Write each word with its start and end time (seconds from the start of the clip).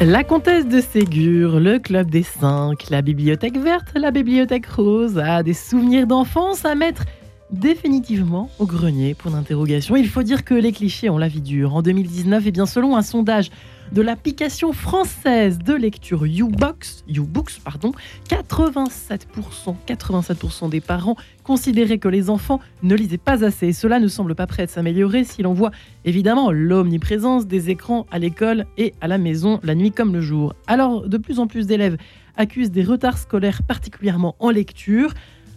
La 0.00 0.24
comtesse 0.24 0.66
de 0.66 0.80
Ségur, 0.80 1.60
le 1.60 1.78
club 1.78 2.08
des 2.08 2.22
cinq, 2.22 2.88
la 2.88 3.02
bibliothèque 3.02 3.58
verte, 3.58 3.88
la 3.94 4.10
bibliothèque 4.10 4.64
rose, 4.64 5.18
a 5.18 5.42
des 5.42 5.52
souvenirs 5.52 6.06
d'enfance 6.06 6.64
à 6.64 6.74
mettre 6.74 7.04
définitivement 7.50 8.48
au 8.58 8.64
grenier 8.64 9.12
pour 9.12 9.30
d'interrogation. 9.30 9.96
Il 9.96 10.08
faut 10.08 10.22
dire 10.22 10.42
que 10.42 10.54
les 10.54 10.72
clichés 10.72 11.10
ont 11.10 11.18
la 11.18 11.28
vie 11.28 11.42
dure. 11.42 11.74
En 11.74 11.82
2019, 11.82 12.42
et 12.42 12.48
eh 12.48 12.50
bien 12.50 12.64
selon 12.64 12.96
un 12.96 13.02
sondage 13.02 13.50
de 13.92 14.02
l'application 14.02 14.72
française 14.72 15.58
de 15.58 15.74
lecture 15.74 16.26
YouBox, 16.26 17.04
YouBooks, 17.08 17.60
pardon, 17.64 17.92
87%, 18.28 19.74
87% 19.86 20.70
des 20.70 20.80
parents 20.80 21.16
considéraient 21.42 21.98
que 21.98 22.08
les 22.08 22.30
enfants 22.30 22.60
ne 22.82 22.94
lisaient 22.94 23.18
pas 23.18 23.44
assez. 23.44 23.72
Cela 23.72 23.98
ne 23.98 24.08
semble 24.08 24.34
pas 24.34 24.46
prêt 24.46 24.66
de 24.66 24.70
s'améliorer 24.70 25.24
si 25.24 25.42
l'on 25.42 25.54
voit 25.54 25.72
évidemment 26.04 26.52
l'omniprésence 26.52 27.46
des 27.46 27.70
écrans 27.70 28.06
à 28.10 28.18
l'école 28.18 28.66
et 28.78 28.94
à 29.00 29.08
la 29.08 29.18
maison, 29.18 29.60
la 29.62 29.74
nuit 29.74 29.90
comme 29.90 30.12
le 30.12 30.20
jour. 30.20 30.54
Alors, 30.66 31.08
de 31.08 31.18
plus 31.18 31.40
en 31.40 31.46
plus 31.46 31.66
d'élèves 31.66 31.96
accusent 32.36 32.70
des 32.70 32.84
retards 32.84 33.18
scolaires, 33.18 33.62
particulièrement 33.62 34.36
en 34.38 34.50
lecture. 34.50 35.12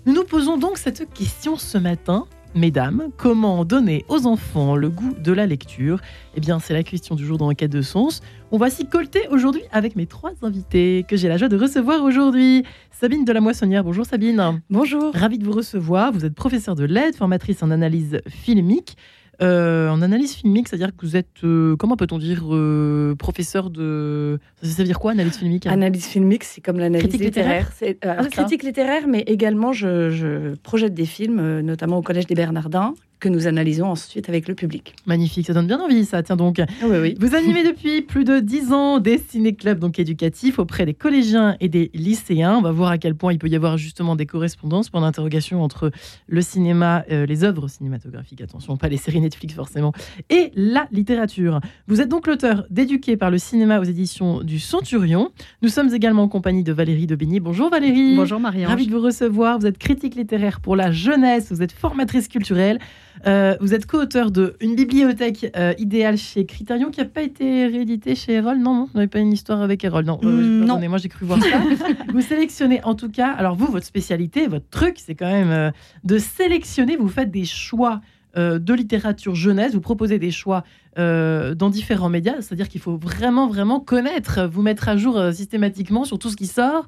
Nous 0.05 0.13
nous 0.13 0.25
posons 0.25 0.57
donc 0.57 0.77
cette 0.77 1.13
question 1.13 1.55
ce 1.55 1.77
matin. 1.77 2.25
Mesdames, 2.55 3.09
comment 3.17 3.65
donner 3.65 4.05
aux 4.09 4.27
enfants 4.27 4.75
le 4.75 4.91
goût 4.91 5.15
de 5.17 5.31
la 5.31 5.47
lecture? 5.47 5.99
Eh 6.35 6.39
bien, 6.39 6.59
c'est 6.59 6.75
la 6.75 6.83
question 6.83 7.15
du 7.15 7.25
jour 7.25 7.39
dans 7.39 7.49
Enquête 7.49 7.71
de 7.71 7.81
Sens. 7.81 8.21
On 8.51 8.59
va 8.59 8.69
s'y 8.69 8.85
colter 8.85 9.27
aujourd'hui 9.31 9.63
avec 9.71 9.95
mes 9.95 10.05
trois 10.05 10.33
invités 10.43 11.03
que 11.07 11.17
j'ai 11.17 11.27
la 11.27 11.37
joie 11.37 11.49
de 11.49 11.57
recevoir 11.57 12.03
aujourd'hui. 12.03 12.63
Sabine 12.91 13.25
de 13.25 13.33
la 13.33 13.41
Moissonnière, 13.41 13.83
bonjour 13.83 14.05
Sabine. 14.05 14.61
Bonjour. 14.69 15.15
Ravie 15.15 15.39
de 15.39 15.45
vous 15.45 15.51
recevoir. 15.51 16.11
Vous 16.11 16.25
êtes 16.25 16.35
professeure 16.35 16.75
de 16.75 16.85
l'aide, 16.85 17.15
formatrice 17.15 17.63
en 17.63 17.71
analyse 17.71 18.21
filmique. 18.29 18.97
Euh, 19.41 19.89
en 19.89 20.01
analyse 20.01 20.35
filmique, 20.35 20.67
c'est-à-dire 20.67 20.95
que 20.95 21.05
vous 21.05 21.15
êtes, 21.15 21.43
euh, 21.43 21.75
comment 21.75 21.97
peut-on 21.97 22.19
dire, 22.19 22.43
euh, 22.51 23.15
professeur 23.15 23.71
de... 23.71 24.39
Ça 24.61 24.77
veut 24.77 24.83
dire 24.83 24.99
quoi, 24.99 25.11
analyse 25.11 25.37
filmique 25.37 25.65
Analyse 25.65 26.05
filmique, 26.05 26.43
c'est 26.43 26.61
comme 26.61 26.77
l'analyse 26.77 27.19
littéraire. 27.19 27.71
C'est, 27.75 27.97
ah, 28.05 28.23
critique 28.25 28.61
littéraire, 28.63 29.07
mais 29.07 29.21
également 29.21 29.73
je, 29.73 30.11
je 30.11 30.55
projette 30.57 30.93
des 30.93 31.05
films, 31.05 31.61
notamment 31.61 31.97
au 31.97 32.01
Collège 32.03 32.27
des 32.27 32.35
Bernardins, 32.35 32.93
que 33.23 33.29
nous 33.29 33.47
analysons 33.47 33.85
ensuite 33.85 34.27
avec 34.27 34.49
le 34.49 34.53
public. 34.53 34.95
Magnifique, 35.05 35.47
ça 35.47 35.53
donne 35.53 35.65
bien 35.65 35.79
envie, 35.79 36.03
ça. 36.03 36.21
Tiens 36.23 36.35
donc. 36.35 36.61
Oui, 36.83 36.97
oui. 37.01 37.15
Vous 37.21 37.35
animez 37.35 37.63
depuis 37.71 38.01
plus 38.01 38.25
de 38.25 38.39
10 38.39 38.73
ans 38.73 38.99
des 38.99 39.17
ciné-clubs 39.17 39.79
donc 39.79 39.97
éducatifs 39.97 40.59
auprès 40.59 40.85
des 40.85 40.93
collégiens 40.93 41.55
et 41.61 41.69
des 41.69 41.89
lycéens. 41.93 42.57
On 42.57 42.61
va 42.61 42.73
voir 42.73 42.91
à 42.91 42.97
quel 42.97 43.15
point 43.15 43.31
il 43.31 43.39
peut 43.39 43.47
y 43.47 43.55
avoir 43.55 43.77
justement 43.77 44.17
des 44.17 44.25
correspondances, 44.25 44.89
point 44.89 44.99
d'interrogation 44.99 45.63
entre 45.63 45.89
le 46.27 46.41
cinéma, 46.41 47.05
euh, 47.11 47.25
les 47.25 47.45
œuvres 47.45 47.69
cinématographiques, 47.69 48.41
attention, 48.41 48.75
pas 48.75 48.89
les 48.89 48.97
séries 48.97 49.21
Netflix 49.21 49.53
forcément, 49.55 49.93
et 50.29 50.51
la 50.55 50.87
littérature. 50.91 51.61
Vous 51.87 52.01
êtes 52.01 52.09
donc 52.09 52.27
l'auteur 52.27 52.65
d'Éduquer 52.69 53.15
par 53.15 53.31
le 53.31 53.37
cinéma 53.37 53.79
aux 53.79 53.85
éditions 53.85 54.41
du 54.41 54.59
Centurion. 54.59 55.31
Nous 55.61 55.69
sommes 55.69 55.93
également 55.93 56.23
en 56.23 56.27
compagnie 56.27 56.63
de 56.63 56.73
Valérie 56.73 57.07
Debigny. 57.07 57.39
Bonjour 57.39 57.69
Valérie. 57.69 58.17
Bonjour 58.17 58.41
Marie. 58.41 58.65
Ravi 58.65 58.87
de 58.87 58.91
vous 58.91 59.01
recevoir. 59.01 59.59
Vous 59.59 59.65
êtes 59.65 59.77
critique 59.77 60.15
littéraire 60.15 60.59
pour 60.59 60.75
la 60.75 60.91
jeunesse, 60.91 61.53
vous 61.53 61.61
êtes 61.61 61.71
formatrice 61.71 62.27
culturelle. 62.27 62.79
Euh, 63.25 63.55
vous 63.59 63.73
êtes 63.73 63.85
co-auteur 63.85 64.31
de 64.31 64.55
Une 64.59 64.75
bibliothèque 64.75 65.51
euh, 65.55 65.73
idéale 65.77 66.17
chez 66.17 66.45
Criterion 66.45 66.91
qui 66.91 66.99
n'a 66.99 67.05
pas 67.05 67.21
été 67.21 67.67
réédité 67.67 68.15
chez 68.15 68.33
Erol. 68.33 68.57
Non, 68.57 68.73
non, 68.73 68.83
vous 68.85 68.95
n'avez 68.95 69.07
pas 69.07 69.19
une 69.19 69.31
histoire 69.31 69.61
avec 69.61 69.83
Erol? 69.83 70.05
Non, 70.05 70.19
euh, 70.23 70.65
non. 70.65 70.79
moi 70.89 70.97
j'ai 70.97 71.09
cru 71.09 71.25
voir 71.25 71.41
ça. 71.41 71.61
vous 72.13 72.21
sélectionnez 72.21 72.83
en 72.83 72.95
tout 72.95 73.09
cas, 73.09 73.31
alors 73.31 73.55
vous, 73.55 73.67
votre 73.67 73.85
spécialité, 73.85 74.47
votre 74.47 74.69
truc, 74.69 74.97
c'est 74.97 75.15
quand 75.15 75.31
même 75.31 75.71
de 76.03 76.17
sélectionner, 76.17 76.97
vous 76.97 77.09
faites 77.09 77.31
des 77.31 77.45
choix 77.45 78.01
de 78.35 78.73
littérature 78.73 79.35
jeunesse, 79.35 79.73
vous 79.73 79.81
proposez 79.81 80.17
des 80.17 80.31
choix 80.31 80.63
dans 80.97 81.69
différents 81.69 82.09
médias, 82.09 82.41
c'est-à-dire 82.41 82.67
qu'il 82.67 82.81
faut 82.81 82.97
vraiment, 82.97 83.47
vraiment 83.47 83.79
connaître, 83.79 84.47
vous 84.51 84.61
mettre 84.61 84.89
à 84.89 84.97
jour 84.97 85.21
systématiquement 85.31 86.03
sur 86.03 86.19
tout 86.19 86.29
ce 86.29 86.35
qui 86.35 86.47
sort. 86.47 86.87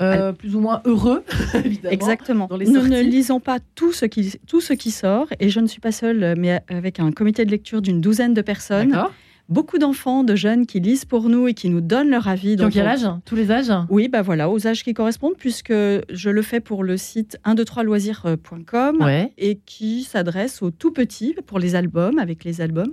Euh, 0.00 0.32
plus 0.32 0.54
ou 0.56 0.60
moins 0.60 0.82
heureux, 0.84 1.24
évidemment. 1.54 1.92
Exactement. 1.92 2.48
Nous 2.50 2.86
ne 2.86 3.00
lisons 3.00 3.40
pas 3.40 3.58
tout 3.74 3.92
ce, 3.92 4.04
qui, 4.04 4.34
tout 4.46 4.60
ce 4.60 4.72
qui 4.72 4.90
sort, 4.90 5.26
et 5.40 5.48
je 5.48 5.60
ne 5.60 5.66
suis 5.66 5.80
pas 5.80 5.92
seule, 5.92 6.34
mais 6.36 6.60
avec 6.68 7.00
un 7.00 7.12
comité 7.12 7.44
de 7.44 7.50
lecture 7.50 7.82
d'une 7.82 8.00
douzaine 8.00 8.34
de 8.34 8.42
personnes. 8.42 8.96
Beaucoup 9.48 9.78
d'enfants, 9.78 10.24
de 10.24 10.34
jeunes 10.34 10.66
qui 10.66 10.80
lisent 10.80 11.04
pour 11.04 11.28
nous 11.28 11.46
et 11.46 11.54
qui 11.54 11.70
nous 11.70 11.80
donnent 11.80 12.10
leur 12.10 12.26
avis. 12.26 12.56
Donc, 12.56 12.72
quel 12.72 12.88
âge? 12.88 13.06
Tous 13.24 13.36
les 13.36 13.52
âges? 13.52 13.70
Oui, 13.90 14.08
bah 14.08 14.20
voilà, 14.20 14.50
aux 14.50 14.66
âges 14.66 14.82
qui 14.82 14.92
correspondent, 14.92 15.36
puisque 15.38 15.72
je 15.72 16.30
le 16.30 16.42
fais 16.42 16.58
pour 16.58 16.82
le 16.82 16.96
site 16.96 17.38
123loisirs.com 17.46 19.08
et 19.38 19.60
qui 19.64 20.02
s'adresse 20.02 20.62
aux 20.62 20.72
tout 20.72 20.90
petits 20.90 21.36
pour 21.46 21.60
les 21.60 21.76
albums, 21.76 22.18
avec 22.18 22.42
les 22.42 22.60
albums 22.60 22.92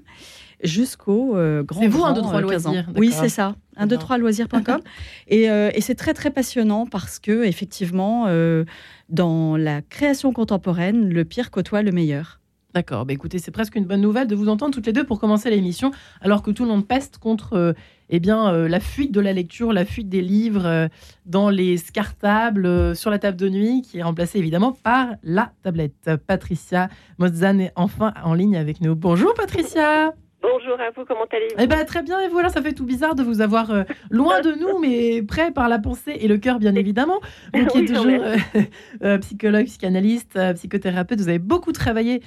jusqu'au 0.64 1.36
euh, 1.36 1.64
grand. 1.64 1.82
C'est 1.82 1.88
vous, 1.88 2.04
1, 2.04 2.14
2, 2.14 2.22
3 2.22 2.42
loisirs 2.42 2.90
Oui, 2.96 3.12
c'est 3.12 3.30
ça. 3.30 3.56
1, 3.76 3.88
2, 3.88 3.98
3 3.98 4.18
loisirs.com. 4.18 4.80
et, 5.28 5.50
euh, 5.50 5.72
et 5.74 5.82
c'est 5.82 5.96
très, 5.96 6.14
très 6.14 6.32
passionnant 6.32 6.86
parce 6.86 7.20
que, 7.20 7.44
effectivement, 7.44 8.26
euh, 8.28 8.66
dans 9.10 9.58
la 9.58 9.82
création 9.82 10.32
contemporaine, 10.34 11.10
le 11.10 11.26
pire 11.26 11.52
côtoie 11.52 11.82
le 11.82 11.92
meilleur. 11.92 12.40
D'accord. 12.74 13.06
Bah 13.06 13.14
écoutez, 13.14 13.38
c'est 13.38 13.52
presque 13.52 13.76
une 13.76 13.86
bonne 13.86 14.02
nouvelle 14.02 14.26
de 14.26 14.34
vous 14.34 14.50
entendre 14.50 14.74
toutes 14.74 14.88
les 14.88 14.94
deux 14.94 15.04
pour 15.04 15.20
commencer 15.20 15.52
l'émission, 15.52 15.92
alors 16.22 16.42
que 16.42 16.50
tout 16.50 16.64
le 16.64 16.70
monde 16.70 16.88
peste 16.88 17.20
contre 17.20 17.76
eh 18.10 18.20
bien, 18.20 18.68
la 18.68 18.80
fuite 18.80 19.12
de 19.12 19.20
la 19.20 19.32
lecture, 19.32 19.74
la 19.74 19.86
fuite 19.86 20.10
des 20.10 20.24
livres 20.24 20.90
dans 21.28 21.52
les 21.52 21.78
scartables, 21.78 22.96
sur 22.96 23.12
la 23.12 23.20
table 23.20 23.38
de 23.38 23.48
nuit, 23.48 23.84
qui 23.84 24.00
est 24.00 24.04
remplacée 24.04 24.40
évidemment 24.40 24.72
par 24.72 25.10
la 25.22 25.52
tablette. 25.62 26.10
Patricia 26.26 26.90
Mozan 27.20 27.60
est 27.60 27.74
enfin 27.76 28.12
en 28.24 28.34
ligne 28.34 28.58
avec 28.58 28.82
nous. 28.82 28.96
Bonjour 28.96 29.36
Patricia 29.36 30.16
Bonjour 30.44 30.78
à 30.78 30.90
vous, 30.94 31.06
comment 31.06 31.24
allez-vous 31.32 31.56
Eh 31.58 31.68
ben 31.68 31.86
très 31.86 32.04
bien, 32.04 32.20
et 32.20 32.28
voilà, 32.28 32.50
ça 32.50 32.62
fait 32.62 32.74
tout 32.74 32.86
bizarre 32.86 33.16
de 33.16 33.24
vous 33.24 33.40
avoir 33.40 33.72
euh, 33.72 33.84
loin 34.12 34.42
de 34.42 34.52
nous, 34.52 34.78
mais 34.78 35.24
près 35.24 35.52
par 35.52 35.70
la 35.70 35.80
pensée 35.80 36.18
et 36.20 36.28
le 36.28 36.38
cœur, 36.38 36.60
bien 36.60 36.76
évidemment. 36.76 37.22
Vous 37.54 37.66
qui 37.68 37.78
êtes 37.78 37.88
toujours 37.88 38.06
euh, 38.08 38.36
euh, 39.04 39.18
psychologue, 39.20 39.68
psychanalyste, 39.68 40.38
psychothérapeute, 40.56 41.22
vous 41.22 41.30
avez 41.30 41.40
beaucoup 41.40 41.72
travaillé 41.72 42.22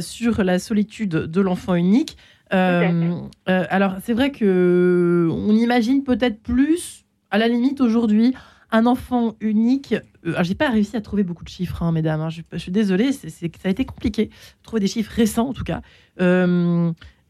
sur 0.00 0.42
la 0.42 0.58
solitude 0.58 1.10
de 1.10 1.40
l'enfant 1.40 1.76
unique. 1.76 2.16
alors 2.50 3.94
c'est 4.02 4.14
vrai 4.14 4.32
que 4.32 5.28
on 5.30 5.54
imagine 5.54 6.02
peut-être 6.02 6.42
plus, 6.42 7.04
à 7.30 7.38
la 7.38 7.46
limite 7.46 7.80
aujourd'hui, 7.80 8.34
un 8.72 8.86
enfant 8.86 9.36
unique. 9.40 9.94
j'ai 10.42 10.54
pas 10.56 10.70
réussi 10.70 10.96
à 10.96 11.00
trouver 11.00 11.22
beaucoup 11.22 11.44
de 11.44 11.48
chiffres, 11.48 11.84
hein, 11.84 11.92
mesdames. 11.92 12.20
Hein, 12.20 12.30
je, 12.30 12.42
je, 12.52 12.58
suis 12.58 12.72
désolée, 12.72 13.12
c'est, 13.12 13.30
ça 13.30 13.46
a 13.64 13.68
été 13.68 13.84
compliqué. 13.84 14.30
Trouver 14.64 14.80
des 14.80 14.88
chiffres 14.88 15.12
récents, 15.14 15.48
en 15.48 15.52
tout 15.52 15.64
cas. 15.64 15.82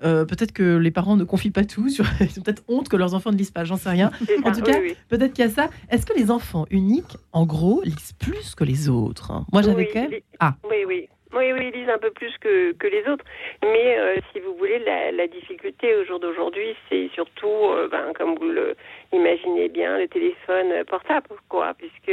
Euh, 0.02 0.24
peut-être 0.24 0.52
que 0.52 0.76
les 0.76 0.90
parents 0.90 1.16
ne 1.16 1.24
confient 1.24 1.50
pas 1.50 1.64
tout, 1.64 1.88
sur... 1.88 2.04
ils 2.20 2.38
ont 2.38 2.42
peut-être 2.42 2.62
honte 2.68 2.88
que 2.88 2.96
leurs 2.96 3.14
enfants 3.14 3.32
ne 3.32 3.36
lisent 3.36 3.50
pas, 3.50 3.64
j'en 3.64 3.76
sais 3.76 3.90
rien. 3.90 4.10
En 4.44 4.52
tout 4.52 4.62
cas, 4.62 4.78
peut-être 5.08 5.32
qu'il 5.32 5.44
y 5.44 5.48
a 5.48 5.50
ça. 5.50 5.68
Est-ce 5.90 6.06
que 6.06 6.16
les 6.16 6.30
enfants 6.30 6.66
uniques, 6.70 7.16
en 7.32 7.46
gros, 7.46 7.82
lisent 7.84 8.14
plus 8.18 8.54
que 8.54 8.64
les 8.64 8.88
autres? 8.88 9.32
Moi, 9.52 9.62
j'avais 9.62 9.88
quand 9.88 10.08
même. 10.08 10.20
Ah. 10.38 10.54
Oui, 10.68 10.84
oui. 10.86 11.08
Oui, 11.32 11.52
oui, 11.52 11.70
ils 11.72 11.80
lisent 11.80 11.88
un 11.88 11.98
peu 11.98 12.10
plus 12.10 12.36
que, 12.40 12.72
que 12.72 12.88
les 12.88 13.06
autres. 13.06 13.24
Mais 13.62 13.96
euh, 13.96 14.16
si 14.32 14.40
vous 14.40 14.52
voulez, 14.56 14.80
la, 14.80 15.28
difficulté 15.28 15.94
au 15.94 16.04
jour 16.04 16.18
d'aujourd'hui, 16.18 16.74
c'est 16.88 17.08
surtout, 17.14 17.46
euh, 17.46 17.86
ben, 17.88 18.12
comme 18.18 18.34
vous 18.34 18.48
le 18.48 18.74
imaginez 19.12 19.68
bien, 19.68 19.96
le 19.96 20.08
téléphone 20.08 20.84
portable, 20.88 21.28
quoi. 21.48 21.74
Puisque 21.78 22.12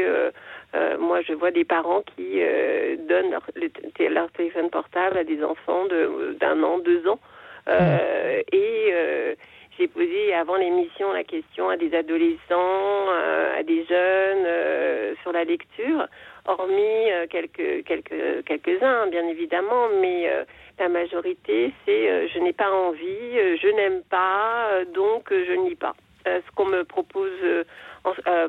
moi, 1.00 1.22
je 1.22 1.34
vois 1.34 1.50
des 1.50 1.64
parents 1.64 2.04
qui 2.16 2.40
donnent 3.10 3.32
leur, 3.32 3.50
leur, 4.12 4.32
téléphone 4.34 4.70
portable 4.70 5.18
à 5.18 5.24
des 5.24 5.44
enfants 5.44 5.86
d'un 6.40 6.62
an, 6.62 6.78
deux 6.78 7.08
ans. 7.08 7.20
Euh, 7.68 8.42
et 8.52 8.90
euh, 8.94 9.36
j'ai 9.78 9.88
posé 9.88 10.34
avant 10.34 10.56
l'émission 10.56 11.12
la 11.12 11.24
question 11.24 11.70
à 11.70 11.78
des 11.78 11.94
adolescents, 11.94 12.40
euh, 12.52 13.60
à 13.60 13.64
des 13.64 13.86
jeunes 13.86 15.16
sur 15.22 15.32
la 15.32 15.44
lecture, 15.44 16.08
hormis 16.46 17.10
quelques 17.30 17.84
quelques 17.86 18.44
quelques-uns 18.46 19.08
bien 19.08 19.28
évidemment, 19.28 19.90
mais 20.02 20.30
la 20.80 20.90
majorité 20.90 21.74
c'est 21.86 22.28
je 22.30 22.40
n'ai 22.40 22.54
pas 22.54 22.72
envie, 22.72 23.58
je 23.62 23.76
n'aime 23.76 24.02
pas, 24.10 24.84
donc 24.94 25.28
je 25.30 25.68
lis 25.68 25.76
pas. 25.76 25.96
ce 26.26 26.56
qu'on 26.56 26.66
me 26.66 26.84
propose 26.84 27.66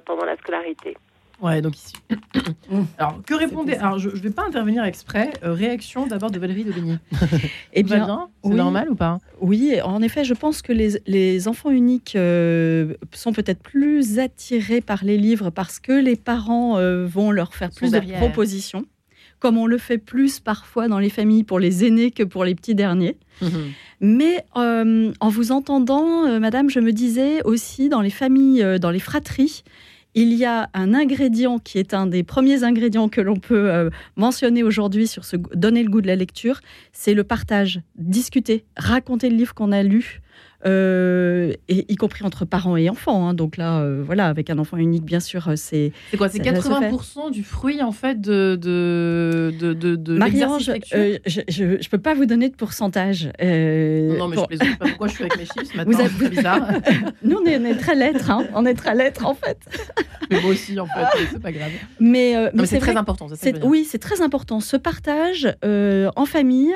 pendant 0.06 0.24
la 0.24 0.36
scolarité. 0.36 0.96
Ouais, 1.40 1.62
donc 1.62 1.76
ici. 1.76 1.92
Alors, 2.98 3.20
que 3.24 3.34
répondez 3.34 3.74
Alors, 3.74 3.98
je 3.98 4.08
ne 4.08 4.16
vais 4.16 4.30
pas 4.30 4.44
intervenir 4.46 4.84
exprès. 4.84 5.32
Euh, 5.44 5.52
réaction 5.52 6.06
d'abord 6.06 6.30
de 6.30 6.38
Valérie 6.38 6.64
de 6.64 6.72
Eh 7.72 7.82
bien, 7.82 8.28
c'est 8.42 8.50
normal 8.50 8.90
ou 8.90 8.94
pas? 8.94 9.18
Oui, 9.40 9.80
en 9.82 10.02
effet, 10.02 10.24
je 10.24 10.34
pense 10.34 10.62
que 10.62 10.72
les, 10.72 11.00
les 11.06 11.46
enfants 11.46 11.70
uniques 11.70 12.16
euh, 12.16 12.94
sont 13.12 13.32
peut-être 13.32 13.62
plus 13.62 14.18
attirés 14.18 14.80
par 14.80 15.04
les 15.04 15.16
livres 15.16 15.50
parce 15.50 15.78
que 15.78 15.92
les 15.92 16.16
parents 16.16 16.78
euh, 16.78 17.06
vont 17.06 17.30
leur 17.30 17.54
faire 17.54 17.70
plus 17.70 17.92
de 17.92 18.00
propositions, 18.16 18.84
comme 19.38 19.58
on 19.58 19.66
le 19.66 19.78
fait 19.78 19.98
plus 19.98 20.40
parfois 20.40 20.88
dans 20.88 20.98
les 20.98 21.10
familles 21.10 21.44
pour 21.44 21.60
les 21.60 21.84
aînés 21.84 22.10
que 22.10 22.24
pour 22.24 22.44
les 22.44 22.56
petits 22.56 22.74
derniers. 22.74 23.16
Mhm. 23.42 23.50
Mais 24.00 24.44
en 24.54 25.28
vous 25.28 25.52
entendant, 25.52 26.40
Madame, 26.40 26.70
je 26.70 26.80
me 26.80 26.92
disais 26.92 27.42
aussi 27.44 27.88
dans 27.88 28.00
les 28.00 28.10
familles, 28.10 28.78
dans 28.80 28.90
les 28.90 29.00
fratries, 29.00 29.62
il 30.14 30.32
y 30.34 30.44
a 30.44 30.70
un 30.74 30.94
ingrédient 30.94 31.58
qui 31.58 31.78
est 31.78 31.94
un 31.94 32.06
des 32.06 32.22
premiers 32.22 32.64
ingrédients 32.64 33.08
que 33.08 33.20
l'on 33.20 33.36
peut 33.36 33.70
euh, 33.70 33.90
mentionner 34.16 34.62
aujourd'hui 34.62 35.06
sur 35.06 35.24
ce 35.24 35.36
donner 35.36 35.82
le 35.82 35.90
goût 35.90 36.00
de 36.00 36.06
la 36.06 36.16
lecture, 36.16 36.60
c'est 36.92 37.14
le 37.14 37.24
partage, 37.24 37.80
discuter, 37.96 38.64
raconter 38.76 39.30
le 39.30 39.36
livre 39.36 39.54
qu'on 39.54 39.72
a 39.72 39.82
lu, 39.82 40.20
euh, 40.66 41.52
et, 41.68 41.92
y 41.92 41.94
compris 41.96 42.24
entre 42.24 42.44
parents 42.44 42.76
et 42.76 42.90
enfants. 42.90 43.28
Hein. 43.28 43.34
Donc 43.34 43.56
là, 43.56 43.78
euh, 43.78 44.02
voilà, 44.04 44.26
avec 44.26 44.50
un 44.50 44.58
enfant 44.58 44.76
unique, 44.76 45.04
bien 45.04 45.20
sûr, 45.20 45.48
euh, 45.48 45.52
c'est. 45.56 45.92
C'est 46.10 46.16
quoi 46.16 46.28
C'est 46.28 46.40
80% 46.40 47.30
du 47.30 47.44
fruit, 47.44 47.80
en 47.80 47.92
fait, 47.92 48.20
de. 48.20 48.56
de, 48.60 49.52
de, 49.58 49.72
de, 49.94 50.18
Marie-Ange, 50.18 50.72
je 50.90 51.64
ne 51.64 51.88
peux 51.88 51.98
pas 51.98 52.14
vous 52.14 52.26
donner 52.26 52.48
de 52.48 52.56
pourcentage. 52.56 53.26
non, 53.26 54.28
mais 54.28 54.36
je 54.36 54.46
plaisante 54.46 54.78
pas 54.78 54.86
pourquoi 54.88 55.08
je 55.08 55.14
suis 55.14 55.24
avec 55.24 55.38
mes 55.38 55.44
chiffres 55.44 55.76
maintenant. 55.76 55.98
Vous 55.98 56.24
êtes... 56.24 56.30
bizarre. 56.30 56.68
Nous, 57.22 57.36
on 57.36 57.46
est, 57.46 57.74
très 57.76 57.94
lettres, 57.94 58.30
hein. 58.30 58.46
on 58.54 58.66
est 58.66 58.74
très 58.74 58.94
lettres, 58.96 59.26
en 59.26 59.34
fait. 59.34 59.58
mais 60.30 60.40
moi 60.40 60.50
aussi, 60.50 60.78
en 60.80 60.86
fait, 60.86 61.26
c'est 61.30 61.40
pas 61.40 61.52
grave. 61.52 61.70
Mais, 62.00 62.50
mais, 62.52 62.66
c'est 62.66 62.80
très 62.80 62.96
important. 62.96 63.28
oui, 63.62 63.86
c'est 63.88 63.98
très 63.98 64.22
important. 64.22 64.58
Ce 64.58 64.76
partage 64.76 65.48
en 65.62 66.26
famille. 66.26 66.74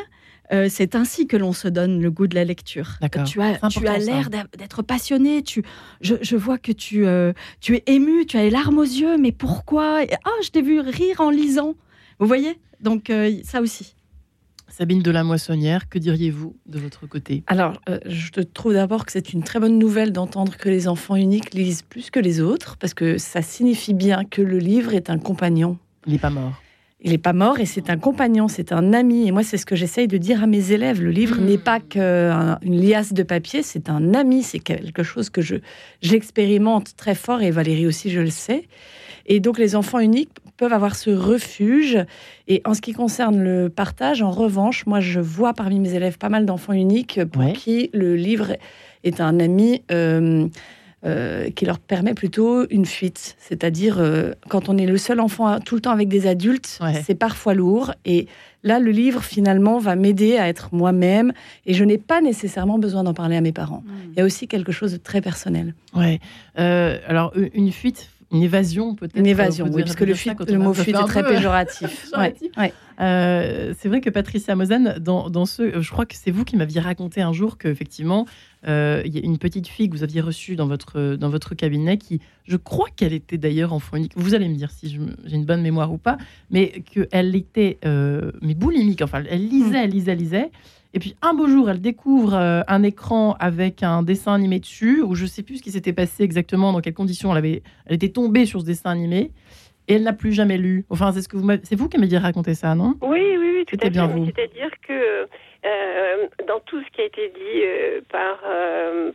Euh, 0.53 0.67
c'est 0.69 0.95
ainsi 0.95 1.27
que 1.27 1.37
l'on 1.37 1.53
se 1.53 1.69
donne 1.69 2.01
le 2.01 2.11
goût 2.11 2.27
de 2.27 2.35
la 2.35 2.45
lecture. 2.45 2.99
Tu 3.27 3.41
as, 3.41 3.59
tu 3.69 3.87
as 3.87 3.99
l'air 3.99 4.29
d'être 4.31 4.83
passionné. 4.83 5.43
Tu, 5.43 5.63
je, 6.01 6.37
vois 6.37 6.59
que 6.59 6.73
tu, 6.73 7.07
euh, 7.07 7.33
tu 7.61 7.77
es 7.77 7.83
ému, 7.87 8.27
tu 8.27 8.37
as 8.37 8.43
les 8.43 8.51
larmes 8.51 8.79
aux 8.79 8.83
yeux. 8.83 9.17
Mais 9.17 9.33
pourquoi? 9.33 10.01
Ah, 10.25 10.31
je 10.43 10.51
t'ai 10.51 10.63
vu 10.63 10.81
rire 10.81 11.21
en 11.21 11.31
lisant. 11.31 11.75
Vous 12.19 12.27
voyez? 12.27 12.59
Donc 12.81 13.09
euh, 13.11 13.39
ça 13.45 13.61
aussi. 13.61 13.95
Sabine 14.69 15.03
de 15.03 15.11
la 15.11 15.23
Moissonnière, 15.23 15.89
que 15.89 15.99
diriez-vous 15.99 16.57
de 16.67 16.79
votre 16.79 17.07
côté? 17.07 17.45
Alors, 17.47 17.79
je 18.07 18.41
trouve 18.41 18.73
d'abord 18.73 19.05
que 19.05 19.13
c'est 19.13 19.35
une 19.35 19.43
très 19.43 19.61
bonne 19.61 19.79
nouvelle 19.79 20.13
d'entendre 20.13 20.57
que 20.57 20.71
les 20.71 20.89
enfants 20.89 21.15
uniques 21.15 21.53
lisent 21.53 21.83
plus 21.83 22.11
que 22.11 22.19
les 22.19 22.41
autres, 22.41 22.79
parce 22.79 22.95
que 22.95 23.19
ça 23.19 23.43
signifie 23.43 23.93
bien 23.93 24.25
que 24.25 24.41
le 24.41 24.57
livre 24.57 24.95
est 24.95 25.11
un 25.11 25.19
compagnon. 25.19 25.77
Il 26.07 26.15
n'est 26.15 26.19
pas 26.19 26.31
mort. 26.31 26.62
Il 27.05 27.11
n'est 27.11 27.19
pas 27.19 27.33
mort 27.33 27.59
et 27.59 27.67
c'est 27.67 27.91
un 27.91 27.99
compagnon, 27.99 28.47
c'est 28.47 28.71
un 28.71 28.93
ami. 28.93 29.27
Et 29.27 29.33
moi, 29.33 29.43
c'est 29.43 29.57
ce 29.57 29.67
que 29.67 29.75
j'essaye 29.75 30.07
de 30.07 30.19
dire 30.19 30.43
à 30.43 30.47
mes 30.47 30.71
élèves. 30.71 31.03
Le 31.03 31.11
livre 31.11 31.41
hmm. 31.41 31.45
n'est 31.45 31.59
pas 31.59 31.81
qu'une 31.81 32.81
liasse 32.81 33.13
de 33.13 33.25
papier, 33.25 33.63
c'est 33.63 33.91
un 33.91 34.15
ami, 34.15 34.43
c'est 34.43 34.61
quelque 34.61 35.03
chose 35.03 35.29
que 35.29 35.43
je 35.43 35.57
j'expérimente 36.01 36.95
très 36.97 37.17
fort 37.17 37.43
et 37.43 37.51
Valérie 37.51 37.87
aussi, 37.87 38.11
je 38.11 38.21
le 38.21 38.31
sais. 38.31 38.69
Et 39.27 39.41
donc, 39.41 39.59
les 39.59 39.77
enfants 39.77 39.99
uniques 39.99 40.31
peuvent 40.57 40.73
avoir 40.73 40.95
ce 40.95 41.11
refuge. 41.11 41.99
Et 42.49 42.63
en 42.65 42.75
ce 42.75 42.81
qui 42.81 42.93
concerne 42.93 43.43
le 43.43 43.69
partage, 43.69 44.23
en 44.23 44.31
revanche, 44.31 44.87
moi, 44.87 45.01
je 45.01 45.21
vois 45.21 45.55
parmi 45.55 45.81
mes 45.81 45.95
élèves 45.95 46.19
pas 46.19 46.29
mal 46.29 46.47
d'enfants 46.47 46.73
uniques 46.73 47.25
pour 47.25 47.53
qui 47.53 47.91
le 47.93 48.15
livre 48.15 48.57
est 49.05 49.21
un 49.21 49.41
ami. 49.41 49.83
Euh, 49.91 50.47
euh, 51.05 51.51
qui 51.51 51.65
leur 51.65 51.81
permet 51.81 52.15
plutôt 52.15 52.65
une 52.71 52.87
fuite. 52.87 53.35
C'est-à-dire, 53.41 53.99
euh, 53.99 54.33
quand 54.49 54.69
on 54.69 54.79
est 54.79 54.87
le 54.87 54.97
seul 54.99 55.19
enfant 55.19 55.59
tout 55.59 55.75
le 55.75 55.81
temps 55.81 55.91
avec 55.91 56.09
des 56.09 56.29
adultes, 56.29 56.79
c'est 57.05 57.17
parfois 57.17 57.55
lourd. 57.55 57.93
Et 58.05 58.29
là, 58.63 58.79
le 58.79 58.93
livre, 58.93 59.25
finalement, 59.25 59.79
va 59.79 59.97
m'aider 59.97 60.37
à 60.37 60.49
être 60.49 60.69
moi-même. 60.73 61.33
Et 61.67 61.75
je 61.75 61.83
n'ai 61.83 61.99
pas 61.99 62.21
nécessairement 62.21 62.79
besoin 62.79 63.03
d'en 63.03 63.15
parler 63.15 63.37
à 63.37 63.41
mes 63.41 63.51
parents. 63.51 63.83
Hmm. 63.85 64.13
Il 64.13 64.19
y 64.19 64.23
a 64.23 64.25
aussi 64.25 64.47
quelque 64.47 64.71
chose 64.71 64.93
de 64.93 64.97
très 64.97 65.21
personnel. 65.21 65.75
Ouais. 65.93 66.21
Euh, 66.61 66.99
alors, 67.09 67.33
une 67.53 67.73
fuite, 67.73 68.09
une 68.33 68.43
évasion 68.43 68.95
peut-être. 68.95 69.17
Une 69.17 69.27
évasion, 69.27 69.69
oui, 69.73 69.83
puisque 69.83 70.01
le, 70.01 70.15
fuite, 70.15 70.51
le 70.51 70.59
mot 70.59 70.73
fuite 70.73 70.97
est 70.97 71.07
très 71.07 71.23
péjoratif. 71.23 72.11
Euh, 73.01 73.75
c'est 73.81 73.89
vrai 73.89 74.01
que 74.01 74.11
Patricia 74.11 74.55
Mozan, 74.55 74.95
dans, 75.01 75.29
dans, 75.29 75.47
ce, 75.47 75.81
je 75.81 75.91
crois 75.91 76.07
que 76.07 76.15
c'est 76.15 76.31
vous 76.31 76.45
qui 76.45 76.57
m'aviez 76.57 76.81
raconté 76.81 77.21
un 77.21 77.33
jour 77.33 77.59
qu'effectivement, 77.59 78.27
euh, 78.69 79.03
il 79.05 79.15
y 79.15 79.19
a 79.19 79.25
une 79.25 79.39
petite 79.39 79.67
fille 79.67 79.89
que 79.89 79.97
vous 79.97 80.05
aviez 80.05 80.21
reçue 80.21 80.57
dans 80.57 80.67
votre, 80.67 81.17
dans 81.17 81.29
votre 81.29 81.55
cabinet 81.55 81.99
qui, 81.99 82.21
je 82.45 82.57
crois 82.57 82.89
qu'elle 82.95 83.13
était 83.13 83.39
d'ailleurs 83.39 83.73
enfant 83.73 83.97
unique. 83.97 84.13
Vous 84.17 84.35
allez 84.35 84.49
me 84.49 84.55
dire 84.55 84.71
si 84.71 84.89
j'ai 85.25 85.37
une 85.37 85.45
bonne 85.45 85.63
mémoire 85.63 85.93
ou 85.93 85.99
pas, 85.99 86.19
mais 86.51 86.83
qu'elle 86.93 87.35
était 87.35 87.79
euh, 87.85 88.33
mais 88.41 88.55
boulimique. 88.55 89.03
Enfin, 89.03 89.23
elle 89.29 89.49
lisait, 89.49 89.85
elle 89.85 89.91
lisait, 89.91 90.13
elle 90.13 90.19
lisait. 90.19 90.51
Et 90.95 90.99
puis 90.99 91.17
un 91.23 91.35
beau 91.35 91.49
jour, 91.49 91.71
elle 91.71 91.81
découvre 91.81 92.35
euh, 92.35 92.61
un 92.69 92.83
écran 92.83 93.35
avec 93.41 93.83
un 93.83 94.03
dessin 94.03 94.35
animé 94.35 94.61
dessus, 94.61 95.03
où 95.03 95.15
je 95.15 95.25
ne 95.25 95.29
sais 95.29 95.43
plus 95.43 95.57
ce 95.57 95.63
qui 95.63 95.71
s'était 95.71 95.93
passé 95.93 96.23
exactement, 96.23 96.73
dans 96.73 96.81
quelles 96.81 96.95
conditions 96.95 97.33
elle, 97.33 97.39
avait, 97.39 97.63
elle 97.87 97.95
était 97.95 98.11
tombée 98.11 98.47
sur 98.47 98.61
ce 98.61 98.67
dessin 98.67 98.91
animé, 98.91 99.31
et 99.89 99.95
elle 99.95 100.03
n'a 100.03 100.13
plus 100.13 100.33
jamais 100.33 100.59
lu. 100.59 100.85
Enfin, 100.91 101.11
c'est 101.13 101.23
ce 101.23 101.29
que 101.29 101.37
vous 101.37 101.49
c'est 101.63 101.77
vous 101.77 101.89
qui 101.89 101.99
m'avez 101.99 102.19
raconté 102.19 102.55
ça, 102.55 102.75
non? 102.75 102.95
Oui, 103.01 103.21
oui, 103.39 103.53
oui, 103.57 103.65
tout 103.67 103.79
à 103.85 103.89
bien 103.89 104.07
vous. 104.07 104.27
C'est-à-dire 104.27 104.71
que 104.87 105.27
euh, 105.65 106.27
dans 106.49 106.61
tout 106.61 106.83
ce 106.83 106.91
qui 106.91 107.01
a 107.03 107.05
été 107.05 107.29
dit 107.29 107.63
euh, 107.63 108.01
par 108.11 108.41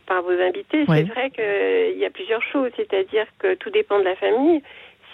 par 0.06 0.22
vos 0.22 0.40
invités, 0.40 0.84
c'est 0.86 1.02
vrai 1.02 1.30
qu'il 1.30 1.98
y 1.98 2.04
a 2.04 2.10
plusieurs 2.10 2.42
choses. 2.42 2.70
C'est-à-dire 2.76 3.26
que 3.38 3.54
tout 3.54 3.70
dépend 3.70 3.98
de 3.98 4.04
la 4.04 4.16
famille. 4.16 4.62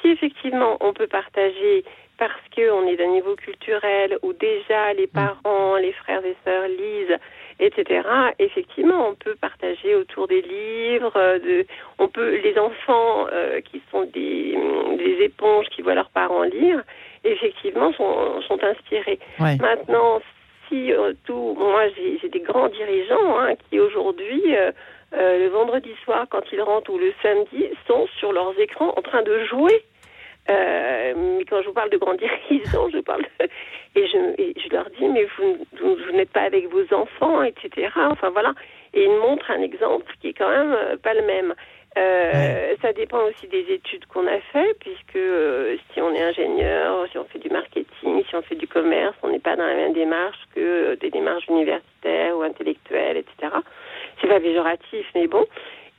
Si 0.00 0.08
effectivement 0.08 0.76
on 0.80 0.92
peut 0.92 1.06
partager 1.06 1.84
parce 2.18 2.40
qu'on 2.54 2.86
est 2.86 2.96
d'un 2.96 3.08
niveau 3.08 3.34
culturel 3.34 4.18
où 4.22 4.32
déjà 4.32 4.92
les 4.94 5.06
mm. 5.06 5.14
parents, 5.14 5.76
les 5.76 5.92
frères 5.92 6.24
et 6.24 6.36
sœurs 6.44 6.68
lisent, 6.68 7.18
etc. 7.58 8.06
Effectivement, 8.38 9.08
on 9.08 9.14
peut 9.14 9.34
partager 9.40 9.94
autour 9.94 10.28
des 10.28 10.42
livres. 10.42 11.12
Euh, 11.16 11.38
de, 11.38 11.66
on 11.98 12.08
peut, 12.08 12.40
les 12.42 12.58
enfants 12.58 13.26
euh, 13.32 13.60
qui 13.60 13.82
sont 13.90 14.04
des, 14.04 14.56
des, 14.98 15.24
éponges 15.24 15.66
qui 15.70 15.82
voient 15.82 15.94
leurs 15.94 16.10
parents 16.10 16.42
lire, 16.42 16.82
effectivement, 17.24 17.92
sont, 17.92 18.40
sont 18.42 18.62
inspirés. 18.62 19.18
Maintenant, 19.38 20.20
euh, 20.92 21.12
tout, 21.24 21.54
moi, 21.58 21.88
j'ai 22.20 22.28
des 22.28 22.40
grands 22.40 22.68
dirigeants 22.68 23.38
hein, 23.38 23.54
qui 23.68 23.80
aujourd'hui 23.80 24.54
le 25.12 25.46
vendredi 25.48 25.92
soir, 26.02 26.26
quand 26.28 26.42
ils 26.52 26.60
rentrent, 26.60 26.90
ou 26.90 26.98
le 26.98 27.12
samedi, 27.22 27.68
sont 27.86 28.08
sur 28.18 28.32
leurs 28.32 28.58
écrans 28.58 28.92
en 28.96 29.02
train 29.02 29.22
de 29.22 29.44
jouer 29.44 29.84
euh, 30.50 31.14
mais 31.16 31.44
quand 31.44 31.62
je 31.62 31.68
vous 31.68 31.72
parle 31.72 31.90
de 31.90 31.96
grandir, 31.96 32.30
je 32.50 33.00
parle 33.00 33.24
et, 33.96 34.06
je, 34.06 34.52
je 34.62 34.68
leur 34.74 34.90
dis 34.90 35.08
mais 35.08 35.26
vous, 35.38 35.66
vous, 35.80 36.12
n'êtes 36.12 36.30
pas 36.30 36.42
avec 36.42 36.68
vos 36.68 36.92
enfants, 36.94 37.42
etc. 37.42 37.88
Enfin 38.10 38.30
voilà, 38.30 38.52
et 38.92 39.04
ils 39.04 39.16
montrent 39.20 39.50
un 39.50 39.62
exemple 39.62 40.12
qui 40.20 40.28
est 40.28 40.32
quand 40.34 40.48
même 40.48 40.72
euh, 40.72 40.96
pas 40.96 41.14
le 41.14 41.22
même. 41.22 41.54
Euh, 41.96 42.74
Ça 42.82 42.92
dépend 42.92 43.22
aussi 43.22 43.46
des 43.46 43.72
études 43.72 44.04
qu'on 44.06 44.26
a 44.26 44.40
fait, 44.52 44.76
puisque 44.80 45.16
euh, 45.16 45.76
si 45.92 46.00
on 46.00 46.12
est 46.12 46.22
ingénieur, 46.22 47.06
si 47.10 47.16
on 47.16 47.24
fait 47.24 47.38
du 47.38 47.48
marketing, 47.48 48.24
si 48.28 48.34
on 48.34 48.42
fait 48.42 48.56
du 48.56 48.66
commerce, 48.66 49.14
on 49.22 49.30
n'est 49.30 49.38
pas 49.38 49.56
dans 49.56 49.66
la 49.66 49.76
même 49.76 49.92
démarche 49.92 50.40
que 50.54 50.96
des 50.96 51.10
démarches 51.10 51.46
universitaires 51.46 52.36
ou 52.36 52.42
intellectuelles, 52.42 53.18
etc. 53.18 53.52
C'est 54.20 54.28
pas 54.28 54.40
péjoratif, 54.40 55.06
mais 55.14 55.28
bon. 55.28 55.46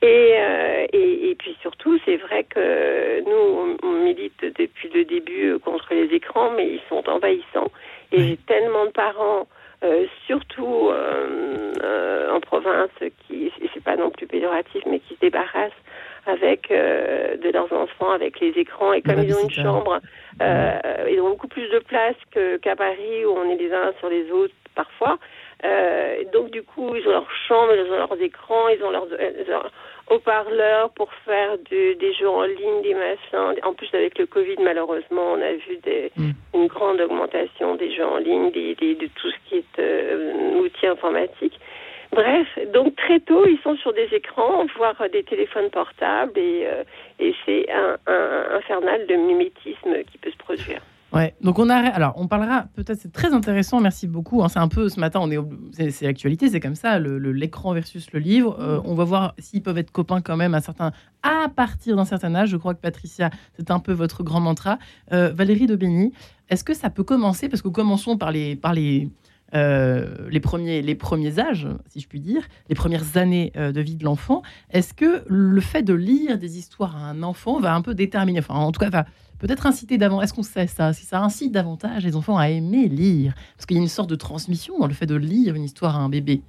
Euh, 0.04 0.86
et, 0.92 1.30
et, 1.30 1.34
puis 1.34 1.56
surtout, 1.62 1.98
c'est 2.04 2.16
vrai 2.16 2.44
que 2.44 3.20
nous, 3.20 3.76
on, 3.82 3.92
milite 3.92 4.44
depuis 4.44 4.88
le 4.94 5.04
début 5.04 5.52
euh, 5.52 5.58
contre 5.58 5.88
les 5.92 6.14
écrans, 6.14 6.50
mais 6.50 6.66
ils 6.66 6.82
sont 6.88 7.08
envahissants. 7.08 7.70
Et 8.12 8.22
j'ai 8.22 8.36
tellement 8.36 8.86
de 8.86 8.90
parents, 8.90 9.48
euh, 9.82 10.06
surtout 10.26 10.90
en 10.92 12.40
province, 12.40 12.90
qui, 13.26 13.50
c'est 13.74 13.82
pas 13.82 13.96
non 13.96 14.10
plus 14.10 14.26
péjoratif, 14.26 14.82
mais 14.86 15.00
qui 15.00 15.14
se 15.14 15.20
débarrassent 15.20 15.72
avec 16.26 16.68
de 16.70 17.50
leurs 17.50 17.72
enfants, 17.72 18.10
avec 18.10 18.38
les 18.40 18.50
écrans. 18.50 18.92
Et 18.92 19.02
comme 19.02 19.22
ils 19.22 19.34
ont 19.34 19.42
une 19.42 19.50
chambre, 19.50 20.00
ils 20.40 21.20
ont 21.20 21.30
beaucoup 21.30 21.48
plus 21.48 21.68
de 21.70 21.78
place 21.80 22.16
qu'à 22.32 22.76
Paris, 22.76 23.24
où 23.24 23.30
on 23.30 23.50
est 23.50 23.56
les 23.56 23.72
uns 23.72 23.92
sur 23.98 24.08
les 24.08 24.30
autres 24.30 24.54
parfois. 24.76 25.18
Euh, 25.64 26.22
donc 26.32 26.50
du 26.50 26.62
coup, 26.62 26.94
ils 26.94 27.06
ont 27.08 27.10
leur 27.10 27.30
chambre, 27.48 27.72
ils 27.74 27.90
ont 27.90 27.96
leurs 27.96 28.20
écrans, 28.20 28.68
ils 28.68 28.82
ont 28.84 28.90
leurs, 28.90 29.08
haut-parleurs 30.10 30.90
pour 30.90 31.12
faire 31.24 31.58
des 31.70 32.14
jeux 32.14 32.28
en 32.28 32.42
ligne, 32.44 32.82
des 32.82 32.94
machins. 32.94 33.60
En 33.62 33.74
plus, 33.74 33.88
avec 33.92 34.18
le 34.18 34.26
Covid, 34.26 34.56
malheureusement, 34.60 35.32
on 35.32 35.42
a 35.42 35.52
vu 35.52 35.76
des, 35.82 36.12
mm. 36.16 36.30
une 36.54 36.66
grande 36.66 37.00
augmentation 37.00 37.74
des 37.74 37.94
jeux 37.94 38.06
en 38.06 38.18
ligne, 38.18 38.50
des, 38.50 38.74
de 38.74 39.08
tout 39.14 39.30
ce 39.30 39.48
qui 39.48 39.56
est 39.56 39.78
euh, 39.78 40.60
outils 40.60 40.86
informatiques. 40.86 41.58
Bref, 42.12 42.46
donc 42.72 42.94
très 42.96 43.20
tôt, 43.20 43.44
ils 43.46 43.58
sont 43.62 43.76
sur 43.76 43.92
des 43.92 44.08
écrans, 44.12 44.64
voire 44.76 44.96
des 45.10 45.24
téléphones 45.24 45.70
portables, 45.70 46.38
et, 46.38 46.66
euh, 46.66 46.84
et 47.18 47.34
c'est 47.44 47.66
un, 47.70 47.96
un 48.06 48.54
infernal 48.54 49.06
de 49.06 49.14
mimétisme 49.16 50.02
qui 50.10 50.18
peut 50.18 50.30
se 50.30 50.36
produire. 50.36 50.80
Ouais, 51.16 51.34
donc 51.40 51.58
on 51.58 51.70
a, 51.70 51.76
alors 51.76 52.12
on 52.16 52.26
parlera 52.26 52.66
peut-être, 52.74 53.00
c'est 53.00 53.10
très 53.10 53.32
intéressant, 53.32 53.80
merci 53.80 54.06
beaucoup. 54.06 54.42
Hein, 54.42 54.50
c'est 54.50 54.58
un 54.58 54.68
peu 54.68 54.90
ce 54.90 55.00
matin, 55.00 55.20
on 55.22 55.30
est, 55.30 55.38
c'est 55.90 56.04
l'actualité, 56.04 56.50
c'est 56.50 56.60
comme 56.60 56.74
ça, 56.74 56.98
le, 56.98 57.16
l'écran 57.32 57.72
versus 57.72 58.12
le 58.12 58.20
livre. 58.20 58.58
Euh, 58.60 58.82
on 58.84 58.94
va 58.94 59.04
voir 59.04 59.34
s'ils 59.38 59.62
peuvent 59.62 59.78
être 59.78 59.90
copains 59.90 60.20
quand 60.20 60.36
même 60.36 60.52
à 60.52 60.60
certains, 60.60 60.92
à 61.22 61.48
partir 61.48 61.96
d'un 61.96 62.04
certain 62.04 62.34
âge. 62.34 62.50
Je 62.50 62.58
crois 62.58 62.74
que 62.74 62.82
Patricia, 62.82 63.30
c'est 63.56 63.70
un 63.70 63.78
peu 63.78 63.92
votre 63.92 64.24
grand 64.24 64.40
mantra. 64.40 64.78
Euh, 65.12 65.32
Valérie 65.32 65.66
Béni, 65.68 66.12
est-ce 66.50 66.64
que 66.64 66.74
ça 66.74 66.90
peut 66.90 67.04
commencer? 67.04 67.48
Parce 67.48 67.62
que 67.62 67.68
commençons 67.68 68.18
par 68.18 68.30
les, 68.30 68.54
par 68.54 68.74
les, 68.74 69.08
euh, 69.54 70.28
les, 70.28 70.40
premiers, 70.40 70.82
les 70.82 70.94
premiers 70.94 71.38
âges, 71.38 71.66
si 71.88 72.00
je 72.00 72.08
puis 72.08 72.20
dire, 72.20 72.42
les 72.68 72.74
premières 72.74 73.16
années 73.16 73.52
de 73.56 73.80
vie 73.80 73.96
de 73.96 74.04
l'enfant. 74.04 74.42
Est-ce 74.68 74.92
que 74.92 75.24
le 75.28 75.60
fait 75.62 75.82
de 75.82 75.94
lire 75.94 76.36
des 76.36 76.58
histoires 76.58 76.94
à 76.94 77.08
un 77.08 77.22
enfant 77.22 77.58
va 77.58 77.74
un 77.74 77.80
peu 77.80 77.94
déterminer, 77.94 78.40
enfin 78.40 78.56
en 78.56 78.70
tout 78.70 78.80
cas 78.80 78.90
va 78.90 79.06
peut-être 79.38 79.66
inciter 79.66 79.98
davantage. 79.98 80.24
Est-ce 80.24 80.34
qu'on 80.34 80.42
sait 80.42 80.66
ça? 80.66 80.92
Si 80.92 81.04
ça 81.04 81.20
incite 81.20 81.52
davantage 81.52 82.04
les 82.04 82.16
enfants 82.16 82.38
à 82.38 82.48
aimer 82.48 82.88
lire 82.88 83.34
Parce 83.56 83.66
qu'il 83.66 83.76
y 83.76 83.80
a 83.80 83.82
une 83.82 83.88
sorte 83.88 84.10
de 84.10 84.16
transmission 84.16 84.78
dans 84.78 84.86
le 84.86 84.94
fait 84.94 85.06
de 85.06 85.14
lire 85.14 85.54
une 85.54 85.64
histoire 85.64 85.96
à 85.96 86.00
un 86.00 86.08
bébé. 86.08 86.42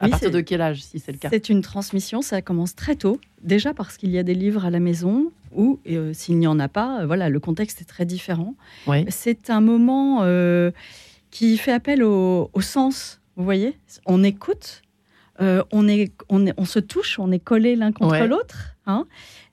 À 0.00 0.08
partir 0.08 0.30
de 0.30 0.40
quel 0.40 0.60
âge, 0.60 0.82
si 0.82 0.98
c'est 0.98 1.12
le 1.12 1.18
cas? 1.18 1.28
C'est 1.30 1.48
une 1.48 1.62
transmission, 1.62 2.20
ça 2.20 2.42
commence 2.42 2.74
très 2.74 2.96
tôt. 2.96 3.20
Déjà 3.42 3.72
parce 3.72 3.96
qu'il 3.96 4.10
y 4.10 4.18
a 4.18 4.22
des 4.22 4.34
livres 4.34 4.64
à 4.64 4.70
la 4.70 4.80
maison 4.80 5.30
ou 5.54 5.78
euh, 5.88 6.12
s'il 6.12 6.38
n'y 6.38 6.46
en 6.46 6.58
a 6.58 6.68
pas, 6.68 7.00
euh, 7.00 7.06
voilà, 7.06 7.28
le 7.28 7.40
contexte 7.40 7.80
est 7.80 7.86
très 7.86 8.04
différent. 8.04 8.54
C'est 9.08 9.50
un 9.50 9.60
moment 9.60 10.22
euh, 10.22 10.70
qui 11.30 11.56
fait 11.56 11.72
appel 11.72 12.02
au, 12.02 12.50
au, 12.52 12.60
sens. 12.60 13.20
Vous 13.36 13.44
voyez, 13.44 13.78
on 14.04 14.22
écoute 14.22 14.82
on, 15.38 15.88
est, 15.88 16.12
on, 16.28 16.46
est, 16.46 16.54
on 16.56 16.64
se 16.64 16.78
touche, 16.78 17.18
on 17.18 17.30
est 17.32 17.38
collés 17.38 17.76
l'un 17.76 17.92
contre 17.92 18.24
l'autre. 18.24 18.76
Hein. 18.86 19.06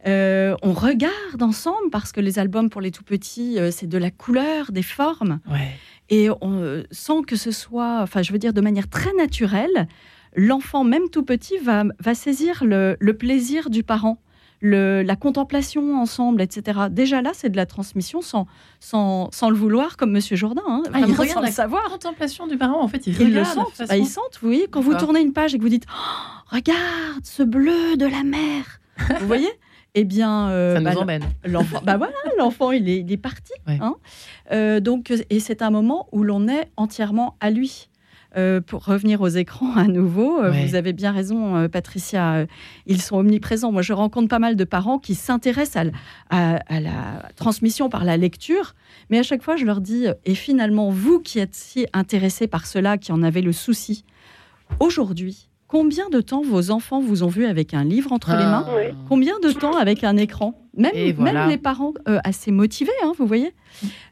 on 0.06 0.74
regarde 0.74 1.42
ensemble 1.42 1.90
parce 1.92 2.12
que 2.12 2.22
les 2.22 2.40
albums 2.40 2.70
pour 2.70 2.82
les 2.82 2.92
tout 2.92 3.04
petits, 3.04 3.58
c'est 3.72 3.88
de 3.88 3.98
la 3.98 4.12
couleur, 4.12 4.72
des 4.72 4.84
formes. 4.84 5.40
Et 6.10 6.30
on, 6.30 6.84
sans 6.92 7.24
que 7.24 7.36
ce 7.36 7.52
soit, 7.52 8.00
enfin, 8.02 8.22
je 8.22 8.32
veux 8.32 8.40
dire, 8.40 8.54
de 8.54 8.62
manière 8.62 8.90
très 8.90 9.14
naturelle, 9.14 9.88
l'enfant, 10.36 10.84
même 10.84 11.10
tout 11.12 11.24
petit, 11.24 11.58
va, 11.58 11.84
va 12.00 12.16
saisir 12.16 12.64
le, 12.66 13.12
plaisir 13.14 13.70
du 13.70 13.84
parent. 13.84 14.20
La 14.64 15.16
contemplation 15.16 16.00
ensemble, 16.00 16.42
etc. 16.42 16.80
Déjà 16.90 17.22
là, 17.22 17.32
c'est 17.34 17.50
de 17.50 17.58
la 17.58 17.66
transmission 17.66 18.22
sans, 18.22 18.48
sans, 18.80 19.30
sans, 19.32 19.50
le 19.50 19.56
vouloir, 19.56 19.98
comme 19.98 20.12
Monsieur 20.12 20.36
Jourdain. 20.36 20.64
Hein, 20.68 20.84
ah, 20.94 21.02
il 21.06 21.14
regarde 21.14 21.44
la 21.44 21.52
savoir. 21.52 21.84
contemplation 21.90 22.48
du 22.48 22.58
parent, 22.58 22.82
en 22.82 22.88
fait, 22.88 23.06
il, 23.08 23.34
le 23.34 23.44
sent. 23.44 23.60
Bah, 23.88 23.98
il 23.98 24.08
sent, 24.08 24.22
oui. 24.42 24.66
Quand 24.72 24.82
vous 24.82 24.96
tournez 24.96 25.22
une 25.22 25.34
page 25.34 25.54
et 25.54 25.58
que 25.58 25.64
vous 25.64 25.70
dites 25.70 25.86
oh, 25.90 26.56
Regarde 26.56 27.24
ce 27.24 27.44
bleu 27.44 27.98
de 27.98 28.06
la 28.06 28.24
mer 28.24 28.80
Vous 29.20 29.28
voyez? 29.28 29.50
Eh 29.96 30.06
bien, 30.06 30.50
euh, 30.50 30.76
ça 30.76 30.80
nous 30.80 30.86
bah, 30.86 31.02
emmène. 31.02 31.24
L'enfant, 31.46 31.82
bah 31.84 31.98
voilà, 31.98 32.16
l'enfant, 32.40 32.72
il 32.72 32.90
est, 32.90 33.00
il 33.00 33.12
est 33.12 33.18
parti. 33.18 33.54
Hein. 33.68 33.96
Euh, 34.52 34.80
donc, 34.80 35.14
et 35.30 35.40
c'est 35.40 35.62
un 35.62 35.70
moment 35.70 36.08
où 36.12 36.24
l'on 36.24 36.48
est 36.48 36.72
entièrement 36.78 37.36
à 37.40 37.52
lui. 37.52 37.90
Euh, 38.36 38.62
pour 38.62 38.86
revenir 38.86 39.22
aux 39.22 39.28
écrans 39.28 39.76
à 39.76 39.86
nouveau, 39.86 40.42
euh, 40.42 40.50
vous 40.50 40.76
avez 40.76 40.92
bien 40.92 41.12
raison, 41.12 41.56
euh, 41.56 41.68
Patricia, 41.68 42.48
ils 42.88 43.02
sont 43.02 43.18
omniprésents. 43.18 43.72
Moi, 43.72 43.84
je 43.84 43.94
rencontre 43.94 44.28
pas 44.28 44.40
mal 44.40 44.56
de 44.56 44.64
parents 44.64 44.98
qui 44.98 45.14
s'intéressent 45.14 45.92
à, 46.30 46.80
la 46.80 47.30
transmission 47.36 47.90
par 47.90 48.04
la 48.04 48.18
lecture, 48.18 48.74
mais 49.10 49.20
à 49.20 49.24
chaque 49.24 49.44
fois, 49.44 49.56
je 49.56 49.66
leur 49.66 49.82
dis, 49.82 50.08
et 50.26 50.36
finalement, 50.36 50.90
vous 50.90 51.20
qui 51.20 51.40
êtes 51.40 51.54
si 51.54 51.86
intéressés 51.94 52.48
par 52.48 52.66
cela, 52.66 52.98
qui 52.98 53.12
en 53.12 53.22
avez 53.22 53.42
le 53.42 53.52
souci, 53.52 54.04
aujourd'hui, 54.80 55.50
Combien 55.74 56.08
de 56.12 56.22
temps 56.22 56.44
vos 56.44 56.70
enfants 56.70 57.02
vous 57.02 57.24
ont 57.24 57.30
vu 57.30 57.46
avec 57.46 57.74
un 57.74 57.84
livre 57.84 58.12
entre 58.12 58.30
les 58.30 58.46
mains 58.46 58.64
ah. 58.70 58.96
Combien 59.10 59.40
de 59.40 59.52
temps 59.52 59.76
avec 59.76 60.04
un 60.04 60.18
écran 60.18 60.54
même, 60.78 60.94
même 61.18 61.50
les 61.50 61.58
parents 61.58 61.94
euh, 62.08 62.20
assez 62.24 62.52
motivés, 62.52 62.92
hein, 63.04 63.14
vous 63.18 63.26
voyez. 63.26 63.56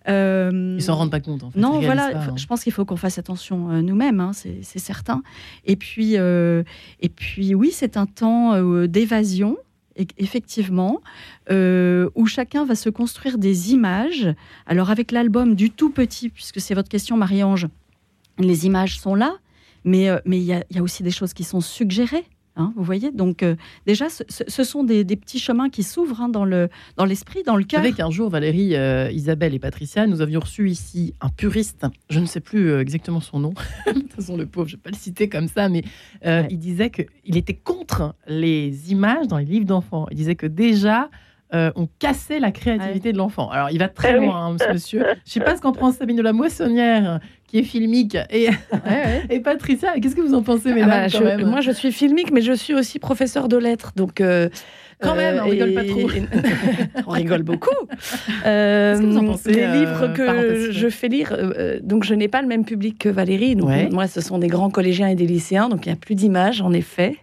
Euh, 0.09 0.73
Ils 0.75 0.81
s'en 0.81 0.95
rendent 0.95 1.11
pas 1.11 1.19
compte. 1.19 1.43
En 1.43 1.51
fait. 1.51 1.59
Non, 1.59 1.79
voilà, 1.79 2.09
hein. 2.15 2.33
je 2.35 2.47
pense 2.47 2.63
qu'il 2.63 2.73
faut 2.73 2.83
qu'on 2.83 2.95
fasse 2.95 3.19
attention 3.19 3.69
euh, 3.69 3.81
nous-mêmes, 3.83 4.19
hein, 4.19 4.31
c'est 4.33 4.79
certain. 4.79 5.21
Et 5.65 5.75
puis, 5.75 6.17
euh, 6.17 6.63
et 6.99 7.09
puis 7.09 7.53
oui, 7.53 7.69
c'est 7.71 7.95
un 7.95 8.07
temps 8.07 8.59
d'évasion, 8.87 9.55
e-, 9.99 10.05
effectivement, 10.17 11.01
où 11.51 12.25
chacun 12.25 12.65
va 12.65 12.73
se 12.73 12.89
construire 12.89 13.37
des 13.37 13.71
images. 13.71 14.33
Alors 14.65 14.89
avec 14.89 15.11
l'album 15.11 15.53
du 15.53 15.69
tout 15.69 15.91
petit, 15.91 16.29
puisque 16.29 16.59
c'est 16.59 16.73
votre 16.73 16.89
question, 16.89 17.17
Marie-Ange, 17.17 17.67
les 18.39 18.65
images 18.65 18.99
sont 18.99 19.13
là, 19.13 19.35
mais 19.83 20.09
euh, 20.09 20.19
mais 20.25 20.37
il 20.37 20.45
y, 20.45 20.53
a 20.53 20.81
aussi 20.81 21.03
des 21.03 21.11
choses 21.11 21.33
qui 21.33 21.43
sont 21.43 21.61
suggérées. 21.61 22.25
Hein, 22.57 22.73
vous 22.75 22.83
voyez 22.83 23.11
Donc, 23.11 23.43
euh, 23.43 23.55
déjà, 23.85 24.07
ce, 24.09 24.63
sont 24.65 24.83
des, 24.83 25.05
petits 25.05 25.39
chemins 25.39 25.69
qui 25.69 25.83
s'ouvrent 25.83 26.19
hein, 26.19 26.27
dans, 26.27 26.43
le, 26.43 26.67
dans 26.97 27.05
l'esprit, 27.05 27.43
dans 27.43 27.55
le 27.55 27.63
cœur. 27.63 27.79
Vous 27.79 27.85
savez 27.85 27.95
qu'un 27.95 28.09
jour, 28.09 28.29
Valérie, 28.29 28.75
euh, 28.75 29.09
Isabelle 29.09 29.53
et 29.53 29.59
Patricia, 29.59 30.05
nous 30.05 30.19
avions 30.19 30.41
reçu 30.41 30.69
ici 30.69 31.13
un 31.21 31.29
puriste, 31.29 31.85
je 32.09 32.19
ne 32.19 32.25
sais 32.25 32.41
plus 32.41 32.77
exactement 32.77 33.21
son 33.21 33.39
nom, 33.39 33.53
de 33.87 33.93
toute 33.93 34.11
façon, 34.11 34.35
le 34.35 34.47
pauvre, 34.47 34.67
je 34.67 34.75
ne 34.75 34.79
vais 34.79 34.83
pas 34.83 34.89
le 34.89 34.97
citer 34.97 35.29
comme 35.29 35.47
ça, 35.47 35.69
mais 35.69 35.83
il 36.25 36.59
disait 36.59 36.89
qu'il 36.89 37.37
était 37.37 37.53
contre 37.53 38.15
les 38.27 38.91
images 38.91 39.27
dans 39.27 39.37
les 39.37 39.45
livres 39.45 39.65
d'enfants. 39.65 40.07
Il 40.11 40.17
disait 40.17 40.35
que 40.35 40.47
déjà, 40.47 41.09
on 41.53 41.87
cassait 41.99 42.41
la 42.41 42.51
créativité 42.51 43.13
de 43.13 43.17
l'enfant. 43.17 43.49
Alors, 43.49 43.69
il 43.71 43.79
va 43.79 43.87
très 43.87 44.15
ah 44.15 44.17
loin, 44.17 44.45
hein, 44.47 44.57
monsieur. 44.73 44.99
Je 44.99 45.05
ne 45.05 45.15
sais 45.25 45.39
pas 45.39 45.55
ce 45.55 45.61
qu'en 45.61 45.71
pense 45.71 45.95
Sabine 45.95 46.17
de 46.17 46.21
la 46.21 46.33
Moissonnière, 46.33 47.21
qui 47.51 47.59
est 47.59 47.63
filmique. 47.63 48.17
Et, 48.29 48.47
et 49.29 49.39
Patricia, 49.41 49.99
qu'est-ce 49.99 50.15
que 50.15 50.21
vous 50.21 50.33
en 50.33 50.41
pensez, 50.41 50.73
mesdames 50.73 51.07
ah 51.13 51.19
bah, 51.19 51.37
Moi, 51.37 51.59
je 51.59 51.71
suis 51.71 51.91
filmique, 51.91 52.31
mais 52.31 52.41
je 52.41 52.53
suis 52.53 52.73
aussi 52.73 52.97
professeur 52.97 53.47
de 53.47 53.57
lettres. 53.57 53.91
Donc. 53.95 54.21
Euh, 54.21 54.49
quand 55.01 55.15
même, 55.15 55.41
on 55.43 55.49
rigole 55.49 55.73
pas 55.73 55.83
trop. 55.83 56.07
on 57.07 57.11
rigole 57.11 57.41
beaucoup. 57.41 57.75
Euh, 58.45 58.95
que 58.95 59.03
vous 59.03 59.17
en 59.17 59.25
pensez, 59.25 59.51
les 59.51 59.67
livres 59.67 60.03
euh, 60.03 60.67
que 60.67 60.71
je 60.71 60.89
fais 60.89 61.07
lire, 61.07 61.35
donc 61.81 62.03
je 62.03 62.13
n'ai 62.13 62.27
pas 62.27 62.43
le 62.43 62.47
même 62.47 62.65
public 62.65 62.99
que 62.99 63.09
Valérie. 63.09 63.55
Donc 63.55 63.71
moi, 63.91 64.07
ce 64.07 64.21
sont 64.21 64.37
des 64.37 64.47
grands 64.47 64.69
collégiens 64.69 65.07
et 65.07 65.15
des 65.15 65.25
lycéens, 65.25 65.69
donc 65.69 65.87
il 65.87 65.89
n'y 65.89 65.93
a 65.93 65.95
plus 65.97 66.13
d'images, 66.13 66.61
en 66.61 66.71
effet. 66.71 67.15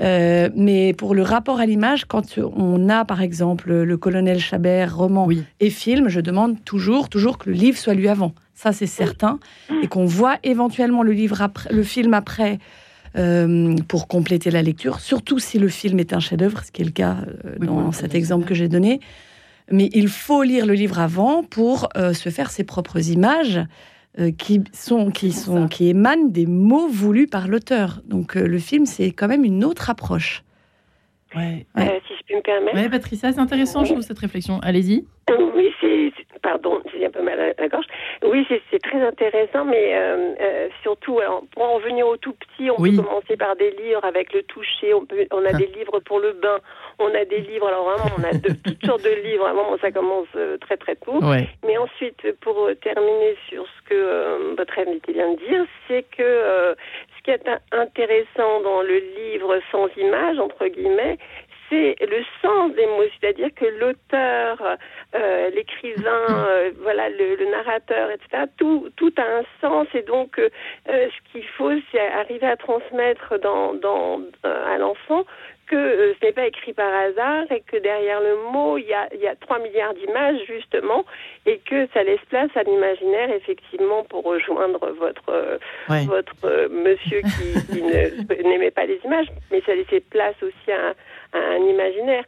mais 0.00 0.94
pour 0.98 1.14
le 1.14 1.22
rapport 1.22 1.60
à 1.60 1.66
l'image, 1.66 2.06
quand 2.06 2.38
on 2.38 2.88
a 2.88 3.04
par 3.04 3.22
exemple 3.22 3.72
le 3.72 3.96
colonel 3.96 4.40
Chabert, 4.40 4.96
roman 4.96 5.28
et 5.60 5.70
film, 5.70 6.08
je 6.08 6.20
demande 6.20 6.56
toujours, 6.64 7.08
toujours 7.08 7.38
que 7.38 7.48
le 7.50 7.54
livre 7.54 7.78
soit 7.78 7.94
lu 7.94 8.08
avant 8.08 8.34
ça 8.56 8.72
c'est 8.72 8.86
certain, 8.86 9.38
et 9.82 9.86
qu'on 9.86 10.06
voit 10.06 10.38
éventuellement 10.42 11.04
le 11.04 11.12
livre 11.12 11.40
après, 11.42 11.72
le 11.72 11.84
film 11.84 12.12
après. 12.14 12.58
Euh, 13.16 13.74
pour 13.88 14.08
compléter 14.08 14.50
la 14.50 14.60
lecture, 14.60 15.00
surtout 15.00 15.38
si 15.38 15.58
le 15.58 15.68
film 15.68 15.98
est 16.00 16.12
un 16.12 16.20
chef-d'œuvre, 16.20 16.62
ce 16.62 16.70
qui 16.70 16.82
est 16.82 16.84
le 16.84 16.90
cas 16.90 17.16
euh, 17.46 17.64
dans 17.64 17.90
cet 17.90 18.14
exemple 18.14 18.44
que 18.44 18.52
j'ai 18.52 18.68
donné. 18.68 19.00
Mais 19.70 19.88
il 19.94 20.08
faut 20.08 20.42
lire 20.42 20.66
le 20.66 20.74
livre 20.74 20.98
avant 20.98 21.42
pour 21.42 21.88
euh, 21.96 22.12
se 22.12 22.28
faire 22.28 22.50
ses 22.50 22.64
propres 22.64 23.08
images 23.08 23.60
qui 24.38 24.62
sont 24.72 25.10
qui 25.10 25.30
sont 25.30 25.68
qui 25.68 25.88
émanent 25.88 26.28
des 26.28 26.46
mots 26.46 26.88
voulus 26.88 27.26
par 27.26 27.48
l'auteur. 27.48 28.02
Donc 28.06 28.34
le 28.34 28.58
film, 28.58 28.86
c'est 28.86 29.12
quand 29.12 29.28
même 29.28 29.44
une 29.44 29.62
autre 29.64 29.88
approche. 29.90 30.42
Ouais. 31.36 31.66
si 32.08 32.14
je 32.18 32.22
peux 32.28 32.36
me 32.36 32.42
permettre. 32.42 32.76
Ouais, 32.76 32.88
Patricia, 32.88 33.32
c'est 33.32 33.40
intéressant, 33.40 33.84
je 33.84 33.92
trouve 33.92 34.02
cette 34.02 34.18
réflexion. 34.18 34.58
Allez-y. 34.62 35.04
Oui, 35.54 35.72
c'est 35.80 36.12
pardon, 36.46 36.80
j'ai 36.92 37.06
un 37.06 37.10
peu 37.10 37.22
mal 37.22 37.40
à 37.40 37.60
la 37.60 37.68
gorge. 37.68 37.86
Oui, 38.22 38.46
c'est 38.48 38.78
très 38.78 39.00
intéressant, 39.02 39.64
mais 39.64 39.94
euh, 39.94 40.34
euh, 40.40 40.68
surtout, 40.82 41.18
pour 41.52 41.62
en 41.64 41.78
venir 41.80 42.06
au 42.06 42.16
tout 42.16 42.34
petit, 42.34 42.70
on 42.70 42.76
peut 42.76 42.96
commencer 43.02 43.36
par 43.36 43.56
des 43.56 43.70
livres 43.72 44.04
avec 44.04 44.32
le 44.32 44.42
toucher. 44.44 44.94
On, 44.94 45.04
peut, 45.04 45.26
on 45.32 45.44
a 45.44 45.50
ah. 45.52 45.58
des 45.58 45.66
livres 45.66 45.98
pour 46.00 46.20
le 46.20 46.32
bain, 46.32 46.58
on 47.00 47.12
a 47.14 47.24
des 47.24 47.40
livres. 47.40 47.66
Alors 47.66 47.84
vraiment, 47.84 48.10
on 48.18 48.22
a 48.22 48.32
de, 48.32 48.52
toutes 48.64 48.86
sortes 48.86 49.04
de 49.04 49.28
livres. 49.28 49.44
Vraiment, 49.44 49.76
ça 49.80 49.90
commence 49.90 50.28
euh, 50.36 50.56
très 50.58 50.76
très 50.76 50.94
tôt. 50.96 51.20
Mais 51.66 51.76
ensuite, 51.78 52.22
pour 52.40 52.68
terminer 52.80 53.36
sur 53.48 53.66
ce 53.66 53.88
que 53.88 54.54
votre 54.56 54.78
invité 54.78 55.12
vient 55.12 55.32
de 55.32 55.38
dire, 55.38 55.64
c'est 55.88 56.04
que 56.16 56.76
qui 57.26 57.32
est 57.32 57.50
intéressant 57.72 58.60
dans 58.60 58.82
le 58.82 58.98
livre 58.98 59.58
sans 59.72 59.88
image 59.96 60.38
entre 60.38 60.68
guillemets, 60.68 61.18
c'est 61.68 61.96
le 62.00 62.22
sens 62.40 62.72
des 62.74 62.86
mots, 62.86 63.02
c'est-à-dire 63.18 63.48
que 63.56 63.64
l'auteur, 63.64 64.78
euh, 65.16 65.50
l'écrivain, 65.50 66.26
euh, 66.30 66.70
voilà, 66.82 67.08
le, 67.10 67.50
narrateur, 67.50 68.10
etc. 68.12 68.44
Tout, 68.56 68.90
tout 68.94 69.12
a 69.16 69.38
un 69.38 69.42
sens 69.60 69.88
et 69.94 70.02
donc 70.02 70.38
euh, 70.38 70.48
ce 70.86 71.32
qu'il 71.32 71.44
faut, 71.58 71.72
c'est 71.90 71.98
arriver 71.98 72.46
à 72.46 72.56
transmettre 72.56 73.40
dans, 73.40 73.74
dans 73.74 74.20
à 74.44 74.78
l'enfant 74.78 75.24
que 75.66 76.14
ce 76.14 76.26
n'est 76.26 76.32
pas 76.32 76.46
écrit 76.46 76.72
par 76.72 76.92
hasard 76.92 77.44
et 77.50 77.60
que 77.60 77.76
derrière 77.76 78.20
le 78.20 78.36
mot, 78.52 78.78
il 78.78 78.86
y 78.86 78.94
a, 78.94 79.08
il 79.14 79.20
y 79.20 79.26
a 79.26 79.34
3 79.36 79.58
milliards 79.60 79.94
d'images, 79.94 80.40
justement, 80.46 81.04
et 81.44 81.58
que 81.58 81.86
ça 81.92 82.02
laisse 82.02 82.24
place 82.28 82.50
à 82.56 82.62
l'imaginaire, 82.62 83.30
effectivement, 83.30 84.04
pour 84.04 84.24
rejoindre 84.24 84.90
votre, 84.98 85.58
votre 85.88 86.68
monsieur 86.68 87.20
qui, 87.20 87.66
qui 87.72 87.82
n'aimait 88.44 88.70
pas 88.70 88.86
les 88.86 89.00
images, 89.04 89.28
mais 89.50 89.60
ça 89.66 89.74
laissait 89.74 90.00
place 90.00 90.36
aussi 90.42 90.72
à 90.72 90.94
un 91.32 91.58
imaginaire. 91.58 92.24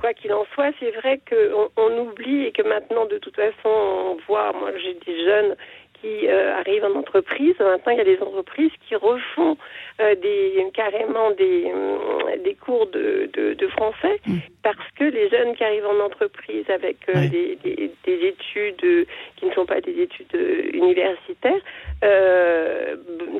quoi 0.00 0.12
qu'il 0.14 0.32
en 0.32 0.44
soit, 0.54 0.70
c'est 0.78 0.90
vrai 0.90 1.20
qu'on 1.28 1.68
on 1.76 1.98
oublie 1.98 2.46
et 2.46 2.52
que 2.52 2.62
maintenant, 2.62 3.06
de 3.06 3.18
toute 3.18 3.36
façon, 3.36 3.68
on 3.68 4.16
voit, 4.26 4.52
moi 4.52 4.70
j'ai 4.76 4.94
des 4.94 5.24
jeunes 5.24 5.56
qui 6.02 6.28
euh, 6.28 6.58
arrivent 6.58 6.84
en 6.84 6.98
entreprise. 6.98 7.54
Maintenant, 7.58 7.92
il 7.92 7.98
y 7.98 8.00
a 8.00 8.04
des 8.04 8.20
entreprises 8.20 8.72
qui 8.86 8.94
refont 8.94 9.56
euh, 10.00 10.14
des, 10.16 10.66
carrément 10.74 11.30
des, 11.30 11.72
euh, 11.74 12.36
des 12.44 12.54
cours 12.54 12.88
de, 12.88 13.30
de, 13.32 13.68
français 13.68 14.20
mm. 14.26 14.36
parce 14.62 14.90
que 14.98 15.04
les 15.04 15.30
jeunes 15.30 15.54
qui 15.54 15.64
arrivent 15.64 15.86
en 15.86 16.04
entreprise 16.04 16.68
avec 16.68 16.98
des, 17.06 17.56
des, 17.64 18.26
études 18.26 19.06
qui 19.36 19.46
ne 19.46 19.52
sont 19.52 19.64
pas 19.64 19.80
des 19.80 19.98
études 20.02 20.36
universitaires 20.74 21.62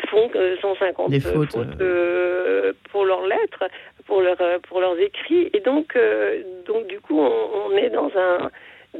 font 0.08 0.30
150 0.62 1.10
des 1.10 1.20
fautes, 1.20 1.56
pour 2.90 3.04
leurs 3.04 3.26
lettres 3.26 3.64
pour, 4.06 4.20
leur, 4.20 4.40
euh, 4.40 4.58
pour 4.68 4.80
leurs 4.80 4.98
écrits. 4.98 5.50
Et 5.52 5.60
donc, 5.60 5.96
euh, 5.96 6.42
donc 6.66 6.86
du 6.86 7.00
coup, 7.00 7.18
on, 7.18 7.76
est 7.76 7.90
dans 7.90 8.10
un, 8.16 8.50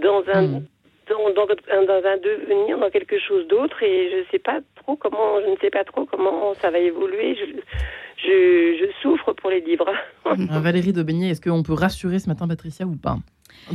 dans 0.00 0.23
un, 0.33 0.42
hmm. 0.42 0.66
Dans, 1.09 2.04
un 2.04 2.16
devenir, 2.16 2.78
dans 2.78 2.90
quelque 2.90 3.18
chose 3.18 3.47
d'autre. 3.49 3.82
Et 3.82 4.11
je 4.11 4.30
sais 4.30 4.38
pas 4.38 4.61
trop 4.76 4.97
comment, 4.97 5.40
je 5.44 5.50
ne 5.50 5.56
sais 5.56 5.71
pas 5.71 5.85
trop 5.85 6.06
comment 6.06 6.54
ça 6.54 6.71
va 6.71 6.78
évoluer. 6.78 7.37
Je, 7.37 8.76
je, 8.78 8.87
souffre 9.02 9.32
pour 9.32 9.50
les 9.50 9.61
livres. 9.61 9.90
Valérie 10.25 10.92
de 10.92 11.02
Valérie 11.02 11.30
est-ce 11.30 11.40
qu'on 11.40 11.62
peut 11.62 11.73
rassurer 11.73 12.18
ce 12.18 12.28
matin 12.28 12.47
Patricia 12.47 12.87
ou 12.87 12.97
pas? 12.97 13.16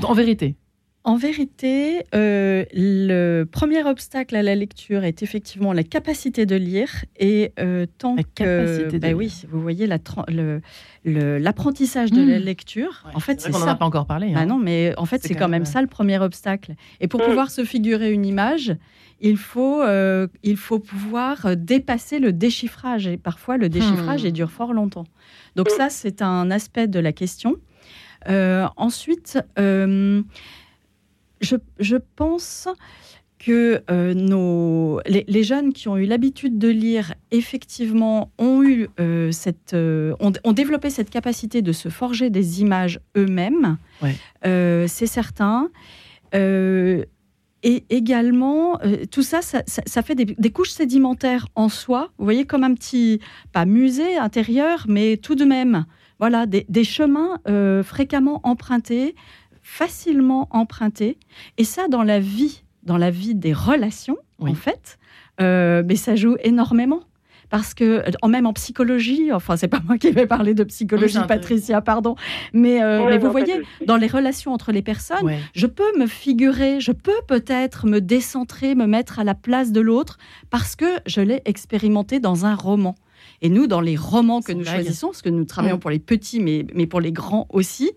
En 0.03 0.13
vérité 0.13 0.55
En 1.07 1.15
vérité, 1.15 2.03
euh, 2.13 2.65
le 2.73 3.45
premier 3.45 3.81
obstacle 3.87 4.35
à 4.35 4.43
la 4.43 4.55
lecture 4.55 5.05
est 5.05 5.23
effectivement 5.23 5.71
la 5.71 5.83
capacité 5.83 6.45
de 6.45 6.57
lire. 6.57 6.89
Et 7.17 7.53
euh, 7.61 7.85
tant 7.97 8.15
la 8.15 8.23
que. 8.23 8.91
De 8.91 8.97
bah 8.97 9.13
oui, 9.13 9.43
vous 9.49 9.61
voyez 9.61 9.87
l'apprentissage 11.05 12.11
de 12.11 12.29
la 12.29 12.39
mmh. 12.39 12.43
lecture. 12.43 13.05
en 13.13 13.21
fait, 13.21 13.39
c'est 13.39 13.53
ça. 13.53 13.57
On 13.57 13.61
n'en 13.61 13.67
a 13.67 13.75
pas 13.75 13.85
encore 13.85 14.05
parlé. 14.05 14.33
Bah 14.33 14.41
hein. 14.41 14.47
non, 14.47 14.57
mais 14.57 14.93
en 14.97 15.05
fait, 15.05 15.23
c'est 15.23 15.33
quand, 15.33 15.47
même 15.47 15.63
ça 15.63 15.81
le 15.81 15.87
premier 15.87 16.19
obstacle. 16.19 16.75
Et 16.99 17.07
pour 17.07 17.21
mmh. 17.21 17.27
pouvoir 17.27 17.51
se 17.51 17.63
figurer 17.63 18.11
une 18.11 18.25
image, 18.25 18.75
il 19.21 19.37
faut, 19.37 19.81
euh, 19.81 20.27
il 20.43 20.57
faut 20.57 20.79
pouvoir 20.79 21.55
dépasser 21.55 22.19
le 22.19 22.33
déchiffrage. 22.33 23.07
Et 23.07 23.15
parfois, 23.15 23.55
le 23.55 23.69
déchiffrage, 23.69 24.23
il 24.23 24.31
mmh. 24.31 24.33
dure 24.33 24.51
fort 24.51 24.73
longtemps. 24.73 25.05
Donc, 25.55 25.69
ça, 25.69 25.89
c'est 25.89 26.21
un 26.21 26.51
aspect 26.51 26.87
de 26.87 26.99
la 26.99 27.13
question. 27.13 27.55
ensuite, 28.27 29.39
je, 31.41 31.95
pense 32.15 32.67
que 33.39 33.81
euh, 33.89 34.13
nos, 34.13 34.99
les, 35.05 35.43
jeunes 35.43 35.71
qui 35.73 35.87
ont 35.87 35.97
eu 35.97 36.05
l'habitude 36.05 36.57
de 36.57 36.69
lire, 36.69 37.13
effectivement, 37.31 38.31
ont, 38.37 38.63
eu, 38.63 38.89
euh, 38.99 39.31
cette, 39.31 39.73
euh, 39.73 40.15
ont, 40.19 40.53
développé 40.53 40.89
cette 40.89 41.09
capacité 41.09 41.61
de 41.61 41.71
se 41.71 41.89
forger 41.89 42.29
des 42.29 42.61
images 42.61 42.99
eux-mêmes. 43.15 43.77
C'est 44.43 45.07
certain. 45.07 45.69
et 46.33 47.05
également, 47.63 48.79
tout 49.11 49.23
ça 49.23 49.41
ça, 49.41 50.01
fait 50.01 50.15
des, 50.15 50.51
couches 50.51 50.71
sédimentaires 50.71 51.47
en 51.55 51.69
soi. 51.69 52.09
Vous 52.17 52.25
voyez, 52.25 52.45
comme 52.45 52.63
un 52.63 52.73
petit, 52.73 53.19
pas 53.51 53.65
musée 53.65 54.17
intérieur, 54.17 54.85
mais 54.87 55.17
tout 55.17 55.35
de 55.35 55.45
même, 55.45 55.85
voilà, 56.19 56.47
des, 56.47 56.65
des 56.69 56.83
chemins 56.83 57.39
fréquemment 57.83 58.41
empruntés 58.43 59.15
facilement 59.67 60.47
emprunté. 60.51 61.17
Et 61.57 61.65
ça, 61.65 61.89
dans 61.89 62.03
la 62.03 62.19
vie, 62.19 62.63
dans 62.83 62.97
la 62.97 63.11
vie 63.11 63.35
des 63.35 63.51
relations, 63.51 64.17
en 64.39 64.53
fait, 64.53 64.97
euh, 65.41 65.83
mais 65.85 65.97
ça 65.97 66.15
joue 66.15 66.37
énormément. 66.41 67.01
Parce 67.49 67.73
que, 67.73 68.03
même 68.27 68.45
en 68.45 68.53
psychologie, 68.53 69.31
enfin, 69.31 69.55
c'est 69.55 69.67
pas 69.67 69.79
moi 69.85 69.97
qui 69.97 70.11
vais 70.11 70.25
parler 70.25 70.53
de 70.53 70.63
psychologie, 70.63 71.19
Patricia, 71.27 71.81
pardon, 71.81 72.15
mais, 72.53 72.81
euh, 72.81 73.05
mais 73.09 73.17
vous 73.17 73.29
voyez, 73.29 73.61
dans 73.85 73.97
les 73.97 74.07
relations 74.07 74.53
entre 74.53 74.71
les 74.71 74.81
personnes, 74.81 75.31
je 75.53 75.67
peux 75.67 75.97
me 75.97 76.07
figurer, 76.07 76.79
je 76.79 76.91
peux 76.93 77.21
peut-être 77.27 77.85
me 77.87 77.99
décentrer, 77.99 78.73
me 78.73 78.85
mettre 78.85 79.19
à 79.19 79.23
la 79.23 79.35
place 79.35 79.71
de 79.71 79.81
l'autre, 79.81 80.17
parce 80.49 80.75
que 80.75 80.99
je 81.05 81.21
l'ai 81.21 81.41
expérimenté 81.45 82.19
dans 82.19 82.45
un 82.45 82.55
roman. 82.55 82.95
Et 83.41 83.49
nous, 83.49 83.67
dans 83.67 83.81
les 83.81 83.95
romans 83.95 84.41
que 84.41 84.51
nous 84.51 84.65
choisissons, 84.65 85.07
parce 85.07 85.21
que 85.21 85.29
nous 85.29 85.45
travaillons 85.45 85.75
mm. 85.75 85.81
pour 85.81 85.91
les 85.91 85.99
petits, 85.99 86.39
mais, 86.39 86.65
mais 86.73 86.87
pour 86.87 86.99
les 86.99 87.11
grands 87.11 87.47
aussi, 87.49 87.91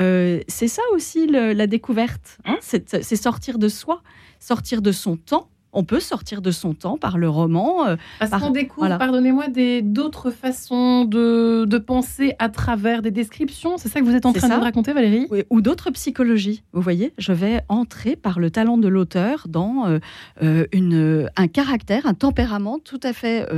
euh, 0.00 0.40
c'est 0.48 0.68
ça 0.68 0.82
aussi 0.94 1.26
la 1.26 1.66
découverte. 1.66 2.38
Hein 2.44 2.58
c'est 2.60 3.16
sortir 3.16 3.58
de 3.58 3.68
soi, 3.68 4.02
sortir 4.38 4.82
de 4.82 4.92
son 4.92 5.16
temps 5.16 5.48
on 5.72 5.84
peut 5.84 6.00
sortir 6.00 6.42
de 6.42 6.50
son 6.50 6.74
temps 6.74 6.98
par 6.98 7.18
le 7.18 7.28
roman. 7.28 7.86
Euh, 7.86 7.96
Parce 8.18 8.30
qu'on 8.30 8.50
découvre, 8.50 8.98
pardonnez-moi, 8.98 9.46
d'autres 9.82 10.30
façons 10.30 11.04
de, 11.04 11.78
penser 11.78 12.34
à 12.38 12.48
travers 12.48 13.02
des 13.02 13.10
descriptions. 13.10 13.78
C'est 13.78 13.88
ça 13.88 14.00
que 14.00 14.04
vous 14.04 14.14
êtes 14.14 14.26
en 14.26 14.32
train 14.32 14.48
de 14.48 14.62
raconter, 14.62 14.92
Valérie? 14.92 15.26
Ou 15.50 15.60
d'autres 15.60 15.90
psychologies. 15.90 16.62
Vous 16.72 16.82
voyez, 16.82 17.12
je 17.18 17.32
vais 17.32 17.62
entrer 17.68 18.16
par 18.16 18.38
le 18.38 18.50
talent 18.50 18.78
de 18.78 18.88
l'auteur 18.88 19.46
dans 19.48 19.86
euh, 19.86 19.98
euh, 20.42 20.66
une, 20.72 21.28
un 21.36 21.48
caractère, 21.48 22.06
un 22.06 22.14
tempérament 22.14 22.78
tout 22.78 23.00
à 23.02 23.12
fait 23.12 23.48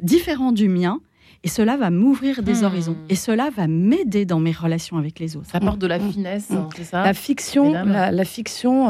différent 0.00 0.52
du 0.52 0.68
mien. 0.68 1.00
Et 1.42 1.48
cela 1.48 1.76
va 1.76 1.90
m'ouvrir 1.90 2.42
des 2.42 2.60
hmm. 2.60 2.64
horizons. 2.64 2.96
Et 3.08 3.14
cela 3.14 3.50
va 3.54 3.66
m'aider 3.66 4.26
dans 4.26 4.40
mes 4.40 4.52
relations 4.52 4.98
avec 4.98 5.18
les 5.18 5.36
autres. 5.36 5.48
Ça 5.50 5.58
apporte 5.58 5.78
de 5.78 5.86
la 5.86 5.98
hmm. 5.98 6.12
finesse, 6.12 6.50
hmm. 6.50 6.68
c'est 6.76 6.84
ça 6.84 7.02
La 7.02 7.14
fiction, 7.14 7.72
la, 7.72 8.24
fiction 8.24 8.88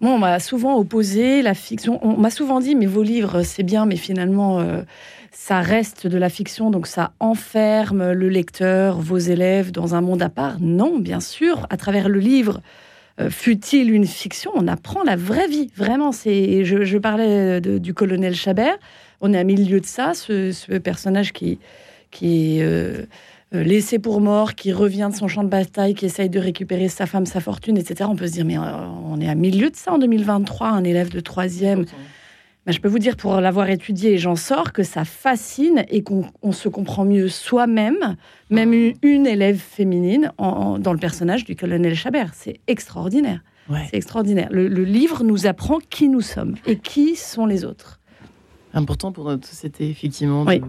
moi, 0.00 0.12
on 0.12 0.18
m'a 0.18 0.38
souvent 0.40 0.76
opposé 0.76 1.42
la 1.42 1.54
fiction. 1.54 1.98
On 2.06 2.18
m'a 2.18 2.30
souvent 2.30 2.60
dit, 2.60 2.74
mais 2.74 2.86
vos 2.86 3.02
livres, 3.02 3.42
c'est 3.42 3.62
bien, 3.62 3.86
mais 3.86 3.96
finalement, 3.96 4.60
euh, 4.60 4.82
ça 5.32 5.60
reste 5.60 6.06
de 6.06 6.18
la 6.18 6.28
fiction, 6.28 6.70
donc 6.70 6.86
ça 6.86 7.12
enferme 7.18 8.12
le 8.12 8.28
lecteur, 8.28 9.00
vos 9.00 9.18
élèves, 9.18 9.72
dans 9.72 9.94
un 9.94 10.02
monde 10.02 10.22
à 10.22 10.28
part. 10.28 10.60
Non, 10.60 10.98
bien 10.98 11.20
sûr, 11.20 11.66
à 11.70 11.78
travers 11.78 12.10
le 12.10 12.18
livre, 12.18 12.60
euh, 13.20 13.30
fut-il 13.30 13.90
une 13.90 14.06
fiction, 14.06 14.50
on 14.54 14.68
apprend 14.68 15.02
la 15.02 15.16
vraie 15.16 15.48
vie. 15.48 15.70
Vraiment, 15.74 16.12
c'est. 16.12 16.64
Je, 16.66 16.98
parlais 16.98 17.60
du 17.62 17.94
colonel 17.94 18.34
Chabert. 18.34 18.78
On 19.20 19.32
est 19.32 19.38
à 19.38 19.44
milieu 19.44 19.80
de 19.80 19.86
ça, 19.86 20.14
ce, 20.14 20.78
personnage 20.78 21.32
qui 21.32 21.58
qui 22.10 22.58
est 22.58 22.62
euh, 22.62 23.04
euh, 23.54 23.62
laissé 23.62 23.98
pour 23.98 24.20
mort, 24.20 24.54
qui 24.54 24.72
revient 24.72 25.08
de 25.10 25.16
son 25.16 25.28
champ 25.28 25.44
de 25.44 25.48
bataille, 25.48 25.94
qui 25.94 26.06
essaye 26.06 26.30
de 26.30 26.38
récupérer 26.38 26.88
sa 26.88 27.06
femme, 27.06 27.26
sa 27.26 27.40
fortune, 27.40 27.76
etc. 27.76 28.08
On 28.10 28.16
peut 28.16 28.26
se 28.26 28.32
dire, 28.32 28.44
mais 28.44 28.58
euh, 28.58 28.62
on 29.04 29.20
est 29.20 29.28
à 29.28 29.34
milieu 29.34 29.70
de 29.70 29.76
ça 29.76 29.92
en 29.92 29.98
2023, 29.98 30.68
un 30.68 30.84
élève 30.84 31.10
de 31.10 31.20
troisième. 31.20 31.84
Ben, 32.64 32.72
je 32.72 32.80
peux 32.80 32.88
vous 32.88 32.98
dire, 32.98 33.16
pour 33.16 33.40
l'avoir 33.40 33.70
étudié, 33.70 34.14
et 34.14 34.18
j'en 34.18 34.34
sors, 34.34 34.72
que 34.72 34.82
ça 34.82 35.04
fascine 35.04 35.84
et 35.88 36.02
qu'on 36.02 36.52
se 36.52 36.68
comprend 36.68 37.04
mieux 37.04 37.28
soi-même, 37.28 38.16
même 38.50 38.72
ah. 38.72 38.98
une, 39.02 39.26
élève 39.26 39.58
féminine, 39.58 40.32
dans 40.38 40.92
le 40.92 40.98
personnage 40.98 41.44
du 41.44 41.54
colonel 41.54 41.94
Chabert. 41.94 42.32
C'est 42.34 42.58
extraordinaire. 42.66 43.40
C'est 43.90 43.96
extraordinaire. 43.96 44.48
Le, 44.50 44.68
livre 44.68 45.22
nous 45.22 45.46
apprend 45.46 45.78
qui 45.78 46.08
nous 46.08 46.20
sommes 46.20 46.56
et 46.66 46.76
qui 46.76 47.16
sont 47.16 47.46
les 47.46 47.64
autres. 47.64 48.00
Important 48.76 49.10
pour 49.10 49.24
notre 49.24 49.48
société, 49.48 49.90
effectivement, 49.90 50.44
de, 50.44 50.60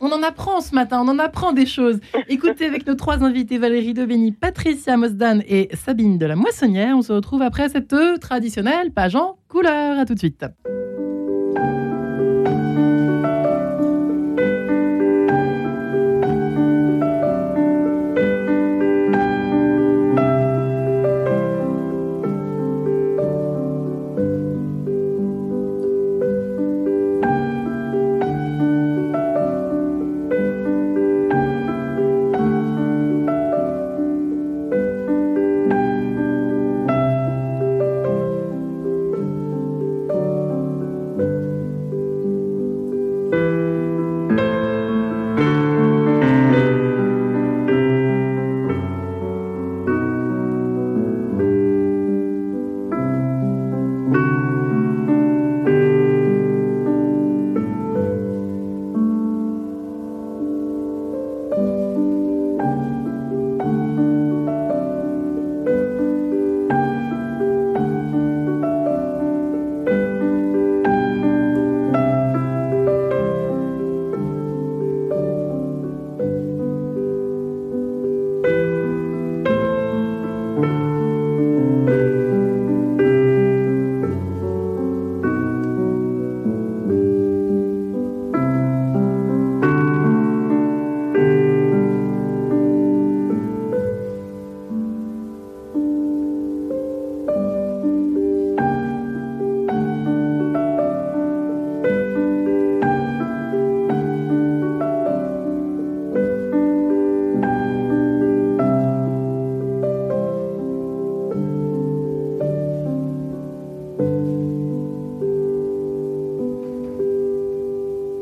on 0.00 0.10
en 0.10 0.22
apprend 0.22 0.60
ce 0.60 0.74
matin, 0.74 1.02
on 1.04 1.08
en 1.08 1.18
apprend 1.18 1.52
des 1.52 1.66
choses. 1.66 2.00
Écoutez 2.28 2.66
avec 2.66 2.86
nos 2.86 2.94
trois 2.94 3.22
invités, 3.22 3.58
Valérie 3.58 3.94
Debény, 3.94 4.32
Patricia 4.32 4.96
Mosdan 4.96 5.42
et 5.46 5.68
Sabine 5.74 6.18
de 6.18 6.26
la 6.26 6.36
Moissonnière. 6.36 6.96
On 6.96 7.02
se 7.02 7.12
retrouve 7.12 7.42
après 7.42 7.68
cette 7.68 7.94
traditionnelle 8.20 8.90
page 8.90 9.16
en 9.16 9.38
couleur. 9.48 9.98
À 9.98 10.04
tout 10.04 10.14
de 10.14 10.18
suite. 10.18 10.44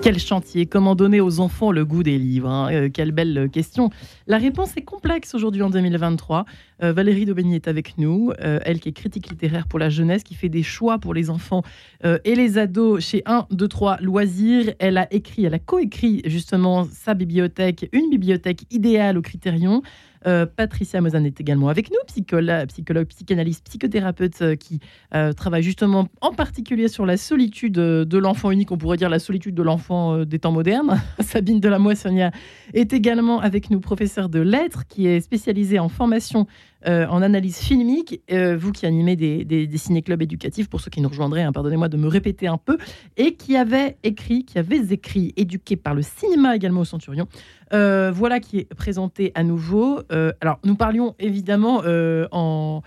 Quel 0.07 0.21
chantier 0.21 0.67
Comment 0.67 0.95
donner 0.95 1.21
aux 1.21 1.41
enfants 1.41 1.73
le 1.73 1.85
goût 1.85 2.05
des 2.05 2.17
livres 2.17 2.49
hein 2.49 2.69
euh, 2.71 2.89
Quelle 2.89 3.11
belle 3.11 3.51
question. 3.53 3.91
La 4.29 4.39
réponse 4.39 4.77
est 4.77 4.83
complexe 4.83 5.35
aujourd'hui 5.35 5.63
en 5.63 5.71
2023. 5.71 6.45
Euh, 6.85 6.93
Valérie 6.93 7.25
Daubigny 7.25 7.57
est 7.57 7.67
avec 7.67 7.99
nous, 7.99 8.31
euh, 8.41 8.61
elle 8.65 8.79
qui 8.79 8.91
est 8.91 8.93
critique 8.93 9.29
littéraire 9.29 9.67
pour 9.67 9.81
la 9.81 9.91
jeunesse, 9.91 10.23
qui 10.23 10.37
fait 10.37 10.49
des 10.49 10.63
choix 10.63 11.01
pour 11.01 11.13
les 11.13 11.29
enfants 11.29 11.65
et 12.05 12.37
les 12.37 12.57
ados 12.57 13.05
chez 13.05 13.23
1, 13.27 13.49
2, 13.51 13.67
3 13.67 13.97
Loisirs. 14.01 14.75
Elle 14.79 14.97
a 14.97 15.13
écrit, 15.13 15.45
elle 15.45 15.55
a 15.55 15.59
coécrit 15.59 16.23
justement 16.27 16.85
sa 16.85 17.15
bibliothèque, 17.15 17.89
une 17.93 18.09
bibliothèque 18.09 18.63
idéale 18.71 19.19
au 19.19 19.23
Critérion. 19.23 19.83
Euh, 20.27 20.45
Patricia 20.45 21.01
Mozan 21.01 21.25
est 21.25 21.41
également 21.41 21.69
avec 21.69 21.91
nous, 21.91 21.99
psychologue, 22.07 22.67
psychologue 22.67 23.07
psychanalyste, 23.07 23.65
psychothérapeute 23.65 24.43
euh, 24.43 24.57
qui 24.57 24.81
euh, 25.15 25.33
travaille 25.33 25.63
justement 25.63 26.09
en 26.21 26.33
particulier 26.33 26.89
sur 26.89 27.07
la 27.07 27.17
solitude 27.17 27.75
de 27.75 28.19
l'enfant 28.19 28.51
unique, 28.51 28.73
on 28.73 28.79
pourrait 28.79 28.97
dire 28.97 29.09
la 29.09 29.19
solitude 29.19 29.55
de 29.55 29.63
l'enfant 29.63 30.25
des 30.25 30.39
temps 30.39 30.53
modernes. 30.53 31.01
Sabine 31.21 31.61
de 31.61 31.69
la 31.69 31.79
Moissonnière 31.79 32.33
est 32.75 32.93
également 32.93 33.41
avec 33.41 33.71
nous, 33.71 33.81
professeure 33.81 34.29
de 34.29 34.41
lettres, 34.41 34.87
qui 34.89 35.07
est 35.07 35.21
spécialisée 35.21 35.79
en 35.79 35.89
formation 35.89 36.47
en 36.87 37.23
analyse 37.23 37.59
filmique, 37.59 38.23
vous 38.31 38.73
qui 38.73 38.87
animez 38.87 39.17
des, 39.17 39.45
des, 39.45 39.77
ciné-clubs 39.77 40.23
éducatifs, 40.23 40.69
pour 40.69 40.81
ceux 40.81 40.91
qui 40.91 41.01
nous 41.01 41.09
rejoindraient, 41.09 41.43
hein, 41.43 41.53
pardonnez-moi 41.53 41.89
de 41.89 41.97
me 41.97 42.09
répéter 42.09 42.47
un 42.47 42.59
peu, 42.59 42.79
et 43.17 43.35
qui 43.35 43.57
avait 43.57 43.97
écrit, 44.03 44.45
qui 44.45 44.59
avait 44.59 44.93
écrit, 44.93 45.33
éduqué 45.37 45.77
par 45.77 45.95
le 45.95 46.03
cinéma 46.03 46.55
également 46.55 46.81
au 46.81 46.85
Centurion, 46.85 47.27
euh, 47.73 48.13
voilà 48.15 48.39
qui 48.39 48.59
est 48.59 48.75
présenté 48.75 49.33
à 49.35 49.43
nouveau. 49.43 50.01
Euh, 50.13 50.33
alors, 50.41 50.59
nous 50.65 50.77
parlions 50.77 51.15
évidemment 51.19 51.83
euh, 51.85 52.29
en, 52.31 52.83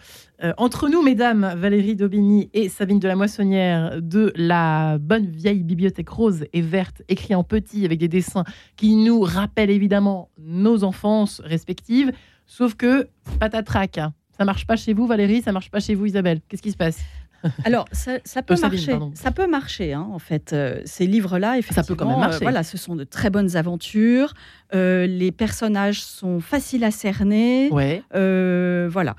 entre 0.57 0.87
nous, 0.87 1.01
mesdames, 1.01 1.53
Valérie 1.57 1.95
Daubigny 1.95 2.49
et 2.53 2.69
Sabine 2.69 2.99
de 2.99 3.07
la 3.07 3.15
Moissonnière, 3.15 4.01
de 4.01 4.31
la 4.35 4.97
bonne 4.97 5.25
vieille 5.25 5.63
bibliothèque 5.63 6.09
rose 6.09 6.45
et 6.53 6.61
verte, 6.61 7.01
écrit 7.09 7.35
en 7.35 7.43
petit 7.43 7.83
avec 7.83 7.99
des 7.99 8.07
dessins 8.07 8.45
qui 8.77 8.95
nous 8.95 9.19
rappellent 9.19 9.69
évidemment 9.69 10.29
nos 10.39 10.83
enfances 10.83 11.41
respectives. 11.43 12.11
Sauf 12.49 12.73
que, 12.73 13.07
patatrac, 13.39 13.99
hein. 13.99 14.11
ça 14.35 14.43
marche 14.43 14.65
pas 14.65 14.75
chez 14.75 14.93
vous, 14.93 15.05
Valérie, 15.05 15.43
ça 15.43 15.51
marche 15.51 15.69
pas 15.69 15.79
chez 15.79 15.93
vous, 15.93 16.07
Isabelle. 16.07 16.41
Qu'est-ce 16.49 16.63
qui 16.63 16.71
se 16.71 16.77
passe? 16.77 16.97
Alors, 17.63 17.85
ça, 17.91 18.19
peut 18.41 18.59
marcher. 18.59 18.97
Ça 19.13 19.29
peut 19.29 19.47
marcher, 19.47 19.93
hein, 19.93 20.07
en 20.11 20.17
fait. 20.17 20.51
Euh, 20.51 20.81
ces 20.83 21.05
livres-là, 21.05 21.59
effectivement, 21.59 21.83
ça 21.83 21.87
peut 21.87 21.95
quand 21.95 22.09
même 22.09 22.19
marcher. 22.19 22.37
Euh, 22.37 22.49
voilà, 22.49 22.63
ce 22.63 22.75
sont 22.75 22.95
de 22.95 23.03
très 23.03 23.29
bonnes 23.29 23.55
aventures. 23.55 24.33
Euh, 24.73 25.05
les 25.05 25.31
personnages 25.31 26.01
sont 26.01 26.39
faciles 26.39 26.83
à 26.83 26.91
cerner. 26.91 27.69
Ouais. 27.71 28.03
voilà 28.11 29.15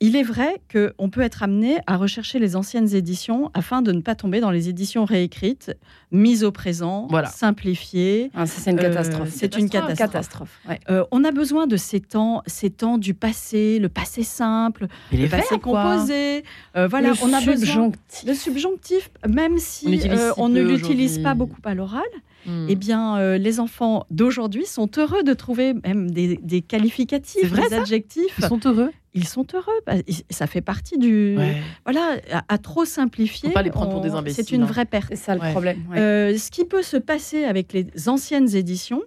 il 0.00 0.16
est 0.16 0.22
vrai 0.22 0.60
qu'on 0.72 1.10
peut 1.10 1.20
être 1.20 1.42
amené 1.42 1.78
à 1.86 1.98
rechercher 1.98 2.38
les 2.38 2.56
anciennes 2.56 2.94
éditions 2.94 3.50
afin 3.52 3.82
de 3.82 3.92
ne 3.92 4.00
pas 4.00 4.14
tomber 4.14 4.40
dans 4.40 4.50
les 4.50 4.70
éditions 4.70 5.04
réécrites, 5.04 5.76
mises 6.12 6.44
au 6.44 6.50
présent, 6.50 7.08
simplifiées. 7.30 8.30
Ah, 8.34 8.46
c'est 8.46 8.70
une 8.70 8.78
euh, 8.78 8.82
catastrophe. 8.82 9.28
c'est 9.30 9.58
une 9.58 9.68
catastrophe. 9.68 10.60
Euh, 10.88 11.04
on 11.10 11.24
a 11.24 11.30
besoin 11.30 11.66
de 11.66 11.76
ces 11.76 12.00
temps, 12.00 12.42
ces 12.46 12.70
temps 12.70 12.96
du 12.96 13.12
passé, 13.12 13.78
le 13.78 13.90
passé 13.90 14.22
simple, 14.22 14.86
le 15.12 15.28
passé 15.28 15.58
composé. 15.58 16.42
Euh, 16.76 16.88
voilà, 16.88 17.12
on 17.22 17.32
a 17.32 17.40
besoin 17.42 17.92
le 18.26 18.34
subjonctif, 18.34 19.10
même 19.28 19.58
si 19.58 20.00
on, 20.38 20.48
ne 20.48 20.62
l'utilise 20.62 21.18
pas 21.18 21.34
beaucoup 21.34 21.60
à 21.64 21.74
l'oral. 21.74 22.02
Hmm. 22.46 22.66
Eh 22.68 22.76
bien, 22.76 23.36
les 23.36 23.60
enfants 23.60 24.06
d'aujourd'hui 24.10 24.66
sont 24.66 24.90
heureux 24.96 25.22
de 25.22 25.34
trouver 25.34 25.74
même 25.74 26.10
des, 26.10 26.62
qualificatifs, 26.66 27.52
des 27.52 27.74
adjectifs. 27.74 28.34
Ils 28.38 28.44
sont 28.44 28.60
heureux 28.64 28.90
ils 29.14 29.26
sont 29.26 29.46
heureux. 29.54 29.72
Bah, 29.86 29.94
ça 30.30 30.46
fait 30.46 30.60
partie 30.60 30.98
du. 30.98 31.36
Voilà, 31.84 32.16
à, 32.48 32.58
trop 32.58 32.84
simplifier. 32.84 33.48
Faut 33.48 33.54
pas 33.54 33.62
les 33.62 33.70
prendre 33.70 33.90
pour 33.90 34.00
des 34.00 34.10
imbéciles. 34.10 34.44
C'est 34.44 34.54
une 34.54 34.62
hein. 34.62 34.66
vraie 34.66 34.84
perte. 34.84 35.08
C'est 35.10 35.16
ça 35.16 35.34
le 35.34 35.40
problème. 35.50 35.78
Euh, 35.96 36.36
ce 36.36 36.50
qui 36.50 36.64
peut 36.64 36.82
se 36.82 36.96
passer 36.96 37.44
avec 37.44 37.72
les 37.72 37.86
anciennes 38.08 38.54
éditions, 38.54 39.02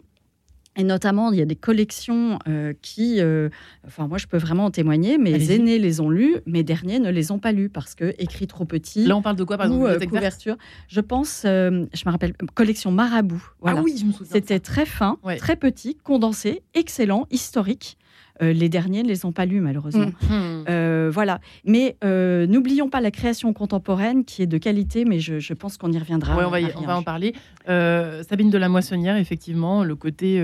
et 0.75 0.83
notamment, 0.83 1.31
il 1.31 1.39
y 1.39 1.41
a 1.41 1.45
des 1.45 1.55
collections 1.55 2.39
euh, 2.47 2.73
qui, 2.81 3.19
euh, 3.19 3.49
enfin 3.85 4.07
moi 4.07 4.17
je 4.17 4.27
peux 4.27 4.37
vraiment 4.37 4.65
en 4.65 4.71
témoigner, 4.71 5.17
mes 5.17 5.51
aînés 5.51 5.77
les 5.77 6.01
ont 6.01 6.09
lus, 6.09 6.37
mes 6.45 6.63
derniers 6.63 6.99
ne 6.99 7.11
les 7.11 7.31
ont 7.31 7.39
pas 7.39 7.51
lus 7.51 7.69
parce 7.69 7.93
que 7.95 8.13
écrit 8.17 8.47
trop 8.47 8.65
petit. 8.65 9.05
Là 9.05 9.15
on 9.15 9.21
parle 9.21 9.35
de 9.35 9.43
quoi 9.43 9.57
par 9.57 9.67
exemple 9.67 10.07
couverture 10.07 10.57
Je 10.87 11.01
pense, 11.01 11.41
je 11.43 12.05
me 12.05 12.11
rappelle, 12.11 12.33
collection 12.53 12.91
Marabout. 12.91 13.43
Ah 13.63 13.75
oui, 13.81 13.95
je 13.99 14.05
me 14.05 14.11
souviens. 14.11 14.31
C'était 14.31 14.59
très 14.59 14.85
fin, 14.85 15.17
très 15.37 15.55
petit, 15.55 15.95
condensé, 16.03 16.63
excellent, 16.73 17.27
historique. 17.29 17.97
Euh, 18.41 18.51
les 18.51 18.69
derniers 18.69 19.03
ne 19.03 19.07
les 19.07 19.25
ont 19.25 19.31
pas 19.31 19.45
lus, 19.45 19.61
malheureusement. 19.61 20.07
Mmh. 20.07 20.33
Mmh. 20.33 20.65
Euh, 20.69 21.11
voilà. 21.13 21.39
Mais 21.65 21.97
euh, 22.03 22.47
n'oublions 22.47 22.89
pas 22.89 23.01
la 23.01 23.11
création 23.11 23.53
contemporaine 23.53 24.25
qui 24.25 24.41
est 24.41 24.47
de 24.47 24.57
qualité, 24.57 25.05
mais 25.05 25.19
je, 25.19 25.53
pense 25.53 25.77
qu'on 25.77 25.91
y 25.91 25.99
reviendra. 25.99 26.35
on, 26.35 26.49
va, 26.49 26.57
on 26.77 26.81
va 26.81 26.97
en 26.97 27.03
parler. 27.03 27.33
Sabine 27.67 28.49
de 28.49 28.57
la 28.57 28.69
Moissonnière, 28.69 29.17
effectivement, 29.17 29.83
le 29.83 29.95
côté 29.95 30.41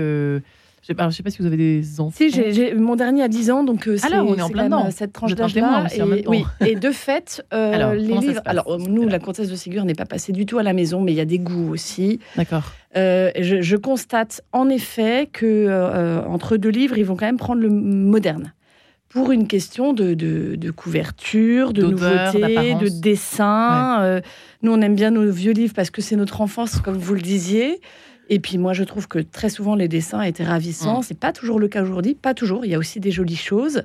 je 0.82 0.92
ne 0.92 1.10
sais, 1.10 1.22
pas 1.22 1.30
si 1.30 1.38
vous 1.40 1.46
avez 1.46 1.58
des 1.58 2.00
enfants. 2.00 2.16
Si, 2.16 2.74
mon 2.74 2.96
dernier 2.96 3.22
a 3.22 3.28
10 3.28 3.50
ans, 3.50 3.64
donc 3.64 3.86
euh, 3.86 3.98
c'est, 3.98 4.14
on 4.14 4.34
est 4.34 4.40
en 4.40 4.48
plein 4.48 4.64
dedans. 4.64 4.90
cette 4.90 5.12
tranche 5.12 5.34
d'âge-là. 5.34 5.86
Et, 5.94 6.26
oui, 6.26 6.44
et 6.66 6.74
de 6.74 6.90
fait, 6.90 7.44
euh, 7.52 7.72
alors, 7.74 7.92
les 7.92 8.16
livres. 8.16 8.40
Alors, 8.46 8.78
nous, 8.78 9.06
la 9.06 9.18
comtesse 9.18 9.50
de 9.50 9.56
Ségur 9.56 9.84
n'est 9.84 9.94
pas 9.94 10.06
passée 10.06 10.32
du 10.32 10.46
tout 10.46 10.58
à 10.58 10.62
la 10.62 10.72
maison, 10.72 11.02
mais 11.02 11.12
il 11.12 11.16
y 11.16 11.20
a 11.20 11.26
des 11.26 11.38
goûts 11.38 11.70
aussi. 11.70 12.18
D'accord. 12.34 12.72
Euh, 12.96 13.30
je, 13.38 13.76
constate 13.76 14.42
en 14.52 14.68
effet 14.68 15.28
que 15.30 16.24
entre 16.26 16.56
deux 16.56 16.70
livres, 16.70 16.96
ils 16.96 17.04
vont 17.04 17.16
quand 17.16 17.26
même 17.26 17.36
prendre 17.36 17.60
le 17.60 17.70
moderne 17.70 18.54
pour 19.10 19.32
une 19.32 19.48
question 19.48 19.92
de, 19.92 20.14
de, 20.14 20.70
couverture, 20.70 21.72
de 21.74 21.82
nouveauté, 21.82 22.74
de 22.74 22.88
dessin. 22.88 24.22
nous, 24.62 24.72
on 24.72 24.80
aime 24.80 24.94
bien 24.94 25.10
nos 25.10 25.30
vieux 25.30 25.52
livres 25.52 25.74
parce 25.76 25.90
que 25.90 26.00
c'est 26.00 26.16
notre 26.16 26.40
enfance, 26.40 26.80
comme 26.80 26.96
vous 26.96 27.14
le 27.14 27.20
disiez. 27.20 27.80
Et 28.30 28.38
puis 28.38 28.56
moi, 28.56 28.72
je 28.72 28.84
trouve 28.84 29.08
que 29.08 29.18
très 29.18 29.50
souvent 29.50 29.74
les 29.74 29.88
dessins 29.88 30.22
étaient 30.22 30.44
ravissants. 30.44 31.02
Ce 31.02 31.06
mm. 31.06 31.08
C'est 31.10 31.18
pas 31.18 31.32
toujours 31.32 31.58
le 31.58 31.68
cas 31.68 31.82
aujourd'hui, 31.82 32.14
pas 32.14 32.32
toujours. 32.32 32.64
Il 32.64 32.70
y 32.70 32.74
a 32.74 32.78
aussi 32.78 33.00
des 33.00 33.10
jolies 33.10 33.36
choses. 33.36 33.82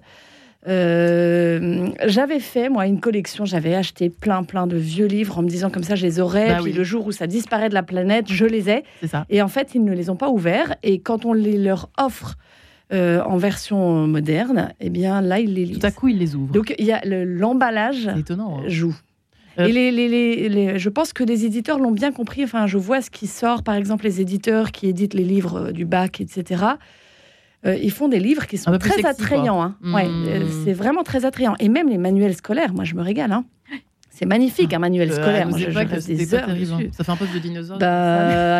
Euh, 0.67 1.89
j'avais 2.05 2.39
fait 2.39 2.69
moi 2.69 2.88
une 2.88 2.99
collection, 2.99 3.45
j'avais 3.45 3.75
acheté 3.75 4.10
plein 4.10 4.43
plein 4.43 4.65
de 4.65 4.77
vieux 4.77 5.05
livres 5.05 5.38
en 5.38 5.43
me 5.43 5.47
disant 5.47 5.69
comme 5.69 5.84
ça 5.84 5.93
je 5.93 6.03
les 6.03 6.19
aurais. 6.19 6.55
Bah 6.55 6.60
puis 6.63 6.73
le 6.73 6.84
jour 6.84 7.05
où 7.05 7.12
ça 7.12 7.27
disparaît 7.27 7.69
de 7.69 7.75
la 7.75 7.84
planète, 7.84 8.25
je 8.31 8.45
les 8.45 8.69
ai. 8.69 8.84
Ça. 9.05 9.25
Et 9.29 9.41
en 9.41 9.47
fait, 9.47 9.75
ils 9.75 9.84
ne 9.84 9.93
les 9.93 10.10
ont 10.10 10.15
pas 10.15 10.29
ouverts. 10.29 10.75
Et 10.81 10.99
quand 10.99 11.25
on 11.25 11.34
les 11.34 11.58
leur 11.58 11.89
offre 11.97 12.36
euh, 12.93 13.21
en 13.23 13.38
version 13.38 14.08
moderne, 14.08 14.73
eh 14.79 14.89
bien 14.89 15.21
là, 15.21 15.39
ils 15.39 15.53
les 15.53 15.65
lisent. 15.65 15.79
Tout 15.79 15.88
à 15.88 15.91
coup, 15.91 16.08
ils 16.08 16.17
les 16.17 16.36
ouvrent. 16.36 16.53
Donc 16.53 16.73
il 16.77 16.86
y 16.86 16.91
a 16.91 17.01
l'emballage 17.03 18.10
étonnant, 18.17 18.60
hein. 18.60 18.63
joue. 18.67 18.95
Et 19.57 19.71
les, 19.71 19.91
les, 19.91 20.79
je 20.79 20.89
pense 20.89 21.13
que 21.13 21.23
les 21.23 21.45
éditeurs 21.45 21.79
l'ont 21.79 21.91
bien 21.91 22.11
compris. 22.11 22.43
Enfin, 22.43 22.67
je 22.67 22.77
vois 22.77 23.01
ce 23.01 23.09
qui 23.09 23.27
sort, 23.27 23.63
par 23.63 23.75
exemple, 23.75 24.03
les 24.03 24.21
éditeurs 24.21 24.71
qui 24.71 24.87
éditent 24.87 25.13
les 25.13 25.23
livres 25.23 25.67
euh, 25.67 25.71
du 25.71 25.85
bac, 25.85 26.21
etc. 26.21 26.63
Euh, 27.65 27.75
ils 27.75 27.91
font 27.91 28.07
des 28.07 28.19
livres 28.19 28.47
qui 28.47 28.57
sont 28.57 28.77
très 28.77 29.05
attrayants. 29.05 29.61
Hein. 29.61 29.75
Ouais, 29.83 30.07
hmm. 30.07 30.25
euh, 30.27 30.45
c'est 30.63 30.73
vraiment 30.73 31.03
très 31.03 31.25
attrayant. 31.25 31.55
Et 31.59 31.69
même 31.69 31.89
les 31.89 31.97
manuels 31.97 32.35
scolaires, 32.35 32.73
moi, 32.73 32.83
je 32.83 32.95
me 32.95 33.01
régale. 33.01 33.31
Hein. 33.31 33.45
C'est 34.17 34.25
magnifique 34.25 34.73
un 34.73 34.79
manuel 34.79 35.11
scolaire. 35.11 35.49
Moi, 35.49 35.57
je, 35.57 35.69
je 35.69 36.07
des 36.07 36.33
heures 36.35 36.47
hein. 36.47 36.79
Ça 36.93 37.03
fait 37.03 37.11
un 37.11 37.17
peu 37.17 37.25
de 37.27 37.37
dinosaure. 37.37 37.77
Bah, 37.79 38.59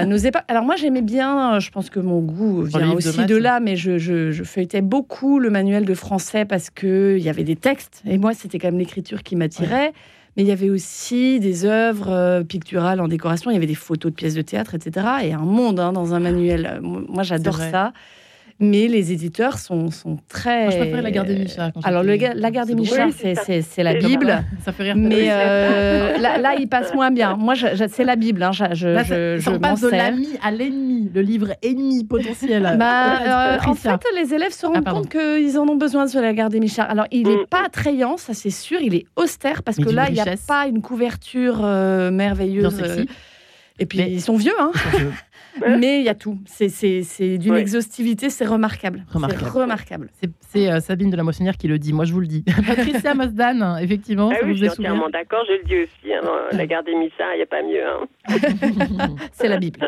Alors 0.50 0.66
moi 0.66 0.76
j'aimais 0.76 1.02
bien, 1.02 1.60
je 1.60 1.70
pense 1.70 1.90
que 1.90 2.02
mon 2.02 2.20
goût 2.20 2.64
vient 2.64 2.92
aussi 2.92 3.26
de, 3.26 3.38
là, 3.38 3.62
mais 3.62 3.78
je, 3.78 3.98
je, 3.98 4.44
feuilletais 4.44 4.82
beaucoup 4.82 5.40
le 5.40 5.50
manuel 5.50 5.86
de 5.86 5.94
français 5.94 6.44
parce 6.44 6.70
qu'il 6.70 7.20
y 7.20 7.30
avait 7.30 7.46
des 7.46 7.56
textes. 7.56 8.04
Et 8.06 8.18
moi 8.18 8.34
c'était 8.34 8.60
quand 8.60 8.68
même 8.68 8.80
l'écriture 8.80 9.24
qui 9.24 9.38
m'attirait 9.38 9.94
mais 10.36 10.44
il 10.44 10.48
y 10.48 10.52
avait 10.52 10.70
aussi 10.70 11.40
des 11.40 11.66
œuvres 11.66 12.12
euh, 12.12 12.44
picturales 12.44 13.00
en 13.00 13.08
décoration, 13.08 13.52
il 13.52 13.54
y 13.54 13.58
avait 13.58 13.66
des 13.66 13.76
photos 13.76 14.12
de 14.12 14.16
pièces 14.16 14.36
de 14.36 14.42
théâtre, 14.42 14.76
etc. 14.76 15.08
Et 15.24 15.34
un 15.34 15.40
monde 15.40 15.80
hein, 15.80 15.94
dans 15.94 16.14
un 16.14 16.20
manuel. 16.20 16.80
Moi, 16.82 17.24
j'adore 17.24 17.58
ça 17.58 17.94
mais 18.60 18.88
les 18.88 19.12
éditeurs 19.12 19.58
sont, 19.58 19.92
sont 19.92 20.18
très. 20.30 20.64
Moi, 20.64 20.72
je 20.72 20.78
préfère 20.78 21.02
la 21.02 21.12
Garde 21.12 21.28
des 21.28 21.36
Michards. 21.36 21.72
Alors, 21.84 22.04
le, 22.04 22.16
la 22.16 22.52
Garde 22.52 22.70
des 22.70 22.76
Michards, 22.76 23.10
c'est 23.12 23.84
la 23.84 23.96
Bible. 23.96 24.44
Ça 24.64 24.72
fait 24.72 24.84
rire. 24.84 24.96
Mais 24.96 25.28
euh, 25.30 26.18
là, 26.18 26.38
là, 26.38 26.56
il 26.58 26.68
passe 26.68 26.94
moins 26.94 27.12
bien. 27.12 27.36
Moi, 27.36 27.56
c'est 27.56 28.06
la 28.06 28.16
Bible. 28.16 28.44
Hein. 28.44 28.52
Je, 28.54 28.66
je, 28.74 29.40
je, 29.40 29.50
on 29.50 29.60
passe 29.60 29.82
de 29.82 29.90
l'ami 29.90 30.30
à 30.42 30.52
l'ennemi, 30.52 31.12
le 31.14 31.22
livre 31.22 31.50
ennemi 31.62 32.06
potentiel. 32.06 32.76
Bah, 32.80 33.56
euh, 33.58 33.70
en 33.70 33.74
fait, 33.74 34.02
les 34.16 34.34
élèves 34.34 34.54
se 34.54 34.66
rendent 34.66 34.84
ah, 34.86 34.92
compte 34.92 35.10
qu'ils 35.10 35.58
en 35.58 35.68
ont 35.68 35.76
besoin 35.76 36.08
sur 36.08 36.22
la 36.22 36.34
Garde 36.34 36.54
des 36.54 36.62
Michards. 36.62 36.90
Alors, 36.90 37.08
il 37.12 37.28
n'est 37.28 37.36
mm. 37.36 37.48
pas 37.50 37.66
attrayant, 37.66 38.16
ça 38.16 38.34
c'est 38.34 38.50
sûr. 38.50 38.80
Il 38.82 38.96
est 38.96 39.06
austère 39.18 39.64
parce 39.64 39.78
que 39.78 39.90
là, 39.90 40.08
il 40.08 40.14
n'y 40.14 40.22
a 40.22 40.36
pas 40.48 40.68
une 40.68 40.82
couverture 40.82 41.60
euh, 41.64 42.10
merveilleuse. 42.10 42.82
Euh, 42.82 43.06
et 43.80 43.86
puis, 43.86 44.00
ils 44.00 44.22
sont 44.22 44.38
vieux. 44.38 44.56
Hein. 44.60 44.72
mais 45.60 46.00
il 46.00 46.06
y 46.06 46.10
a 46.10 46.16
tout. 46.16 46.38
C'est 46.46 47.38
d'une 47.38 47.56
exhaustivité, 47.56 48.30
c'est 48.30 48.46
remarquable. 48.46 49.06
Remarquable. 49.12 49.52
remarquable. 49.52 50.10
C'est 50.40 50.72
euh, 50.72 50.80
Sabine 50.80 51.10
de 51.10 51.18
la 51.18 51.24
Moissonnière 51.24 51.58
qui 51.58 51.68
le 51.68 51.80
dit, 51.80 51.94
moi 51.94 52.06
je 52.06 52.14
vous 52.14 52.20
le 52.20 52.28
dis. 52.28 52.44
Patricia 52.68 53.14
Mosdan, 53.14 53.78
effectivement, 53.82 54.32
ah 54.34 54.38
oui, 54.44 54.56
je 54.56 54.66
suis 54.66 54.70
entièrement 54.70 55.10
d'accord, 55.10 55.44
je 55.48 55.54
le 55.54 55.64
dis 55.64 55.84
aussi. 55.84 56.14
Hein, 56.14 56.22
la 56.52 56.66
garde 56.66 56.86
des 56.86 56.96
Missa, 56.96 57.34
il 57.34 57.38
n'y 57.38 57.44
a 57.44 57.46
pas 57.46 57.64
mieux. 57.64 57.86
Hein. 57.86 59.16
c'est 59.32 59.48
la 59.48 59.58
Bible. 59.58 59.80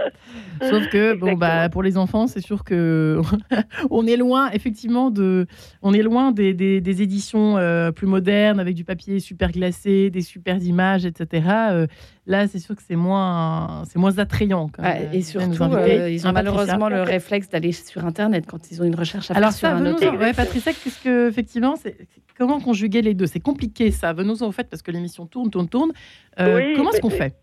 Sauf 0.61 0.87
que, 0.89 1.13
bon, 1.13 1.33
bah, 1.33 1.69
pour 1.69 1.83
les 1.83 1.97
enfants, 1.97 2.27
c'est 2.27 2.41
sûr 2.41 2.63
que 2.63 3.21
on 3.89 4.05
est 4.07 4.17
loin, 4.17 4.49
effectivement, 4.51 5.11
de, 5.11 5.47
on 5.81 5.93
est 5.93 6.01
loin 6.01 6.31
des, 6.31 6.53
des, 6.53 7.01
éditions 7.01 7.57
euh, 7.57 7.91
plus 7.91 8.07
modernes 8.07 8.59
avec 8.59 8.75
du 8.75 8.83
papier 8.83 9.19
super 9.19 9.51
glacé, 9.51 10.09
des 10.09 10.21
super 10.21 10.57
images, 10.57 11.05
etc. 11.05 11.47
Euh, 11.71 11.87
là, 12.27 12.47
c'est 12.47 12.59
sûr 12.59 12.75
que 12.75 12.83
c'est 12.85 12.95
moins, 12.95 13.83
c'est 13.89 13.97
moins 13.97 14.19
attrayant. 14.19 14.69
et 15.11 15.21
surtout, 15.21 15.63
euh, 15.63 16.09
ils 16.09 16.27
ont 16.27 16.31
malheureusement 16.31 16.89
le 16.89 17.01
réflexe 17.01 17.49
d'aller 17.49 17.71
sur 17.71 18.05
Internet 18.05 18.45
quand 18.47 18.69
ils 18.69 18.81
ont 18.81 18.85
une 18.85 18.95
recherche 18.95 19.31
à 19.31 19.33
faire 19.33 19.53
sur 19.53 19.67
un 19.69 19.85
autre. 19.85 20.05
Ouais, 20.17 20.33
Patricia, 20.33 20.73
puisque 20.73 21.07
effectivement, 21.07 21.75
c'est 21.81 21.95
comment 22.37 22.59
conjuguer 22.59 23.01
les 23.01 23.13
deux? 23.13 23.25
C'est 23.25 23.39
compliqué, 23.39 23.91
ça. 23.91 24.13
Venons-en 24.13 24.47
au 24.47 24.51
fait, 24.51 24.69
parce 24.69 24.81
que 24.83 24.91
l'émission 24.91 25.25
tourne, 25.25 25.49
tourne, 25.49 25.67
tourne. 25.67 25.91
comment 26.37 26.91
est-ce 26.91 27.01
qu'on 27.01 27.09
fait? 27.09 27.35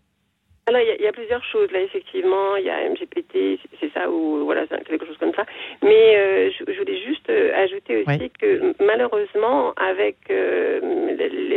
Alors, 0.67 0.81
il 0.81 1.03
y, 1.03 1.07
a 1.07 1.11
plusieurs 1.11 1.43
choses 1.43 1.71
là, 1.71 1.79
effectivement. 1.79 2.55
Il 2.55 2.65
y 2.65 2.71
a 2.71 2.89
MGPT, 2.89 3.59
c'est 3.79 3.93
ça, 3.93 4.09
ou 4.09 4.45
voilà, 4.45 4.65
quelque 4.65 5.05
chose 5.05 5.17
comme 5.19 5.33
ça. 5.35 5.45
Mais 5.83 6.15
euh, 6.17 6.49
je, 6.57 6.63
voulais 6.63 6.99
juste 7.05 7.29
euh, 7.29 7.53
ajouter 7.55 7.97
aussi 7.97 8.31
que 8.31 8.73
malheureusement, 8.83 9.73
avec 9.77 10.17
euh, 10.31 10.79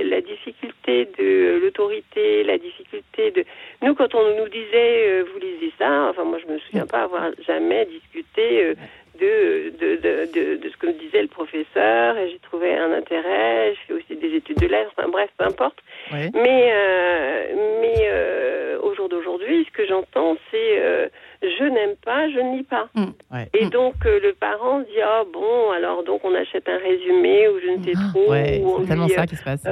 la, 0.05 0.21
difficulté 0.21 1.09
de 1.19 1.59
l'autorité, 1.63 2.45
la 2.45 2.59
difficulté 2.59 3.31
de 3.31 3.45
nous, 3.81 3.95
quand 3.95 4.15
on 4.15 4.37
nous 4.37 4.49
disait 4.51 5.23
vous 5.23 5.39
lisez 5.39 5.73
ça, 5.79 6.09
enfin 6.11 6.25
moi 6.25 6.39
je 6.47 6.53
me 6.53 6.59
souviens 6.59 6.87
pas 6.87 7.05
avoir 7.05 7.31
jamais 7.47 7.87
discuté 7.87 8.75
de, 9.19 9.71
de, 9.79 9.97
de, 9.97 10.57
de, 10.57 10.69
ce 10.69 10.77
que 10.77 10.87
me 10.87 10.93
disait 10.93 11.23
le 11.23 11.29
professeur 11.29 12.17
et 12.17 12.31
j'ai 12.31 12.39
trouvé 12.39 12.75
un 12.75 12.93
intérêt. 12.93 13.75
Je 13.75 13.81
fais 13.87 13.93
aussi 13.95 14.17
des 14.17 14.37
études 14.37 14.59
de 14.59 14.67
lettres, 14.67 14.93
enfin 14.97 15.09
bref, 15.09 15.31
peu 15.37 15.45
importe. 15.45 15.79
Mais, 16.13 16.71
euh, 16.73 17.79
mais 17.81 17.95
euh, 18.03 18.79
au 18.83 18.95
jour 18.95 19.09
d'aujourd'hui, 19.09 19.67
ce 19.67 19.77
que 19.77 19.87
j'entends, 19.87 20.37
c'est 20.51 20.81
euh, 20.81 21.09
je 21.43 21.65
n'aime 21.65 21.97
pas, 22.05 22.29
je 22.31 22.39
ne 22.39 22.57
lis 22.57 22.63
pas. 22.65 22.89
Mm. 22.95 23.47
Et 23.55 23.67
mm. 23.67 23.71
donc 23.71 23.95
le 24.05 24.33
parent 24.33 24.81
dit 24.81 25.01
ah 25.05 25.25
bon, 25.33 25.71
alors 25.71 26.05
donc 26.05 26.25
on 26.25 26.35
achète 26.35 26.69
un 26.69 26.79
résumé 26.79 27.49
ou 27.49 27.61
je 27.61 27.71
ne 27.79 27.85
sais 27.85 27.93
ah, 27.97 28.11
trop. 28.13 28.33
c'est 28.33 28.89
tellement 28.89 29.09
ça 29.09 29.27
qui 29.27 29.37
se 29.37 29.45
passe. 29.45 29.67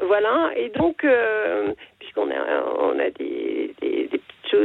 voilà. 0.00 0.50
Et 0.56 0.70
donc 0.70 1.06
puisqu'on 1.98 2.30
a 2.30 2.64
on 2.80 2.98
a 2.98 3.10
des, 3.10 3.74
des, 3.80 4.08
des 4.10 4.18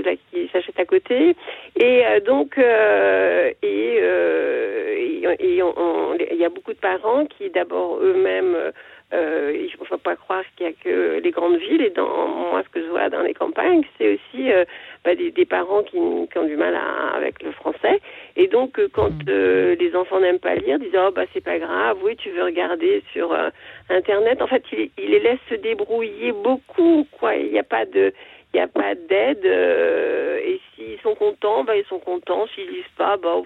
là 0.04 0.14
qui 0.30 0.48
s'achètent 0.52 0.80
à 0.80 0.86
côté. 0.86 1.36
Et 1.76 2.06
euh, 2.06 2.20
donc, 2.20 2.58
euh, 2.58 3.52
et 3.62 3.98
euh, 4.02 4.96
il 5.40 6.38
y 6.38 6.46
a 6.46 6.50
beaucoup 6.50 6.74
de 6.74 6.80
parents 6.80 7.26
qui 7.26 7.50
d'abord 7.50 8.00
eux-mêmes 8.02 8.56
euh, 9.12 9.52
il 9.56 9.80
ne 9.80 9.86
faut 9.86 9.98
pas 9.98 10.16
croire 10.16 10.44
qu'il 10.56 10.68
n'y 10.68 10.72
a 10.72 10.76
que 10.84 11.20
les 11.20 11.32
grandes 11.32 11.58
villes. 11.58 11.82
Et 11.82 11.90
dans 11.90 12.28
moi, 12.28 12.62
ce 12.64 12.70
que 12.70 12.80
je 12.80 12.90
vois 12.90 13.10
dans 13.10 13.22
les 13.22 13.34
campagnes, 13.34 13.82
c'est 13.98 14.14
aussi 14.14 14.52
bah, 15.04 15.16
des, 15.16 15.32
des, 15.32 15.46
parents 15.46 15.82
qui, 15.82 15.98
qui, 15.98 16.38
ont 16.38 16.46
du 16.46 16.56
mal 16.56 16.76
à, 16.76 17.16
avec 17.16 17.42
le 17.42 17.52
français. 17.52 18.02
Et 18.36 18.46
donc, 18.46 18.80
quand 18.94 19.10
mmh. 19.10 19.32
les 19.80 19.96
enfants 19.96 20.20
n'aiment 20.20 20.40
pas 20.40 20.54
lire, 20.56 20.78
disent 20.78 20.96
oh 20.96 21.10
bah 21.12 21.24
c'est 21.34 21.44
pas 21.44 21.58
grave, 21.58 21.98
oui 22.04 22.18
tu 22.18 22.30
veux 22.30 22.44
regarder 22.44 23.02
sur 23.12 23.36
internet. 23.90 24.44
En 24.44 24.48
fait, 24.48 24.64
il, 24.72 24.92
il, 25.00 25.10
les 25.10 25.20
laisse 25.20 25.40
se 25.50 25.56
débrouiller 25.56 26.32
beaucoup. 26.32 27.08
Quoi, 27.20 27.36
il 27.36 27.52
n'y 27.52 27.60
a 27.60 27.64
pas 27.64 27.86
de 27.86 28.14
il 28.54 28.58
n'y 28.58 28.64
a 28.64 28.68
pas 28.68 28.96
d'aide. 28.96 29.46
Euh, 29.46 30.40
et 30.44 30.60
s'ils 30.76 31.00
sont 31.02 31.16
contents, 31.16 31.64
bah, 31.64 31.76
ils 31.76 31.86
sont 31.86 32.00
contents. 32.00 32.48
S'ils 32.56 32.70
lisent 32.70 32.96
pas, 32.98 33.18
bah, 33.18 33.42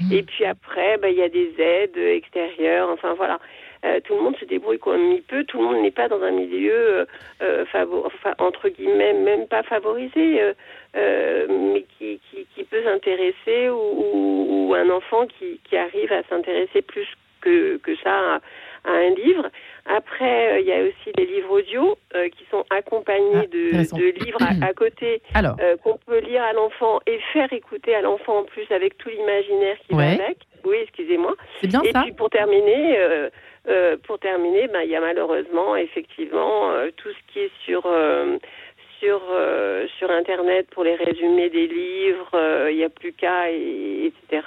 hmm. 0.00 0.12
Et 0.12 0.22
puis 0.22 0.44
après, 0.44 0.98
bah, 0.98 1.08
il 1.08 1.16
y 1.16 1.22
a 1.22 1.28
des 1.28 1.54
aides 1.58 1.96
extérieures. 1.96 2.88
Enfin 2.90 3.14
voilà. 3.14 3.38
Euh, 3.84 4.00
tout 4.00 4.14
le 4.14 4.22
monde 4.22 4.36
se 4.38 4.44
débrouille 4.46 4.78
comme 4.78 5.12
il 5.12 5.22
peut. 5.22 5.44
Tout 5.44 5.58
le 5.58 5.64
monde 5.64 5.82
n'est 5.82 5.90
pas 5.90 6.08
dans 6.08 6.22
un 6.22 6.30
milieu 6.30 7.06
euh, 7.42 7.62
enfin, 7.62 8.34
entre 8.38 8.68
guillemets 8.68 9.12
même 9.12 9.46
pas 9.46 9.62
favorisé, 9.62 10.40
mais 10.94 11.84
qui, 11.96 12.20
qui, 12.30 12.46
qui 12.54 12.64
peut 12.64 12.82
s'intéresser 12.82 13.68
ou, 13.68 14.68
ou, 14.68 14.74
un 14.74 14.88
enfant 14.90 15.26
qui, 15.26 15.60
qui 15.64 15.76
arrive 15.76 16.10
à 16.12 16.22
s'intéresser 16.24 16.82
plus 16.82 17.06
que, 17.42 17.76
que 17.76 17.94
ça 17.96 18.40
à 18.86 18.92
un 18.92 19.10
livre. 19.10 19.50
Après, 19.86 20.52
euh, 20.52 20.60
il 20.60 20.66
y 20.66 20.72
a 20.72 20.82
aussi 20.82 21.12
des 21.16 21.26
livres 21.26 21.50
audio 21.50 21.90
euh, 21.90 21.95
ah, 23.34 23.46
de, 23.46 24.24
livres 24.24 24.38
à, 24.62 24.72
côté 24.72 25.22
euh, 25.36 25.76
qu'on 25.82 25.98
peut 26.06 26.18
lire 26.18 26.42
à 26.42 26.52
l'enfant 26.52 27.00
et 27.06 27.18
faire 27.32 27.52
écouter 27.52 27.94
à 27.94 28.02
l'enfant 28.02 28.38
en 28.38 28.44
plus 28.44 28.70
avec 28.70 28.96
tout 28.98 29.08
l'imaginaire 29.08 29.76
qui 29.88 29.94
va 29.94 30.10
avec. 30.10 30.38
Oui, 30.64 30.76
excusez-moi. 30.82 31.34
C'est 31.60 31.68
bien 31.68 31.82
et 31.82 31.92
ça. 31.92 32.02
puis 32.02 32.12
pour 32.12 32.30
terminer, 32.30 32.98
pour 34.04 34.18
terminer, 34.18 34.66
ben, 34.68 34.80
il 34.82 34.90
y 34.90 34.96
a 34.96 35.00
malheureusement 35.00 35.76
effectivement 35.76 36.72
tout 36.96 37.08
ce 37.10 37.32
qui 37.32 37.40
est 37.40 37.52
sur 37.64 37.82
sur 38.98 39.22
sur 39.98 40.10
internet 40.10 40.66
pour 40.70 40.82
les 40.82 40.96
résumés 40.96 41.50
des 41.50 41.68
livres, 41.68 42.68
il 42.68 42.76
n'y 42.76 42.84
a 42.84 42.88
plus 42.88 43.12
qu'à 43.12 43.48
etc. 43.50 44.42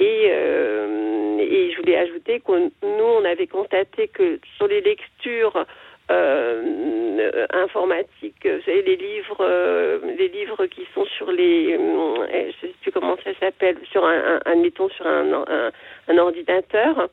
Et, 0.00 0.28
euh, 0.30 1.38
et 1.38 1.72
je 1.72 1.76
voulais 1.78 1.96
ajouter 1.96 2.40
que 2.40 2.52
nous, 2.52 3.04
on 3.04 3.24
avait 3.24 3.48
constaté 3.48 4.08
que 4.08 4.38
sur 4.56 4.68
les 4.68 4.80
lectures 4.80 5.66
euh, 6.10 7.46
informatiques, 7.52 8.48
les 8.66 8.96
livres, 8.96 9.38
euh, 9.40 9.98
les 10.18 10.28
livres 10.28 10.66
qui 10.66 10.86
sont 10.94 11.04
sur 11.04 11.30
les, 11.30 11.76
euh, 11.76 12.50
je 12.62 12.66
sais 12.66 12.74
plus 12.80 12.92
comment 12.92 13.16
ça 13.24 13.30
s'appelle, 13.40 13.76
sur 13.90 14.06
un, 14.06 14.40
admettons 14.44 14.88
sur 14.90 15.06
un, 15.06 15.44
un, 16.08 16.18
ordinateur, 16.18 17.08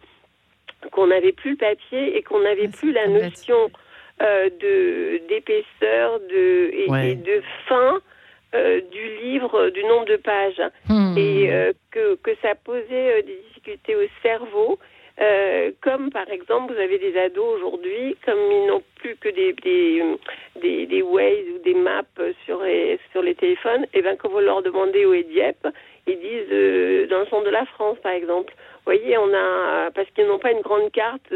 qu'on 0.91 1.07
n'avait 1.07 1.31
plus 1.31 1.51
le 1.51 1.57
papier 1.57 2.17
et 2.17 2.21
qu'on 2.21 2.39
n'avait 2.39 2.69
ah, 2.71 2.77
plus 2.77 2.91
la 2.91 3.07
notion 3.07 3.71
euh, 4.21 4.49
de 4.49 5.21
d'épaisseur 5.27 6.19
de 6.29 6.71
et 6.73 7.15
de 7.15 7.41
fin 7.67 7.99
du 8.53 9.17
livre, 9.21 9.69
du 9.71 9.83
nombre 9.83 10.05
de 10.05 10.15
pages, 10.15 10.61
hmm. 10.87 11.17
et 11.17 11.49
que, 11.91 12.15
que 12.15 12.31
ça 12.41 12.55
posait 12.55 13.21
des 13.23 13.35
difficultés 13.47 13.97
au 13.97 14.07
cerveau. 14.21 14.79
Comme 15.81 16.09
par 16.11 16.29
exemple, 16.29 16.73
vous 16.73 16.79
avez 16.79 16.99
des 16.99 17.17
ados 17.17 17.57
aujourd'hui, 17.57 18.15
comme 18.25 18.39
ils 18.51 18.67
n'ont 18.67 18.83
plus 18.95 19.15
que 19.15 19.29
des, 19.29 19.53
des, 19.53 20.03
des, 20.61 20.85
des 20.85 21.01
Waze 21.01 21.47
ou 21.55 21.59
des 21.63 21.73
maps 21.73 22.03
sur 22.45 22.61
les, 22.63 22.99
sur 23.11 23.21
les 23.21 23.35
téléphones, 23.35 23.85
et 23.93 24.01
bien 24.01 24.15
quand 24.15 24.29
vous 24.29 24.39
leur 24.39 24.61
demandez 24.61 25.05
où 25.05 25.13
est 25.13 25.23
Dieppe, 25.23 25.67
ils 26.07 26.19
disent 26.19 27.09
dans 27.09 27.19
le 27.19 27.25
centre 27.27 27.45
de 27.45 27.49
la 27.49 27.65
France, 27.65 27.97
par 28.03 28.11
exemple. 28.11 28.53
Vous 28.85 28.91
voyez, 28.91 29.17
on 29.17 29.33
a 29.33 29.89
parce 29.91 30.07
qu'ils 30.11 30.27
n'ont 30.27 30.37
pas 30.37 30.51
une 30.51 30.61
grande 30.61 30.91
carte 30.91 31.33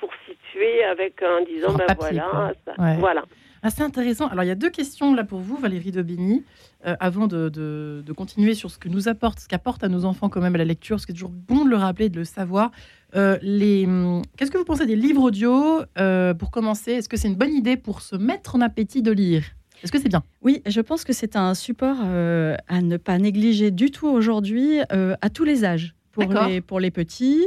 pour 0.00 0.10
situer 0.26 0.84
avec 0.84 1.22
en 1.22 1.44
disant 1.44 1.74
ben 1.74 1.86
voilà, 1.98 2.52
voilà. 2.98 3.24
Assez 3.62 3.82
intéressant. 3.82 4.28
Alors, 4.28 4.44
il 4.44 4.46
y 4.46 4.52
a 4.52 4.54
deux 4.54 4.70
questions 4.70 5.14
là 5.14 5.24
pour 5.24 5.40
vous, 5.40 5.56
Valérie 5.56 5.90
Daubigny, 5.90 6.44
euh, 6.86 6.94
avant 7.00 7.26
de, 7.26 7.48
de, 7.48 8.12
continuer 8.12 8.54
sur 8.54 8.70
ce 8.70 8.78
que 8.78 8.88
nous 8.88 9.08
apporte, 9.08 9.40
ce 9.40 9.48
qu'apporte 9.48 9.82
à 9.84 9.88
nos 9.88 10.04
enfants 10.04 10.28
quand 10.28 10.40
même 10.40 10.56
la 10.56 10.64
lecture, 10.64 10.96
parce 10.96 11.06
que 11.06 11.12
c'est 11.12 11.16
toujours 11.16 11.30
bon 11.30 11.64
de 11.64 11.70
le 11.70 11.76
rappeler, 11.76 12.08
de 12.08 12.18
le 12.18 12.24
savoir. 12.24 12.70
Euh, 13.16 13.38
les... 13.42 13.86
Hum, 13.86 14.22
qu'est-ce 14.36 14.50
que 14.50 14.58
vous 14.58 14.64
pensez 14.64 14.86
des 14.86 14.96
livres 14.96 15.22
audio 15.22 15.80
euh, 15.98 16.34
Pour 16.34 16.50
commencer, 16.50 16.92
est-ce 16.92 17.08
que 17.08 17.16
c'est 17.16 17.28
une 17.28 17.36
bonne 17.36 17.54
idée 17.54 17.76
pour 17.76 18.00
se 18.00 18.16
mettre 18.16 18.54
en 18.56 18.60
appétit 18.60 19.02
de 19.02 19.12
lire? 19.12 19.44
Est-ce 19.82 19.92
que 19.92 20.00
c'est 20.00 20.08
bien? 20.08 20.24
Oui, 20.42 20.62
je 20.66 20.80
pense 20.80 21.04
que 21.04 21.12
c'est 21.12 21.36
un 21.36 21.54
support 21.54 21.96
à 22.00 22.82
ne 22.82 22.96
pas 22.96 23.16
négliger 23.18 23.70
du 23.70 23.92
tout 23.92 24.08
aujourd'hui 24.08 24.80
à 24.90 25.30
tous 25.30 25.44
les 25.44 25.64
âges 25.64 25.94
pour 26.24 26.32
les, 26.32 26.60
pour 26.60 26.80
les 26.80 26.90
petits, 26.90 27.46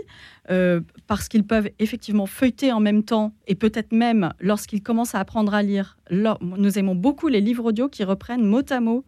euh, 0.50 0.82
parce 1.08 1.28
qu'ils 1.28 1.44
peuvent 1.44 1.70
effectivement 1.80 2.26
feuilleter 2.26 2.72
en 2.72 2.80
même 2.80 3.04
temps, 3.04 3.34
et 3.48 3.56
peut-être 3.56 3.92
même 3.92 4.34
lorsqu'ils 4.40 4.84
commencent 4.84 5.16
à 5.16 5.20
apprendre 5.20 5.54
à 5.54 5.64
lire. 5.64 5.98
nous 6.10 6.80
aimons 6.80 6.96
beaucoup 6.96 7.28
les 7.28 7.42
livres 7.42 7.66
audio 7.66 7.90
qui 7.90 8.04
reprennent 8.04 8.44
mot 8.44 8.64
à 8.70 8.80
mot 8.80 9.04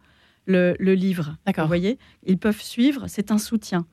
le, 0.46 0.76
le 0.78 0.94
livre. 0.94 1.36
Vous 1.56 1.66
voyez 1.66 1.98
Ils 2.26 2.38
peuvent 2.38 2.60
suivre, 2.60 3.04
c'est 3.08 3.30
un 3.30 3.38
soutien. 3.38 3.86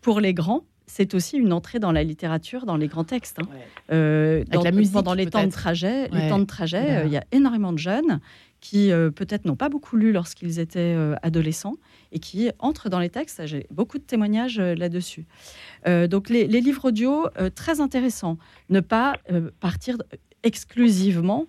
Pour 0.00 0.20
les 0.20 0.34
grands, 0.34 0.64
c'est 0.86 1.14
aussi 1.14 1.36
une 1.36 1.52
entrée 1.52 1.78
dans 1.78 1.92
la 1.92 2.02
littérature, 2.02 2.66
dans 2.66 2.76
les 2.76 2.88
grands 2.88 3.04
textes. 3.04 3.38
Hein. 3.38 3.48
Euh, 3.92 4.44
dans, 4.50 4.62
la 4.62 4.72
musique, 4.72 4.92
pendant 4.92 5.14
les 5.14 5.26
temps 5.26 5.44
de 5.44 5.50
trajet, 5.50 6.08
les 6.08 6.28
temps 6.28 6.38
de 6.38 6.44
trajet, 6.44 6.98
euh, 6.98 7.06
il 7.06 7.12
y 7.12 7.16
a 7.16 7.24
énormément 7.32 7.72
de 7.72 7.78
jeunes 7.78 8.20
qui 8.60 8.90
peut-être 9.16 9.46
n'ont 9.46 9.56
pas 9.56 9.70
beaucoup 9.70 9.96
lu 9.96 10.12
lorsqu'ils 10.12 10.58
étaient 10.58 10.94
adolescents 11.22 11.76
et 12.12 12.18
qui 12.18 12.50
entrent 12.58 12.88
dans 12.88 12.98
les 12.98 13.10
textes. 13.10 13.46
J'ai 13.46 13.66
beaucoup 13.70 13.98
de 13.98 14.02
témoignages 14.02 14.58
euh, 14.58 14.74
là-dessus. 14.74 15.26
Euh, 15.86 16.06
donc 16.06 16.28
les, 16.28 16.46
livres 16.46 16.86
audio, 16.86 17.26
euh, 17.38 17.50
très 17.50 17.80
intéressants. 17.80 18.38
Ne 18.68 18.80
pas 18.80 19.16
partir 19.60 19.96
exclusivement 20.42 21.46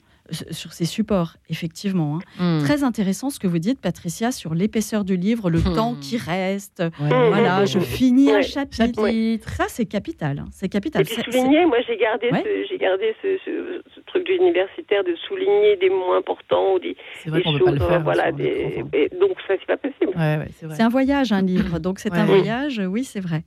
sur 0.52 0.74
ces 0.74 0.86
supports, 0.86 1.34
effectivement. 1.50 2.20
Hein. 2.40 2.60
Hmm. 2.60 2.64
Très 2.64 2.84
intéressant 2.84 3.30
ce 3.30 3.40
que 3.40 3.48
vous 3.48 3.60
dites, 3.60 3.82
Patricia, 3.82 4.32
sur 4.32 4.54
l'épaisseur 4.54 5.04
du 5.04 5.18
livre, 5.18 5.50
le 5.50 5.60
hmm. 5.60 5.76
temps 5.76 5.96
qui 6.00 6.18
reste. 6.18 6.84
Voilà, 6.98 7.66
je 7.66 7.80
finis 7.80 8.32
un 8.32 8.42
chapitre. 8.42 9.08
Ça, 9.48 9.66
c'est 9.68 9.86
capital. 9.86 10.40
Hein. 10.40 10.46
C'est 10.52 10.70
capital. 10.70 11.02
Et 11.02 11.06
puis 11.06 11.16
souligner, 11.16 11.66
moi, 11.66 11.78
j'ai 11.88 11.98
gardé, 11.98 12.30
j'ai 12.70 12.78
gardé 12.78 13.16
ce, 13.22 13.82
truc 14.08 14.28
universitaire 14.30 15.04
de 15.04 15.16
souligner 15.28 15.78
des 15.78 15.90
moments 15.90 16.16
importants 16.16 16.74
ou 16.74 16.80
des, 16.80 16.98
vrai 17.26 17.42
choses. 17.44 17.60
Peut 17.60 17.66
pas 17.66 17.72
le 17.72 17.80
faire 17.80 18.02
voilà, 18.02 18.32
des, 18.32 18.84
donc 19.20 19.38
ça 19.48 19.54
c'est 19.60 19.66
pas 19.66 19.78
possible. 19.78 20.14
c'est 20.72 20.82
un 20.82 20.90
voyage, 20.90 21.32
un 21.32 21.42
livre. 21.42 21.80
Donc 21.80 22.00
c'est 22.00 22.14
un 22.14 22.26
voyage, 22.26 22.82
oui, 22.86 23.04
c'est 23.04 23.22
vrai. 23.22 23.44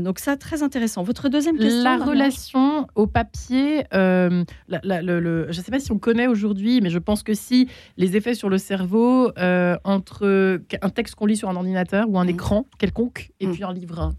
donc 0.00 0.18
ça, 0.18 0.36
très 0.36 0.62
intéressant. 0.62 1.02
Votre 1.02 1.28
deuxième 1.28 1.58
question 1.58 1.82
La 1.82 1.96
relation 1.96 2.86
au 2.94 3.06
papier, 3.06 3.84
euh, 3.94 4.44
le, 4.68 5.46
je 5.50 5.58
ne 5.58 5.64
sais 5.64 5.70
pas 5.70 5.78
si 5.82 5.92
on 5.92 5.98
connaît 5.98 6.26
aujourd'hui, 6.26 6.80
mais 6.80 6.90
je 6.90 6.98
pense 6.98 7.22
que 7.22 7.34
si 7.34 7.68
les 7.96 8.16
effets 8.16 8.34
sur 8.34 8.48
le 8.48 8.58
cerveau 8.58 9.30
euh, 9.38 9.76
entre 9.84 10.60
un 10.80 10.90
texte 10.90 11.14
qu'on 11.14 11.26
lit 11.26 11.36
sur 11.36 11.48
un 11.48 11.56
ordinateur 11.56 12.08
ou 12.08 12.18
un 12.18 12.24
mm. 12.24 12.30
écran 12.30 12.66
quelconque 12.78 13.30
et 13.40 13.46
mm. 13.46 13.52
puis 13.52 13.64
un 13.64 13.72
livre. 13.72 14.14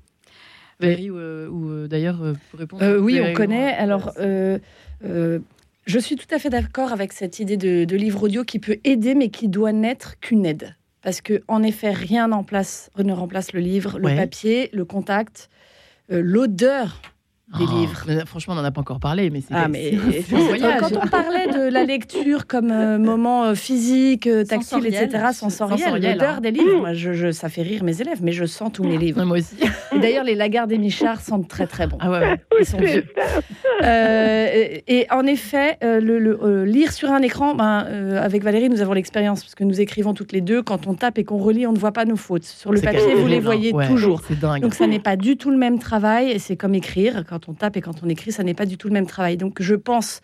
Valérie, 0.79 1.09
ou, 1.09 1.17
euh, 1.17 1.87
d'ailleurs, 1.87 2.19
pour 2.49 2.59
répondre. 2.59 2.97
oui, 2.99 3.19
on 3.23 3.33
connaît. 3.33 3.73
Alors. 3.73 4.13
je 5.85 5.99
suis 5.99 6.15
tout 6.15 6.33
à 6.33 6.39
fait 6.39 6.49
d'accord 6.49 6.93
avec 6.93 7.11
cette 7.11 7.39
idée 7.39 7.57
de, 7.57 7.95
livre 7.95 8.23
audio 8.23 8.43
qui 8.43 8.59
peut 8.59 8.77
aider, 8.83 9.15
mais 9.15 9.29
qui 9.29 9.47
doit 9.47 9.73
n'être 9.73 10.19
qu'une 10.19 10.45
aide. 10.45 10.75
Parce 11.01 11.19
que, 11.19 11.43
en 11.49 11.63
effet, 11.63 11.91
rien 11.91 12.27
ne 12.27 12.33
remplace 13.13 13.53
le 13.53 13.59
livre, 13.59 13.99
le 13.99 14.15
papier, 14.15 14.69
le 14.71 14.85
contact, 14.85 15.49
l'odeur 16.09 17.01
des 17.57 17.65
oh, 17.67 17.79
livres. 17.79 18.25
franchement, 18.25 18.53
on 18.53 18.57
n'en 18.57 18.63
a 18.63 18.71
pas 18.71 18.81
encore 18.81 18.99
parlé, 18.99 19.29
mais 19.29 19.41
c'est 19.41 19.53
ah, 19.53 19.67
Quand 20.79 20.97
on 20.97 21.07
parlait 21.07 21.47
de 21.47 21.69
la 21.71 21.83
lecture 21.83 22.47
comme 22.47 22.71
euh, 22.71 22.97
moment 22.97 23.45
euh, 23.45 23.55
physique, 23.55 24.27
euh, 24.27 24.43
tactile, 24.43 24.85
etc., 24.87 25.27
sensoriel, 25.33 25.93
l'odeur 25.93 26.35
hein. 26.37 26.41
des 26.41 26.51
livres, 26.51 26.79
moi, 26.79 26.93
je, 26.93 27.31
ça 27.31 27.49
fait 27.49 27.61
rire 27.61 27.83
mes 27.83 28.01
élèves, 28.01 28.19
mais 28.21 28.31
je 28.31 28.45
sens 28.45 28.71
tous 28.71 28.83
mes 28.83 28.97
livres. 28.97 29.23
moi 29.25 29.37
aussi. 29.37 29.55
D'ailleurs, 30.01 30.23
les 30.23 30.35
Lagarde 30.35 30.71
et 30.71 30.77
Michard 30.77 31.21
sentent 31.21 31.47
très 31.47 31.67
très 31.67 31.87
bon. 31.87 31.97
Ah 31.99 32.11
ouais, 32.11 32.41
Ils 32.59 32.65
sont 32.65 32.79
vieux. 32.79 33.05
et, 34.87 35.05
en 35.11 35.25
effet, 35.25 35.77
le, 35.81 36.63
lire 36.65 36.91
sur 36.91 37.11
un 37.11 37.21
écran, 37.21 37.55
ben, 37.55 37.85
avec 38.19 38.43
Valérie, 38.43 38.69
nous 38.69 38.81
avons 38.81 38.93
l'expérience, 38.93 39.43
parce 39.43 39.55
que 39.55 39.63
nous 39.63 39.81
écrivons 39.81 40.13
toutes 40.13 40.31
les 40.31 40.41
deux, 40.41 40.63
quand 40.63 40.87
on 40.87 40.95
tape 40.95 41.17
et 41.17 41.23
qu'on 41.23 41.37
relit, 41.37 41.67
on 41.67 41.73
ne 41.73 41.79
voit 41.79 41.91
pas 41.91 42.05
nos 42.05 42.15
fautes. 42.15 42.43
Sur 42.43 42.71
le 42.71 42.81
papier, 42.81 43.15
vous 43.15 43.27
les 43.27 43.39
voyez 43.39 43.73
toujours. 43.87 44.21
Donc 44.61 44.73
ça 44.73 44.87
n'est 44.87 44.99
pas 44.99 45.15
du 45.15 45.37
tout 45.37 45.51
le 45.51 45.57
même 45.57 45.79
travail, 45.79 46.31
et 46.31 46.39
c'est 46.39 46.55
comme 46.55 46.75
écrire. 46.75 47.23
Quand 47.27 47.42
on 47.47 47.53
tape 47.53 47.77
et 47.77 47.81
quand 47.81 48.03
on 48.03 48.09
écrit, 48.09 48.31
ça 48.31 48.43
n'est 48.43 48.53
pas 48.53 48.65
du 48.65 48.77
tout 48.77 48.87
le 48.87 48.93
même 48.93 49.07
travail. 49.07 49.37
Donc 49.37 49.61
je 49.61 49.75
pense 49.75 50.21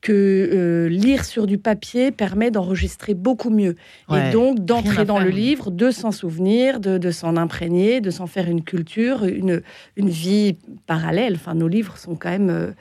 que 0.00 0.12
euh, 0.12 0.88
lire 0.88 1.24
sur 1.24 1.46
du 1.46 1.58
papier 1.58 2.10
permet 2.10 2.50
d'enregistrer 2.50 3.14
beaucoup 3.14 3.50
mieux. 3.50 3.76
et 4.12 4.32
donc 4.32 4.58
d'entrer 4.58 5.04
dans 5.04 5.20
le 5.20 5.30
livre, 5.30 5.70
de 5.70 5.90
s'en 5.90 6.10
souvenir, 6.10 6.80
de, 6.80 7.10
s'en 7.10 7.36
imprégner, 7.36 8.00
de 8.00 8.10
s'en 8.10 8.26
faire 8.26 8.50
une 8.50 8.64
culture, 8.64 9.24
une, 9.24 9.62
une 9.96 10.08
vie 10.08 10.56
parallèle. 10.86 11.36
Enfin, 11.36 11.54
nos 11.54 11.68
livres 11.68 11.96
sont 11.96 12.16
quand 12.16 12.30
même... 12.30 12.50
Euh, 12.50 12.72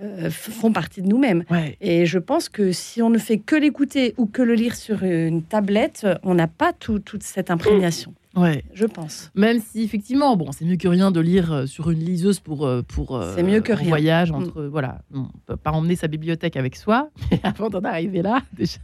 euh, 0.00 0.30
font 0.30 0.72
partie 0.72 1.02
de 1.02 1.08
nous-mêmes. 1.08 1.44
Et 1.80 2.06
je 2.06 2.18
pense 2.18 2.48
que 2.48 2.72
si 2.72 3.02
on 3.02 3.10
ne 3.10 3.18
fait 3.18 3.38
que 3.38 3.56
l'écouter 3.56 4.14
ou 4.16 4.26
que 4.26 4.42
le 4.42 4.54
lire 4.54 4.76
sur 4.76 5.02
une 5.02 5.42
tablette, 5.42 6.06
on 6.22 6.34
n'a 6.34 6.48
pas 6.48 6.72
toute 6.72 7.22
cette 7.22 7.50
imprégnation. 7.50 8.14
Ouais. 8.34 8.64
Je 8.72 8.86
pense. 8.86 9.30
Même 9.34 9.60
si 9.60 9.82
effectivement, 9.82 10.36
bon, 10.36 10.52
c'est 10.52 10.64
mieux 10.64 10.76
que 10.76 10.88
rien 10.88 11.10
de 11.10 11.20
lire 11.20 11.52
euh, 11.52 11.66
sur 11.66 11.90
une 11.90 11.98
liseuse 11.98 12.40
pour 12.40 12.66
euh, 12.66 12.82
pour 12.82 13.16
euh, 13.16 13.34
c'est 13.36 13.42
mieux 13.42 13.60
que 13.60 13.72
rien. 13.72 13.88
voyage 13.88 14.30
entre 14.30 14.62
voilà, 14.64 15.02
on 15.12 15.26
peut 15.46 15.56
pas 15.56 15.70
emmener 15.70 15.96
sa 15.96 16.08
bibliothèque 16.08 16.56
avec 16.56 16.76
soi. 16.76 17.10
Mais 17.30 17.40
avant 17.42 17.68
d'en 17.68 17.82
arriver 17.82 18.22
là, 18.22 18.42
déjà. 18.52 18.80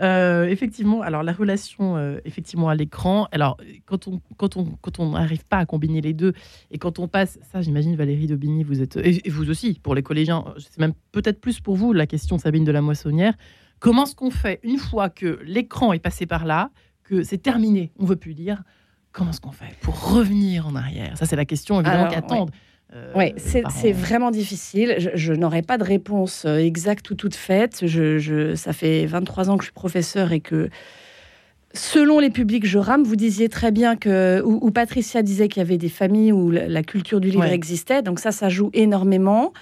Effectivement, 0.00 1.02
alors 1.02 1.22
la 1.22 1.32
relation 1.32 1.98
effectivement 2.24 2.68
à 2.68 2.74
l'écran. 2.74 3.26
Alors 3.32 3.56
quand 3.86 4.08
on 4.08 4.20
quand 4.36 4.56
on 4.56 4.64
quand 4.80 5.00
on 5.00 5.10
n'arrive 5.10 5.44
pas 5.44 5.58
à 5.58 5.66
combiner 5.66 6.00
les 6.00 6.12
deux 6.12 6.32
et 6.70 6.78
quand 6.78 6.98
on 6.98 7.08
passe, 7.08 7.38
ça 7.50 7.60
j'imagine 7.62 7.96
Valérie 7.96 8.26
Daubigny, 8.26 8.62
vous 8.62 8.80
êtes 8.80 8.96
et, 8.96 9.28
vous 9.28 9.50
aussi 9.50 9.80
pour 9.82 9.94
les 9.94 10.02
collégiens, 10.02 10.44
c'est 10.58 10.78
même 10.78 10.94
peut-être 11.12 11.40
plus 11.40 11.60
pour 11.60 11.76
vous 11.76 11.92
la 11.92 12.06
question 12.06 12.38
Sabine 12.38 12.64
de 12.64 12.72
la 12.72 12.80
Moissonnière. 12.80 13.34
Comment 13.80 14.04
est-ce 14.04 14.16
qu'on 14.16 14.30
fait 14.30 14.60
une 14.62 14.78
fois 14.78 15.08
que 15.08 15.38
l'écran 15.44 15.92
est 15.92 16.00
passé 16.00 16.26
par 16.26 16.44
là? 16.44 16.70
que 17.08 17.22
c'est 17.22 17.38
terminé, 17.38 17.90
on 17.98 18.04
veut 18.04 18.16
plus 18.16 18.32
lire. 18.32 18.62
Comment 19.12 19.30
est-ce 19.30 19.40
qu'on 19.40 19.52
fait 19.52 19.74
pour 19.80 20.12
revenir 20.12 20.66
en 20.68 20.76
arrière? 20.76 21.16
Ça, 21.16 21.26
c'est 21.26 21.36
la 21.36 21.46
question 21.46 21.80
évidemment 21.80 22.08
qu'attendent. 22.08 22.50
Euh, 22.94 23.12
oui, 23.14 23.34
c'est 23.36 23.92
vraiment 23.92 24.30
difficile. 24.30 25.10
Je, 25.14 25.32
n'aurai 25.34 25.62
pas 25.62 25.76
de 25.76 25.84
réponse 25.84 26.44
euh, 26.46 26.56
exacte 26.56 27.10
ou 27.10 27.14
toute 27.14 27.34
faite. 27.34 27.86
Je, 27.86 28.54
ça 28.54 28.72
fait 28.72 29.04
23 29.04 29.50
ans 29.50 29.58
que 29.58 29.62
je 29.62 29.66
suis 29.66 29.74
professeur 29.74 30.32
et 30.32 30.40
que 30.40 30.70
selon 31.74 32.18
les 32.18 32.30
publics, 32.30 32.66
je 32.66 32.78
rame. 32.78 33.04
Vous 33.04 33.16
disiez 33.16 33.50
très 33.50 33.72
bien 33.72 33.96
que, 33.96 34.42
ou, 34.42 34.70
Patricia 34.70 35.22
disait 35.22 35.48
qu'il 35.48 35.60
y 35.60 35.66
avait 35.66 35.76
des 35.76 35.90
familles 35.90 36.32
où 36.32 36.50
la, 36.50 36.82
culture 36.82 37.20
du 37.20 37.28
livre 37.28 37.44
existait. 37.44 38.02
Donc 38.02 38.20
ça, 38.20 38.32
ça 38.32 38.48
joue 38.48 38.70
énormément. 38.72 39.52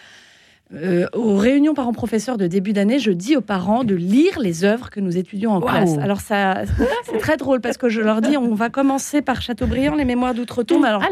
Euh, 0.74 1.06
aux 1.12 1.36
réunions 1.36 1.74
parents-professeurs 1.74 2.38
de 2.38 2.48
début 2.48 2.72
d'année, 2.72 2.98
je 2.98 3.12
dis 3.12 3.36
aux 3.36 3.40
parents 3.40 3.84
de 3.84 3.94
lire 3.94 4.40
les 4.40 4.64
œuvres 4.64 4.90
que 4.90 4.98
nous 4.98 5.16
étudions 5.16 5.52
en 5.52 5.60
classe. 5.60 5.96
Alors 5.98 6.20
ça, 6.20 6.62
c'est 7.04 7.18
très 7.18 7.36
drôle 7.36 7.60
parce 7.60 7.76
que 7.76 7.88
je 7.88 8.00
leur 8.00 8.20
dis, 8.20 8.36
on 8.36 8.54
va 8.54 8.68
commencer 8.68 9.22
par 9.22 9.42
Chateaubriand, 9.42 9.94
les 9.94 10.04
Mémoires 10.04 10.34
d'outre-tombe. 10.34 10.84
Alors, 10.84 11.04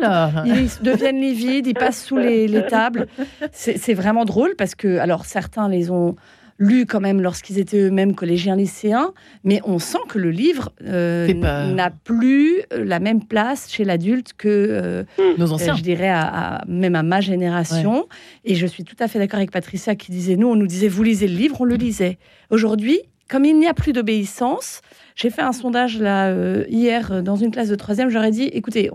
ils 0.44 0.68
deviennent 0.82 1.20
livides, 1.20 1.68
ils 1.68 1.74
passent 1.74 2.04
sous 2.04 2.16
les, 2.16 2.48
les 2.48 2.66
tables. 2.66 3.06
C'est 3.52 3.94
vraiment 3.94 4.24
drôle 4.24 4.56
parce 4.56 4.74
que, 4.74 4.98
alors 4.98 5.24
certains 5.24 5.68
les 5.68 5.90
ont 5.90 6.16
lu 6.58 6.86
quand 6.86 7.00
même 7.00 7.20
lorsqu'ils 7.20 7.58
étaient 7.58 7.80
eux-mêmes 7.80 8.14
collégiens 8.14 8.56
lycéens, 8.56 9.12
mais 9.42 9.60
on 9.64 9.78
sent 9.78 9.98
que 10.08 10.18
le 10.18 10.30
livre 10.30 10.72
euh, 10.84 11.32
n'a 11.34 11.90
plus 11.90 12.62
euh, 12.72 12.84
la 12.84 13.00
même 13.00 13.24
place 13.24 13.70
chez 13.70 13.84
l'adulte 13.84 14.34
que 14.36 14.48
euh, 14.48 15.04
nos 15.38 15.52
anciens. 15.52 15.74
je 15.74 15.82
dirais 15.82 16.08
à, 16.08 16.62
même 16.68 16.94
à 16.94 17.02
ma 17.02 17.20
génération. 17.20 18.06
Et 18.44 18.54
je 18.54 18.66
suis 18.66 18.84
tout 18.84 18.96
à 19.00 19.08
fait 19.08 19.18
d'accord 19.18 19.38
avec 19.38 19.50
Patricia 19.50 19.96
qui 19.96 20.12
disait 20.12 20.36
nous, 20.36 20.48
on 20.48 20.56
nous 20.56 20.66
disait 20.66 20.88
vous 20.88 21.02
lisez 21.02 21.26
le 21.26 21.36
livre, 21.36 21.60
on 21.60 21.64
le 21.64 21.76
lisait. 21.76 22.18
Aujourd'hui, 22.50 23.00
comme 23.28 23.44
il 23.44 23.58
n'y 23.58 23.66
a 23.66 23.74
plus 23.74 23.92
d'obéissance, 23.92 24.80
j'ai 25.16 25.30
fait 25.30 25.42
un 25.42 25.52
sondage 25.52 25.98
là 25.98 26.32
hier 26.68 27.22
dans 27.22 27.36
une 27.36 27.50
classe 27.50 27.68
de 27.68 27.74
troisième. 27.74 28.10
J'aurais 28.10 28.30
dit 28.30 28.44
écoutez, 28.44 28.90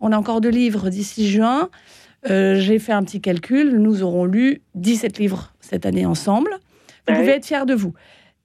on, 0.00 0.12
a 0.12 0.16
encore 0.16 0.40
deux 0.40 0.50
livres 0.50 0.88
d'ici 0.88 1.28
juin. 1.28 1.68
j'ai 2.26 2.78
fait 2.78 2.92
un 2.92 3.04
petit 3.04 3.20
calcul. 3.20 3.78
Nous 3.78 4.02
aurons 4.02 4.24
lu 4.24 4.62
17 4.74 5.18
livres 5.18 5.52
cette 5.60 5.86
année 5.86 6.06
ensemble. 6.06 6.58
Vous 7.08 7.14
pouvez 7.14 7.32
être 7.32 7.46
fier 7.46 7.66
de 7.66 7.74
vous. 7.74 7.94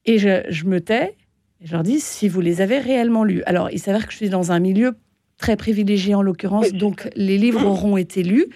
Et 0.05 0.17
je, 0.17 0.65
me 0.65 0.79
tais, 0.79 1.15
et 1.61 1.67
je 1.67 1.71
leur 1.73 1.83
dis 1.83 1.99
si 1.99 2.27
vous 2.27 2.41
les 2.41 2.61
avez 2.61 2.79
réellement 2.79 3.23
lus. 3.23 3.43
Alors, 3.45 3.69
il 3.71 3.79
s'avère 3.79 4.05
que 4.05 4.11
je 4.11 4.17
suis 4.17 4.29
dans 4.29 4.51
un 4.51 4.59
milieu 4.59 4.93
très 5.37 5.55
privilégié 5.55 6.15
en 6.15 6.21
l'occurrence, 6.21 6.71
donc 6.73 7.09
les 7.15 7.37
livres 7.37 7.65
auront 7.65 7.97
été 7.97 8.23
lus. 8.23 8.47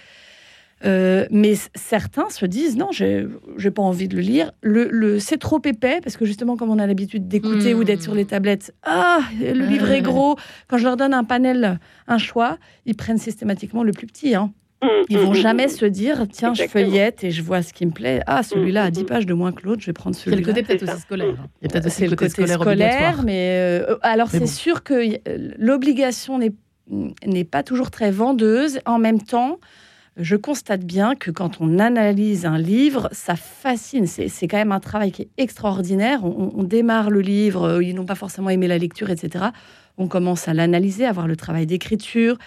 Euh, 0.86 1.26
mais 1.32 1.54
certains 1.76 2.30
se 2.30 2.46
disent 2.46 2.76
non, 2.76 2.92
j'ai 2.92 3.72
pas 3.74 3.82
envie 3.82 4.08
de 4.10 4.16
le 4.16 4.22
lire. 4.22 4.52
Le, 4.62 5.18
c'est 5.20 5.38
trop 5.38 5.62
épais 5.64 6.00
parce 6.04 6.18
que 6.18 6.26
justement, 6.26 6.58
comme 6.58 6.70
on 6.70 6.80
a 6.80 6.88
l'habitude 6.88 7.28
d'écouter 7.28 7.74
ou 7.74 7.84
d'être 7.84 8.02
sur 8.02 8.16
les 8.16 8.26
tablettes, 8.26 8.74
ah, 8.84 9.20
le 9.40 9.66
livre 9.66 9.90
est 9.92 10.02
gros. 10.02 10.36
Quand 10.68 10.78
je 10.78 10.84
leur 10.84 10.98
donne 10.98 11.14
un 11.14 11.24
panel, 11.24 11.80
un 12.08 12.18
choix, 12.18 12.58
ils 12.86 12.96
prennent 12.96 13.18
systématiquement 13.18 13.84
le 13.84 13.94
plus 13.94 14.08
petit. 14.08 14.36
Hein. 14.36 14.54
Mm, 14.84 15.06
Ils 15.10 15.18
vont 15.18 15.32
mm, 15.32 15.36
jamais 15.36 15.66
mm, 15.68 15.70
se 15.70 15.86
dire 15.86 16.26
tiens, 16.32 16.54
je 16.54 16.64
feuillette 16.64 17.24
et 17.24 17.32
je 17.32 17.42
vois 17.42 17.62
ce 17.62 17.74
qui 17.74 17.86
me 17.86 17.92
plaît. 17.92 18.22
Ah, 18.28 18.44
celui-là 18.44 18.86
a 18.86 18.92
10 18.92 19.06
pages 19.06 19.26
de 19.26 19.34
moins 19.34 19.52
que 19.52 19.64
l'autre, 19.66 19.82
je 19.82 19.88
vais 19.88 19.94
prendre 19.94 20.16
celui-là. 20.16 20.38
C'est 20.38 20.42
le 20.42 20.54
côté 20.54 20.64
peut-être 20.64 20.84
aussi 20.84 21.02
scolaire. 21.02 21.36
Hein. 21.40 21.48
Il 21.62 21.66
y 21.66 21.68
a 21.68 21.72
peut-être 21.72 21.88
aussi 21.88 22.04
le 22.04 22.16
côté, 22.16 22.30
scolaire, 22.30 23.24
mais 23.24 23.82
euh, 23.88 23.98
alors 24.02 24.30
c'est 24.30 24.48
sûr 24.48 24.84
que 24.84 25.20
l'obligation 25.58 26.40
n'est 26.40 27.44
pas 27.46 27.64
toujours 27.64 27.92
très 27.92 28.12
vendeuse. 28.12 28.80
En 28.86 29.00
même 29.00 29.22
temps, 29.22 29.60
je 30.18 30.36
constate 30.36 30.84
bien 30.84 31.16
que 31.16 31.32
quand 31.32 31.60
on 31.60 31.80
analyse 31.80 32.46
un 32.46 32.58
livre, 32.58 33.10
ça 33.12 33.36
fascine. 33.36 34.06
C'est 34.08 34.48
quand 34.48 34.58
même 34.58 34.72
un 34.72 34.80
travail 34.80 35.12
qui 35.12 35.24
est 35.24 35.30
extraordinaire. 35.38 36.24
On, 36.24 36.54
on 36.56 36.64
démarre 36.64 37.10
le 37.10 37.22
livre, 37.22 37.64
euh, 37.64 37.84
ils 37.84 37.96
n'ont 37.96 38.06
pas 38.06 38.16
forcément 38.16 38.50
aimé 38.50 38.68
la 38.68 38.78
lecture, 38.78 39.10
etc 39.10 39.46
on 39.98 40.08
commence 40.08 40.48
à 40.48 40.54
l'analyser, 40.54 41.06
à 41.06 41.12
voir 41.12 41.28
le 41.28 41.36
travail 41.36 41.66
d'écriture. 41.66 42.38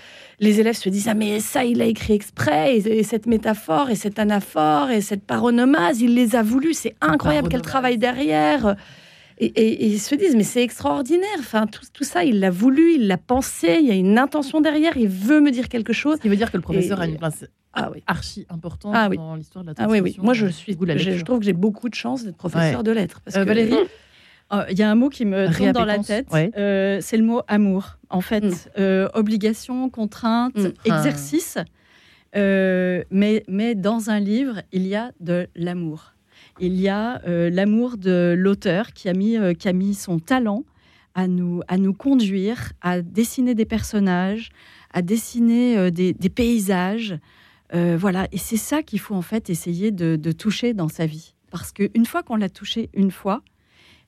Les 0.41 0.61
élèves 0.61 0.77
se 0.77 0.89
disent 0.89 1.09
Ah, 1.09 1.15
mais 1.15 1.41
ça, 1.41 1.65
il 1.65 1.81
a 1.81 1.85
écrit 1.85 2.15
exprès, 2.15 2.77
et, 2.77 3.03
cette 3.03 3.27
métaphore, 3.27 3.91
et 3.91 3.95
cette 3.95 4.19
anaphore, 4.19 4.91
et 4.91 5.01
cette 5.01 5.25
paronomase, 5.25 6.01
il 6.01 6.15
les 6.15 6.35
a 6.35 6.43
voulu, 6.43 6.75
c'est 6.75 6.95
incroyable, 7.01 7.49
quel 7.49 7.63
travail 7.63 7.99
derrière. 7.99 8.77
Et, 9.39 9.87
ils 9.87 9.99
se 9.99 10.15
disent 10.15 10.35
Mais 10.35 10.45
c'est 10.45 10.63
extraordinaire, 10.63 11.39
enfin, 11.39 11.67
tout, 11.67 12.05
ça, 12.05 12.25
il 12.25 12.41
l'a 12.41 12.51
voulu, 12.51 12.95
il 12.95 13.07
l'a 13.07 13.19
pensé, 13.19 13.79
il 13.81 13.87
y 13.87 13.91
a 13.91 13.95
une 13.95 14.19
intention 14.19 14.61
derrière, 14.61 14.97
il 14.97 15.09
veut 15.09 15.41
me 15.41 15.51
dire 15.51 15.69
quelque 15.69 15.93
chose. 15.93 16.19
Il 16.25 16.31
veut 16.31 16.37
dire 16.37 16.51
que 16.51 16.57
le 16.57 16.63
professeur 16.63 17.01
a 17.01 17.07
une 17.07 17.19
place 17.19 17.45
ah 17.79 17.91
archi 18.07 18.47
importante 18.49 18.95
ah 18.97 19.11
dans 19.11 19.35
l'histoire 19.35 19.63
de 19.63 19.69
la 19.69 19.75
Ah 19.77 19.87
oui, 19.87 20.01
oui. 20.01 20.17
Moi, 20.23 20.33
je, 20.33 20.47
suis, 20.47 20.73
je, 20.73 21.25
trouve 21.25 21.41
que 21.41 21.45
j'ai 21.45 21.53
beaucoup 21.53 21.91
de 21.91 21.95
chance 21.95 22.25
d'être 22.25 22.39
professeur 22.39 22.83
de 22.83 22.91
lettres. 22.91 23.21
Parce 23.23 23.37
euh, 23.37 23.43
que... 23.43 23.49
Valérie 23.49 23.75
Oh, 24.53 24.61
il 24.71 24.79
y 24.79 24.83
a 24.83 24.91
un 24.91 24.95
mot 24.95 25.09
qui 25.09 25.25
me 25.25 25.53
tourne 25.53 25.73
dans 25.73 25.85
la 25.85 25.99
tête, 25.99 26.29
euh, 26.33 26.99
c'est 27.01 27.17
le 27.17 27.25
mot 27.25 27.43
amour. 27.49 27.99
En 28.11 28.21
fait, 28.21 28.45
mm. 28.45 28.55
euh, 28.79 29.09
obligation, 29.15 29.91
contrainte, 29.91 30.57
mm. 30.57 30.73
exercice. 30.85 31.59
Euh, 32.37 33.03
mais, 33.11 33.43
mais 33.49 33.75
dans 33.75 34.11
un 34.11 34.21
livre, 34.21 34.63
il 34.71 34.87
y 34.87 34.95
a 34.95 35.11
de 35.19 35.49
l'amour. 35.57 36.13
Il 36.61 36.81
y 36.81 36.89
a 36.89 37.21
l'amour 37.27 37.97
de 37.97 38.35
l'auteur 38.37 38.93
qui, 38.93 39.09
a 39.09 39.13
mis, 39.13 39.37
qui 39.59 39.69
a 39.69 39.73
mis 39.73 39.95
son 39.95 40.19
talent 40.19 40.65
à 41.15 41.29
nous, 41.29 41.63
à 41.69 41.79
nous 41.79 41.93
conduire, 41.93 42.73
à 42.81 43.03
dessiner 43.03 43.55
des 43.55 43.65
personnages, 43.65 44.51
à 44.93 45.03
dessiner 45.03 45.91
des, 45.91 46.15
paysages. 46.35 47.19
voilà, 47.73 48.29
et 48.33 48.39
c'est 48.39 48.57
ça 48.57 48.83
qu'il 48.83 49.01
faut 49.01 49.15
en 49.15 49.23
fait 49.23 49.51
essayer 49.51 49.91
de, 49.91 50.33
toucher 50.33 50.73
dans 50.75 50.89
sa 50.89 51.07
vie. 51.07 51.35
parce 51.51 51.73
qu'une 51.73 52.07
fois 52.07 52.23
qu'on 52.23 52.37
l'a 52.37 52.49
touché 52.49 52.91
une 52.95 53.11
fois, 53.11 53.43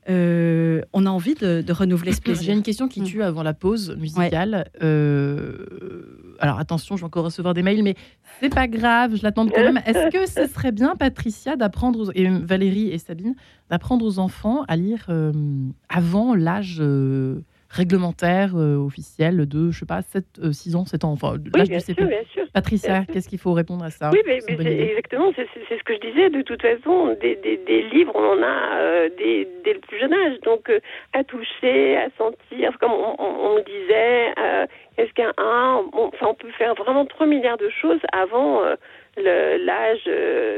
euh, 0.08 0.80
on 0.92 1.04
a 1.06 1.10
envie 1.10 1.34
de, 1.34 1.72
renouveler 1.72 2.12
ce 2.12 2.20
plaisir. 2.20 2.44
J'ai 2.44 2.52
une 2.52 2.62
question 2.62 2.88
qui 2.88 3.02
mm. 3.02 3.04
tue 3.04 3.22
avant 3.22 3.42
la 3.42 3.54
pause 3.54 3.96
musicale. 3.98 4.70
Euh, 4.82 5.66
alors 6.38 6.58
attention, 6.58 6.96
je 6.96 7.02
vais 7.02 7.06
encore 7.06 7.24
recevoir 7.24 7.54
des 7.54 7.62
mails, 7.62 7.82
mais 7.82 7.94
c'est 8.40 8.48
pas 8.48 8.68
grave, 8.68 9.16
je 9.16 9.22
l'attends 9.22 9.46
quand 9.48 9.62
même. 9.62 9.80
Est-ce 9.86 10.10
que 10.10 10.26
ce 10.28 10.46
serait 10.52 10.72
bien, 10.72 10.96
Patricia, 10.96 11.56
d'apprendre, 11.56 12.12
et 12.14 12.28
Valérie 12.28 12.90
et 12.90 12.98
Sabine, 12.98 13.34
d'apprendre 13.70 14.04
aux 14.04 14.18
enfants 14.18 14.64
à 14.68 14.76
lire 14.76 15.06
euh, 15.08 15.32
avant 15.88 16.34
l'âge 16.34 16.82
réglementaire 17.70 18.52
euh, 18.56 18.76
officiel 18.76 19.46
de, 19.46 19.70
je 19.70 19.80
sais 19.80 19.86
pas, 19.86 20.00
7, 20.02 20.52
6 20.52 20.74
euh, 20.74 20.78
ans, 20.78 20.84
7 20.86 21.04
ans. 21.04 21.12
Enfin, 21.12 21.34
oui, 21.34 21.68
bien 21.68 21.80
sûr, 21.80 21.94
bien 21.94 22.24
sûr, 22.32 22.44
Patricia, 22.52 23.04
qu'est-ce 23.04 23.28
qu'il 23.28 23.38
faut 23.38 23.52
répondre 23.52 23.84
à 23.84 23.90
ça? 23.90 24.10
Oui, 24.12 24.20
mais, 24.26 24.38
exactement, 24.46 25.32
c'est 25.36 25.46
ce 25.46 25.84
que 25.84 25.94
je 25.94 26.00
disais. 26.00 26.30
De 26.30 26.42
toute 26.42 26.62
façon, 26.62 27.16
des, 27.20 27.36
des, 27.36 27.82
livres, 27.92 28.12
on 28.14 28.38
en 28.38 28.42
a 28.42 28.78
euh, 28.78 29.08
dès, 29.18 29.74
le 29.74 29.80
plus 29.80 29.98
jeune 30.00 30.14
âge. 30.14 30.40
Donc, 30.44 30.72
à 31.12 31.24
toucher, 31.24 31.96
à 31.96 32.08
sentir, 32.16 32.78
comme 32.80 32.92
on, 32.92 33.16
on, 33.18 33.56
me 33.56 33.62
disait, 33.62 34.68
qu'est-ce 34.96 35.12
qu'un 35.12 35.32
1 35.36 35.82
enfin, 35.92 36.26
on 36.30 36.34
peut 36.34 36.50
faire 36.56 36.74
vraiment 36.74 37.04
3 37.04 37.26
milliards 37.26 37.58
de 37.58 37.68
choses 37.82 38.00
avant 38.12 38.62
l'âge 39.18 40.08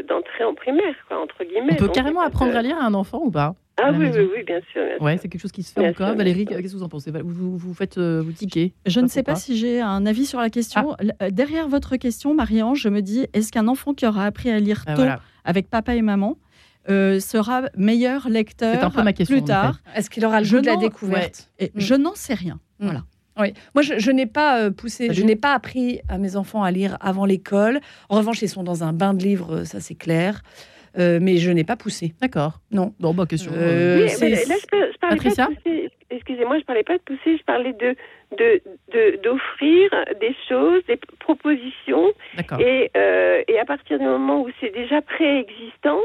d'entrée 0.07 0.45
en 0.45 0.55
primaire, 0.55 0.95
quoi, 1.09 1.21
entre 1.21 1.43
guillemets. 1.43 1.73
On 1.73 1.87
peut 1.87 1.89
carrément 1.89 2.21
apprendre 2.21 2.57
à 2.57 2.63
lire 2.63 2.77
à 2.81 2.85
un 2.85 2.95
enfant 2.95 3.21
ou 3.25 3.31
pas? 3.31 3.55
Ah 3.83 3.93
oui, 3.93 4.07
oui, 4.12 4.28
oui, 4.37 4.43
bien 4.45 4.61
sûr. 4.72 4.83
ouais, 5.01 5.18
c'est 5.18 5.28
quelque 5.28 5.41
chose 5.41 5.53
qui 5.53 5.62
se 5.62 5.72
fait 5.72 5.89
encore. 5.89 6.14
Valérie, 6.14 6.45
qu'est-ce 6.45 6.61
que 6.61 6.78
vous 6.78 6.83
en 6.83 6.89
pensez? 6.89 7.11
Vous, 7.11 7.57
vous, 7.57 7.74
faites 7.74 7.99
euh, 7.99 8.22
vous 8.24 8.33
tiquez 8.33 8.72
Je 8.87 9.01
ne 9.01 9.07
sais 9.07 9.22
pas 9.22 9.35
si 9.35 9.57
j'ai 9.57 9.81
un 9.81 10.07
avis 10.07 10.26
sur 10.26 10.41
la 10.41 10.51
question. 10.51 10.95
Ah. 10.99 11.24
Euh, 11.24 11.31
derrière 11.31 11.68
votre 11.68 11.97
question, 11.97 12.35
Marie-Ange, 12.35 12.81
je 12.81 12.89
me 12.89 13.01
dis 13.01 13.26
est-ce 13.33 13.53
qu'un 13.53 13.68
enfant 13.68 13.95
qui 13.95 14.07
aura 14.07 14.26
appris 14.26 14.51
à 14.51 14.59
lire 14.59 14.85
ah, 14.87 14.95
tôt 14.95 15.03
avec 15.45 15.68
papa 15.68 15.95
et 15.95 16.03
maman 16.03 16.37
euh, 16.89 17.20
sera 17.20 17.62
meilleur 17.76 18.28
lecteur 18.28 18.85
un 18.85 18.91
peu 18.91 19.03
ma 19.03 19.12
question, 19.12 19.37
plus 19.37 19.45
tard? 19.45 19.81
Est-ce 19.95 20.11
qu'il 20.11 20.24
aura 20.24 20.41
le 20.41 20.47
jeu 20.47 20.61
de 20.61 20.66
la 20.66 20.76
découverte? 20.76 21.51
et 21.59 21.72
Je 21.74 21.95
n'en 21.95 22.14
sais 22.14 22.35
rien. 22.35 22.61
Mm. 22.78 22.85
Voilà. 22.85 23.05
Oui. 23.39 23.55
Moi, 23.74 23.83
je, 23.83 24.11
n'ai 24.11 24.26
pas 24.26 24.70
poussé, 24.70 25.14
je 25.14 25.22
n'ai 25.22 25.37
pas 25.37 25.55
appris 25.55 26.01
à 26.09 26.18
mes 26.18 26.37
enfants 26.37 26.62
à 26.62 26.70
lire 26.70 26.99
avant 27.01 27.24
l'école. 27.24 27.81
En 28.11 28.16
revanche, 28.16 28.43
ils 28.43 28.49
sont 28.49 28.64
dans 28.64 28.85
un 28.85 28.93
bain 28.93 29.14
de 29.14 29.22
livres, 29.22 29.64
ça 29.64 29.81
c'est 29.81 29.95
clair. 29.95 30.43
Euh, 30.99 31.18
mais 31.20 31.36
je 31.36 31.51
n'ai 31.51 31.64
pas 31.64 31.76
poussé. 31.76 32.14
D'accord. 32.20 32.61
Non. 32.70 32.93
Bon, 32.99 33.14
bah, 33.14 33.26
question. 33.26 33.53
Euh, 33.55 34.07
oui, 34.07 34.12
mais 34.20 34.30
là, 34.30 34.36
je, 34.36 34.99
parlais 34.99 35.16
pas 35.16 35.30
de 35.47 35.55
pousser. 35.55 35.91
Excusez-moi, 36.11 36.59
je 36.59 36.64
parlais 36.64 36.82
pas 36.82 36.99
de 36.99 37.03
pousser, 37.03 37.36
je 37.36 37.45
parlais 37.45 37.72
de 37.72 37.95
d'offrir 39.22 39.91
de, 39.91 40.18
des 40.20 40.34
choses, 40.49 40.82
des 40.86 40.99
propositions. 41.18 42.12
Et, 42.59 42.91
euh, 42.97 43.43
et 43.49 43.59
à 43.59 43.64
partir 43.64 43.99
du 43.99 44.05
moment 44.05 44.43
où 44.43 44.49
c'est 44.61 44.72
déjà 44.72 45.03
préexistant, 45.03 46.01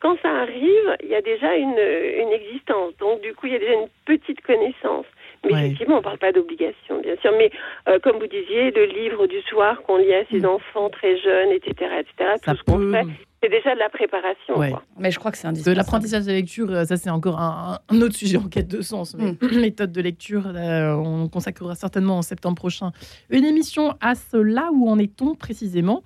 quand 0.00 0.16
ça 0.22 0.30
arrive, 0.30 0.96
il 1.02 1.08
y 1.08 1.14
a 1.14 1.20
déjà 1.20 1.56
une, 1.56 1.78
une 1.78 2.32
existence. 2.32 2.96
Donc, 2.98 3.20
du 3.20 3.34
coup, 3.34 3.46
il 3.46 3.52
y 3.52 3.56
a 3.56 3.58
déjà 3.58 3.74
une 3.74 3.88
petite 4.06 4.40
connaissance. 4.40 5.06
Mais 5.44 5.52
effectivement, 5.52 5.96
on 5.96 5.98
ne 5.98 6.04
parle 6.04 6.18
pas 6.18 6.32
d'obligation, 6.32 7.00
bien 7.00 7.16
sûr. 7.22 7.32
Mais 7.36 7.50
euh, 7.88 7.98
comme 8.00 8.18
vous 8.18 8.26
disiez, 8.26 8.70
le 8.72 8.84
livre 8.84 9.26
du 9.26 9.40
soir 9.42 9.80
qu'on 9.82 9.96
lit 9.96 10.14
à 10.14 10.24
ses 10.30 10.40
mm. 10.40 10.46
enfants 10.46 10.90
très 10.90 11.18
jeunes, 11.18 11.50
etc., 11.52 11.72
etc., 12.00 12.30
tout 12.42 12.56
ce 12.56 12.62
qu'on 12.62 12.92
fait, 12.92 13.06
c'est 13.42 13.48
déjà 13.48 13.74
de 13.74 13.78
la 13.78 13.88
préparation. 13.88 14.80
Mais 14.98 15.10
je 15.10 15.18
crois 15.18 15.30
que 15.30 15.38
c'est 15.38 15.46
indispensable. 15.46 15.76
L'apprentissage 15.76 16.26
de 16.26 16.32
lecture, 16.32 16.70
euh, 16.70 16.84
ça 16.84 16.96
c'est 16.96 17.10
encore 17.10 17.40
un, 17.40 17.78
autre 18.00 18.14
sujet 18.14 18.36
en 18.36 18.48
quête 18.48 18.68
de 18.68 18.82
sens. 18.82 19.14
Mais 19.14 19.32
mm. 19.32 19.60
méthode 19.60 19.92
de 19.92 20.00
lecture, 20.00 20.44
on 20.54 21.28
consacrera 21.28 21.74
certainement 21.74 22.18
en 22.18 22.22
septembre 22.22 22.56
prochain 22.56 22.92
une 23.30 23.44
émission 23.44 23.94
à 24.00 24.14
cela. 24.14 24.70
Où 24.72 24.88
en 24.88 24.98
est-on 24.98 25.34
précisément? 25.34 26.02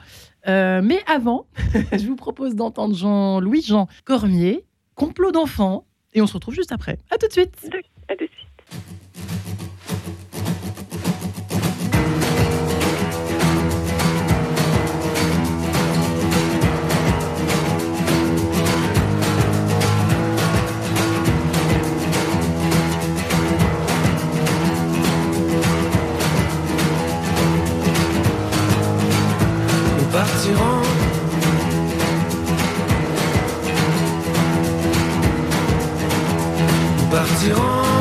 Euh, 0.47 0.81
Mais 0.83 1.01
avant, 1.07 1.47
je 1.93 2.07
vous 2.07 2.17
propose 2.17 2.55
d'entendre 2.55 2.95
Jean-Louis 2.95 3.63
Jean 3.63 3.89
Cormier, 4.05 4.65
complot 4.95 5.33
d'enfants, 5.33 5.87
et 6.13 6.23
on 6.23 6.27
se 6.27 6.35
retrouve 6.35 6.55
juste 6.55 6.73
après. 6.73 6.99
À 7.11 7.19
tout 7.19 7.27
de 7.27 7.33
suite. 7.33 7.57
À 8.09 8.17
tout 8.17 8.25
de 8.25 8.31
suite. 8.31 9.64
attirant. 30.45 30.83
Nous 36.99 37.07
partirons. 37.11 37.94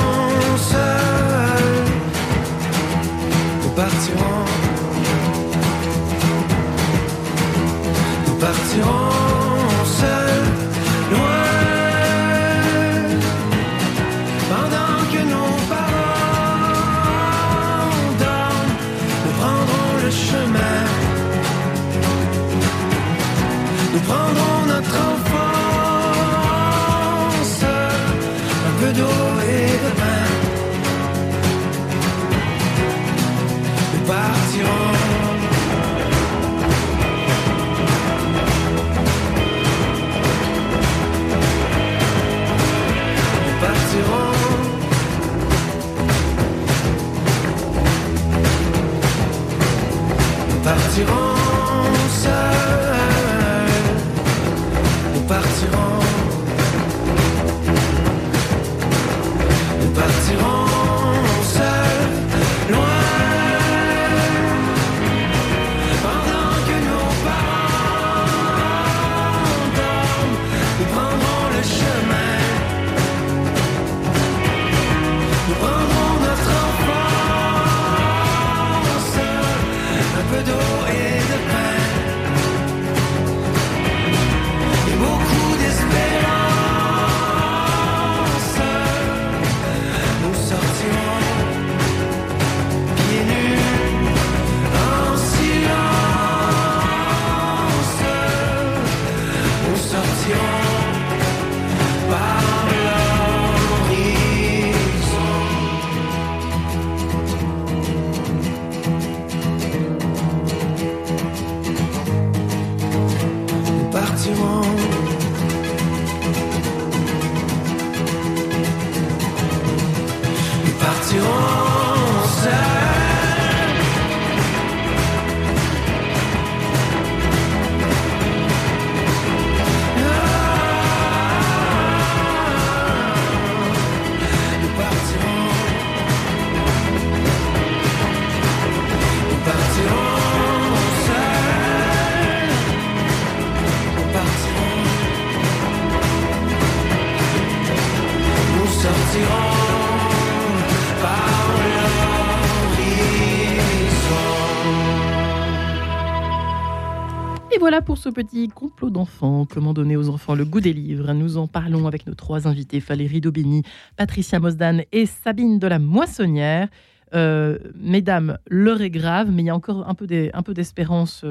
Voilà 157.73 157.85
pour 157.85 157.97
ce 157.97 158.09
petit 158.09 158.49
complot 158.49 158.91
d'enfants. 158.91 159.47
Comment 159.51 159.73
donner 159.73 159.97
aux 159.97 160.09
enfants 160.09 160.35
le 160.35 160.45
goût 160.45 160.59
des 160.59 160.73
livres? 160.73 161.11
Nous 161.13 161.37
en 161.37 161.47
parlons 161.47 161.87
avec 161.87 162.05
nos 162.05 162.13
trois 162.13 162.47
invités, 162.47 162.77
Valérie 162.77 163.19
Daubigny, 163.19 163.63
Patricia 163.97 164.39
Mosdan 164.39 164.83
et 164.91 165.07
Sabine 165.07 165.57
de 165.57 165.65
la 165.65 165.79
Moissonnière. 165.79 166.67
Euh, 167.15 167.57
mesdames, 167.75 168.37
l'heure 168.47 168.83
est 168.83 168.91
grave, 168.91 169.31
mais 169.31 169.41
il 169.41 169.47
y 169.47 169.49
a 169.49 169.55
encore 169.55 169.89
un 169.89 169.95
peu 169.95 170.53
d'espérance 170.53 171.25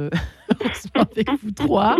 euh, 0.64 1.00
avec 1.12 1.28
vous 1.42 1.50
trois. 1.50 1.98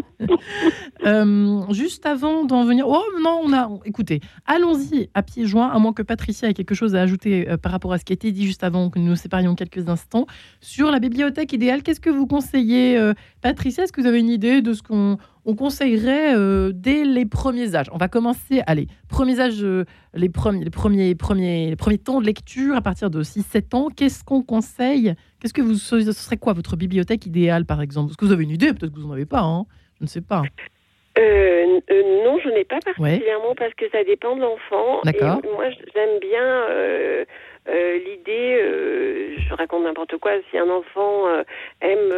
Euh, 1.05 1.73
juste 1.73 2.07
avant 2.07 2.45
d'en 2.45 2.65
venir, 2.65 2.87
oh 2.89 3.03
non, 3.23 3.41
on 3.45 3.53
a, 3.53 3.71
écoutez, 3.85 4.21
allons-y 4.47 5.11
à 5.15 5.23
pieds 5.23 5.47
joints, 5.47 5.69
à 5.69 5.79
moins 5.79 5.93
que 5.93 6.03
Patricia 6.03 6.49
ait 6.49 6.55
quelque 6.55 6.75
chose 6.75 6.95
à 6.95 7.01
ajouter 7.01 7.47
par 7.63 7.73
rapport 7.73 7.93
à 7.93 7.99
ce 7.99 8.05
qui 8.05 8.13
a 8.13 8.15
été 8.15 8.33
dit 8.33 8.47
juste 8.47 8.65
avant 8.65 8.91
que 8.91 8.99
nous 8.99 9.07
nous 9.07 9.17
séparions 9.17 9.55
quelques 9.55 9.89
instants 9.89 10.27
sur 10.61 10.91
la 10.91 10.99
bibliothèque 10.99 11.53
idéale. 11.53 11.83
Qu'est-ce 11.83 12.01
que 12.01 12.11
vous 12.11 12.27
conseillez, 12.27 12.99
Patricia? 13.41 13.85
Est-ce 13.85 13.93
que 13.93 14.01
vous 14.01 14.07
avez 14.07 14.21
une 14.21 14.31
idée 14.31 14.63
de 14.63 14.73
ce 14.73 14.83
qu'on 14.83 15.19
on 15.45 15.55
conseillerait 15.55 16.37
euh, 16.37 16.73
dès 16.75 17.05
les 17.05 17.27
premiers 17.27 17.75
âges? 17.75 17.91
On 17.93 17.97
va 17.97 18.09
commencer, 18.09 18.63
allez, 18.67 18.87
premiers 19.09 19.41
âges, 19.41 19.63
euh, 19.63 19.85
les, 20.15 20.29
premiers, 20.29 20.65
les, 20.65 20.71
premiers, 20.71 21.15
premiers, 21.15 21.71
les 21.71 21.77
premiers 21.77 21.99
temps 21.99 22.21
de 22.21 22.27
lecture 22.27 22.77
à 22.77 22.81
partir 22.81 23.11
de 23.11 23.23
6-7 23.23 23.77
ans. 23.77 23.89
Qu'est-ce 23.95 24.25
qu'on 24.25 24.43
conseille 24.43 25.15
Qu'est-ce 25.43 25.53
que 25.53 25.61
vous, 25.61 25.75
ce 25.75 26.13
serait 26.13 26.37
quoi 26.37 26.53
votre 26.53 26.77
bibliothèque 26.77 27.27
idéale, 27.27 27.65
par 27.65 27.83
exemple? 27.83 28.11
Est-ce 28.11 28.17
que 28.17 28.25
vous 28.25 28.33
avez 28.33 28.45
une 28.45 28.51
idée? 28.51 28.69
Peut-être 28.69 28.95
que 28.95 29.01
vous 29.01 29.09
n'en 29.09 29.15
avez 29.15 29.27
pas, 29.27 29.41
hein 29.41 29.67
je 29.99 30.05
ne 30.05 30.09
sais 30.09 30.21
pas. 30.21 30.43
Euh, 31.19 31.81
non, 32.25 32.39
je 32.43 32.49
n'ai 32.49 32.65
pas 32.65 32.79
particulièrement 32.85 33.55
parce 33.57 33.75
que 33.75 33.89
ça 33.91 34.03
dépend 34.05 34.37
de 34.37 34.41
l'enfant. 34.41 35.01
D'accord. 35.05 35.41
Moi, 35.53 35.71
j'aime 35.95 36.19
bien 36.21 36.45
euh, 36.71 37.25
l'idée, 37.67 38.59
euh, 38.61 39.37
je 39.39 39.55
raconte 39.55 39.85
n'importe 39.85 40.17
quoi, 40.17 40.33
si 40.51 40.59
un 40.59 40.69
enfant 40.69 41.29
euh, 41.29 41.43
aime 41.81 42.13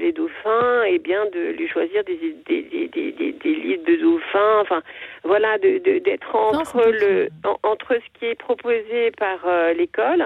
les 0.00 0.12
dauphins, 0.12 0.84
et 0.84 0.94
eh 0.94 0.98
bien 0.98 1.24
de 1.26 1.52
lui 1.52 1.68
choisir 1.68 2.04
des, 2.04 2.18
des, 2.46 2.62
des, 2.62 2.88
des, 2.88 3.32
des 3.32 3.54
livres 3.54 3.84
de 3.86 3.96
dauphins, 3.96 4.60
enfin 4.60 4.82
voilà, 5.24 5.56
d'être 5.58 6.32
de, 6.32 6.56
entre 6.58 6.82
le 6.90 7.28
entre 7.62 7.94
ce 7.94 8.18
qui 8.18 8.26
est 8.26 8.34
proposé 8.34 9.10
par 9.12 9.38
l'école, 9.74 10.24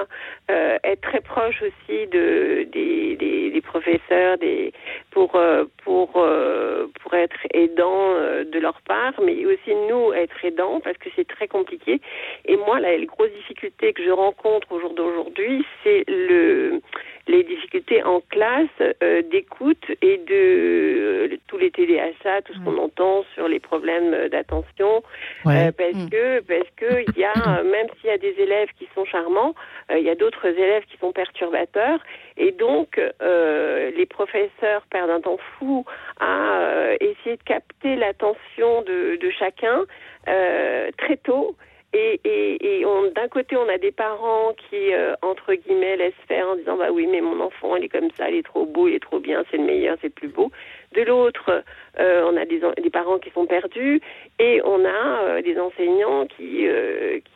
être 0.49 1.01
très 1.03 1.20
proche 1.20 1.62
aussi 1.62 2.07
de 2.09 2.64
des, 2.72 3.16
des, 3.16 3.51
des 3.51 3.61
professeurs, 3.61 4.39
des 4.39 4.72
pour 5.11 5.39
pour 5.85 6.11
pour 6.12 7.14
être 7.14 7.37
aidant 7.53 8.14
de 8.45 8.59
leur 8.59 8.81
part, 8.83 9.14
mais 9.22 9.45
aussi 9.47 9.75
nous 9.89 10.12
être 10.12 10.45
aidants 10.45 10.81
parce 10.81 10.99
que 10.99 11.11
c'est 11.14 11.29
très 11.29 11.49
compliqué. 11.49 12.01
Et 12.47 12.57
moi, 12.57 12.81
la, 12.81 12.97
la 12.97 13.05
grosse 13.05 13.31
difficulté 13.33 13.93
que 13.93 14.03
je 14.05 14.11
rencontre 14.11 14.63
au 14.70 14.80
jour 14.80 14.94
d'aujourd'hui, 14.94 15.64
c'est 15.82 16.04
le 16.08 16.80
les 17.26 17.42
difficultés 17.42 18.02
en 18.02 18.20
classe 18.20 18.68
euh, 19.02 19.22
d'écoute 19.22 19.84
et 20.02 20.18
de 20.18 20.32
euh, 20.32 21.36
tous 21.48 21.56
les 21.56 21.70
TDAH, 21.70 22.42
tout 22.42 22.52
ce 22.52 22.58
qu'on 22.58 22.76
entend 22.76 23.24
sur 23.34 23.48
les 23.48 23.60
problèmes 23.60 24.28
d'attention, 24.28 25.02
euh, 25.46 25.72
parce 25.72 25.94
mm. 25.94 26.10
que 26.10 26.40
parce 26.40 26.68
que 26.76 27.02
il 27.08 27.18
y 27.18 27.24
a 27.24 27.62
même 27.62 27.86
s'il 27.98 28.10
y 28.10 28.12
a 28.12 28.18
des 28.18 28.34
élèves 28.38 28.68
qui 28.78 28.88
sont 28.94 29.04
charmants, 29.04 29.54
il 29.90 30.02
y 30.02 30.10
a 30.10 30.14
d'autres 30.14 30.46
élèves 30.46 30.84
qui 30.90 30.98
sont 30.98 31.12
perturbateurs, 31.12 32.00
et 32.36 32.52
donc 32.52 33.00
les 33.20 34.06
professeurs 34.06 34.82
perdent 34.90 35.10
un 35.10 35.20
temps 35.20 35.38
fou 35.58 35.84
à 36.20 36.90
essayer 37.00 37.36
de 37.36 37.42
capter 37.42 37.96
l'attention 37.96 38.82
de, 38.82 39.16
de 39.16 39.30
chacun 39.30 39.84
très 40.26 41.16
tôt 41.22 41.56
et, 41.95 42.20
et, 42.24 42.80
et 42.80 42.84
d'un 43.14 43.28
côté, 43.28 43.57
on 43.57 43.68
a 43.68 43.78
des 43.78 43.92
parents 43.92 44.53
qui, 44.68 44.92
euh, 44.92 45.14
entre 45.22 45.55
guillemets, 45.55 45.97
laissent 45.97 46.12
faire 46.26 46.49
en 46.49 46.57
disant 46.57 46.76
bah 46.76 46.90
oui, 46.90 47.07
mais 47.07 47.20
mon 47.20 47.40
enfant, 47.40 47.76
il 47.76 47.84
est 47.84 47.88
comme 47.88 48.11
ça, 48.18 48.28
il 48.28 48.36
est 48.36 48.42
trop 48.42 48.66
beau, 48.66 48.88
il 48.88 48.95
est 48.95 49.03
trop 49.03 49.20
bien, 49.20 49.45
c'est 49.51 49.59
le 49.59 49.64
meilleur, 49.64 49.97
c'est 50.01 50.09
le 50.09 50.12
plus 50.12 50.28
beau. 50.28 50.51
De 50.95 51.03
l'autre, 51.03 51.62
euh, 52.01 52.24
on 52.26 52.36
a 52.36 52.45
des, 52.45 52.61
des, 52.82 52.90
parents 52.90 53.18
qui 53.18 53.30
sont 53.30 53.47
perdus 53.47 54.01
et 54.40 54.61
on 54.64 54.84
a 54.84 55.22
euh, 55.22 55.42
des 55.42 55.59
enseignants 55.59 56.26
qui, 56.26 56.66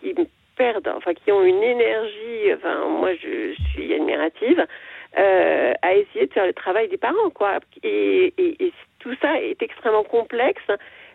qui 0.01 0.15
perdent, 0.57 0.89
enfin 0.89 1.15
qui 1.15 1.31
ont 1.31 1.45
une 1.45 1.63
énergie. 1.63 2.53
Enfin, 2.55 2.85
moi, 2.89 3.15
je, 3.15 3.55
suis 3.73 3.95
admirative. 3.95 4.67
à 5.15 5.95
essayer 5.95 6.27
de 6.27 6.33
faire 6.33 6.47
le 6.47 6.53
travail 6.53 6.89
des 6.89 6.99
parents, 6.99 7.31
quoi. 7.31 7.61
Et, 7.85 8.35
et 8.37 8.73
tout 8.99 9.15
ça 9.23 9.41
est 9.41 9.63
extrêmement 9.63 10.05
complexe 10.05 10.67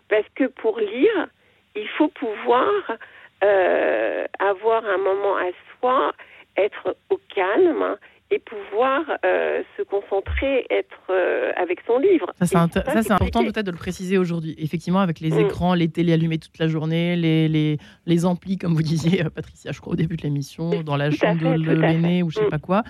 parce 0.08 0.26
que 0.34 0.44
pour 0.44 0.78
lire, 0.78 1.28
il 1.76 1.88
faut 1.88 2.08
pouvoir 2.08 2.96
euh, 3.42 4.24
avoir 4.38 4.84
un 4.84 4.98
moment 4.98 5.36
à 5.36 5.50
soi, 5.78 6.12
être 6.56 6.96
au 7.10 7.18
calme 7.34 7.96
et 8.30 8.38
pouvoir 8.38 9.02
euh, 9.24 9.62
se 9.76 9.82
concentrer, 9.82 10.66
être 10.70 11.10
euh, 11.10 11.52
avec 11.56 11.80
son 11.86 11.98
livre. 11.98 12.32
Ça, 12.40 12.46
c'est 12.46 13.12
important 13.12 13.44
peut-être 13.44 13.66
de 13.66 13.70
le 13.70 13.76
préciser 13.76 14.16
aujourd'hui. 14.16 14.54
Effectivement, 14.58 15.00
avec 15.00 15.20
les 15.20 15.30
mm. 15.30 15.40
écrans, 15.40 15.74
les 15.74 15.88
télés 15.88 16.14
allumées 16.14 16.38
toute 16.38 16.58
la 16.58 16.68
journée, 16.68 17.16
les, 17.16 17.48
les, 17.48 17.78
les 18.06 18.24
amplis, 18.24 18.56
comme 18.56 18.74
vous 18.74 18.82
disiez, 18.82 19.24
Patricia, 19.34 19.72
je 19.72 19.80
crois, 19.80 19.92
au 19.92 19.96
début 19.96 20.16
de 20.16 20.22
l'émission, 20.22 20.82
dans 20.82 20.96
la 20.96 21.10
chambre 21.10 21.58
de 21.58 21.72
l'aîné 21.72 22.22
ou 22.22 22.30
je 22.30 22.38
sais 22.38 22.46
mm. 22.46 22.50
pas 22.50 22.58
quoi. 22.58 22.82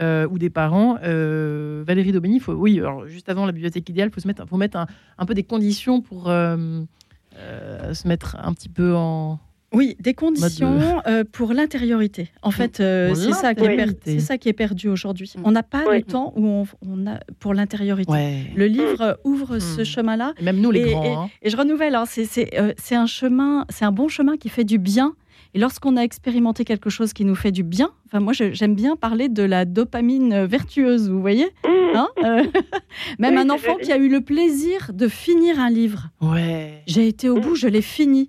ou 0.00 0.38
des 0.38 0.50
parents. 0.50 0.94
Valérie 0.94 2.12
Daubigny, 2.12 2.40
faut, 2.40 2.52
oui, 2.52 2.78
alors, 2.78 3.06
juste 3.06 3.28
avant 3.28 3.44
la 3.44 3.52
bibliothèque 3.52 3.88
idéale, 3.88 4.08
il 4.08 4.14
faut, 4.14 4.20
se 4.20 4.26
mettre, 4.26 4.48
faut 4.48 4.56
mettre 4.56 4.78
un, 4.78 4.86
un, 5.18 5.26
peu 5.26 5.34
des 5.34 5.44
conditions 5.44 6.00
pour 6.00 6.28
se 6.28 8.08
mettre 8.08 8.36
un 8.42 8.54
petit 8.54 8.70
peu 8.70 8.94
en, 8.94 9.38
oui, 9.72 9.96
des 10.00 10.14
conditions 10.14 11.02
euh, 11.06 11.24
pour 11.30 11.52
l'intériorité. 11.52 12.30
En 12.42 12.50
fait, 12.50 12.80
euh, 12.80 13.14
c'est 13.14 13.32
ça, 13.32 13.54
qui 13.54 13.64
est 13.64 14.18
ça 14.20 14.38
qui 14.38 14.48
est 14.48 14.54
perdu 14.54 14.88
aujourd'hui. 14.88 15.32
On 15.44 15.50
n'a 15.50 15.62
pas 15.62 15.84
de 15.84 16.02
temps 16.02 16.32
où 16.36 16.66
on, 16.86 17.06
a 17.06 17.20
pour 17.38 17.52
l'intériorité. 17.52 18.12
Le 18.56 18.66
livre 18.66 19.18
ouvre 19.24 19.56
hmm. 19.56 19.60
ce 19.60 19.84
chemin-là. 19.84 20.32
même 20.40 20.60
nous, 20.60 20.70
les 20.70 20.90
grands. 20.90 21.24
Hein. 21.24 21.30
Et, 21.42 21.50
je 21.50 21.56
renouvelle, 21.56 21.94
hein, 21.94 22.04
euh, 22.18 22.72
c'est 22.76 22.94
un 22.94 23.06
chemin, 23.06 23.66
c'est 23.68 23.84
un 23.84 23.92
bon 23.92 24.08
chemin 24.08 24.36
qui 24.36 24.48
fait 24.48 24.64
du 24.64 24.78
bien. 24.78 25.14
Et 25.54 25.58
lorsqu'on 25.58 25.96
a 25.96 26.02
expérimenté 26.02 26.64
quelque 26.64 26.90
chose 26.90 27.12
qui 27.12 27.24
nous 27.24 27.34
fait 27.34 27.52
du 27.52 27.62
bien, 27.62 27.90
enfin 28.06 28.20
moi 28.20 28.34
j'aime 28.34 28.74
bien 28.74 28.96
parler 28.96 29.30
de 29.30 29.42
la 29.42 29.64
dopamine 29.64 30.44
vertueuse, 30.44 31.08
vous 31.08 31.22
voyez 31.22 31.48
hein, 31.94 32.08
Même 33.18 33.38
un 33.38 33.48
enfant 33.48 33.76
qui 33.76 33.90
a 33.90 33.96
eu 33.96 34.10
le 34.10 34.20
plaisir 34.20 34.90
de 34.92 35.08
finir 35.08 35.58
un 35.58 35.70
livre. 35.70 36.10
Ouais. 36.20 36.82
J'ai 36.86 37.08
été 37.08 37.30
au 37.30 37.40
bout, 37.40 37.54
je 37.54 37.66
l'ai 37.66 37.80
fini 37.80 38.28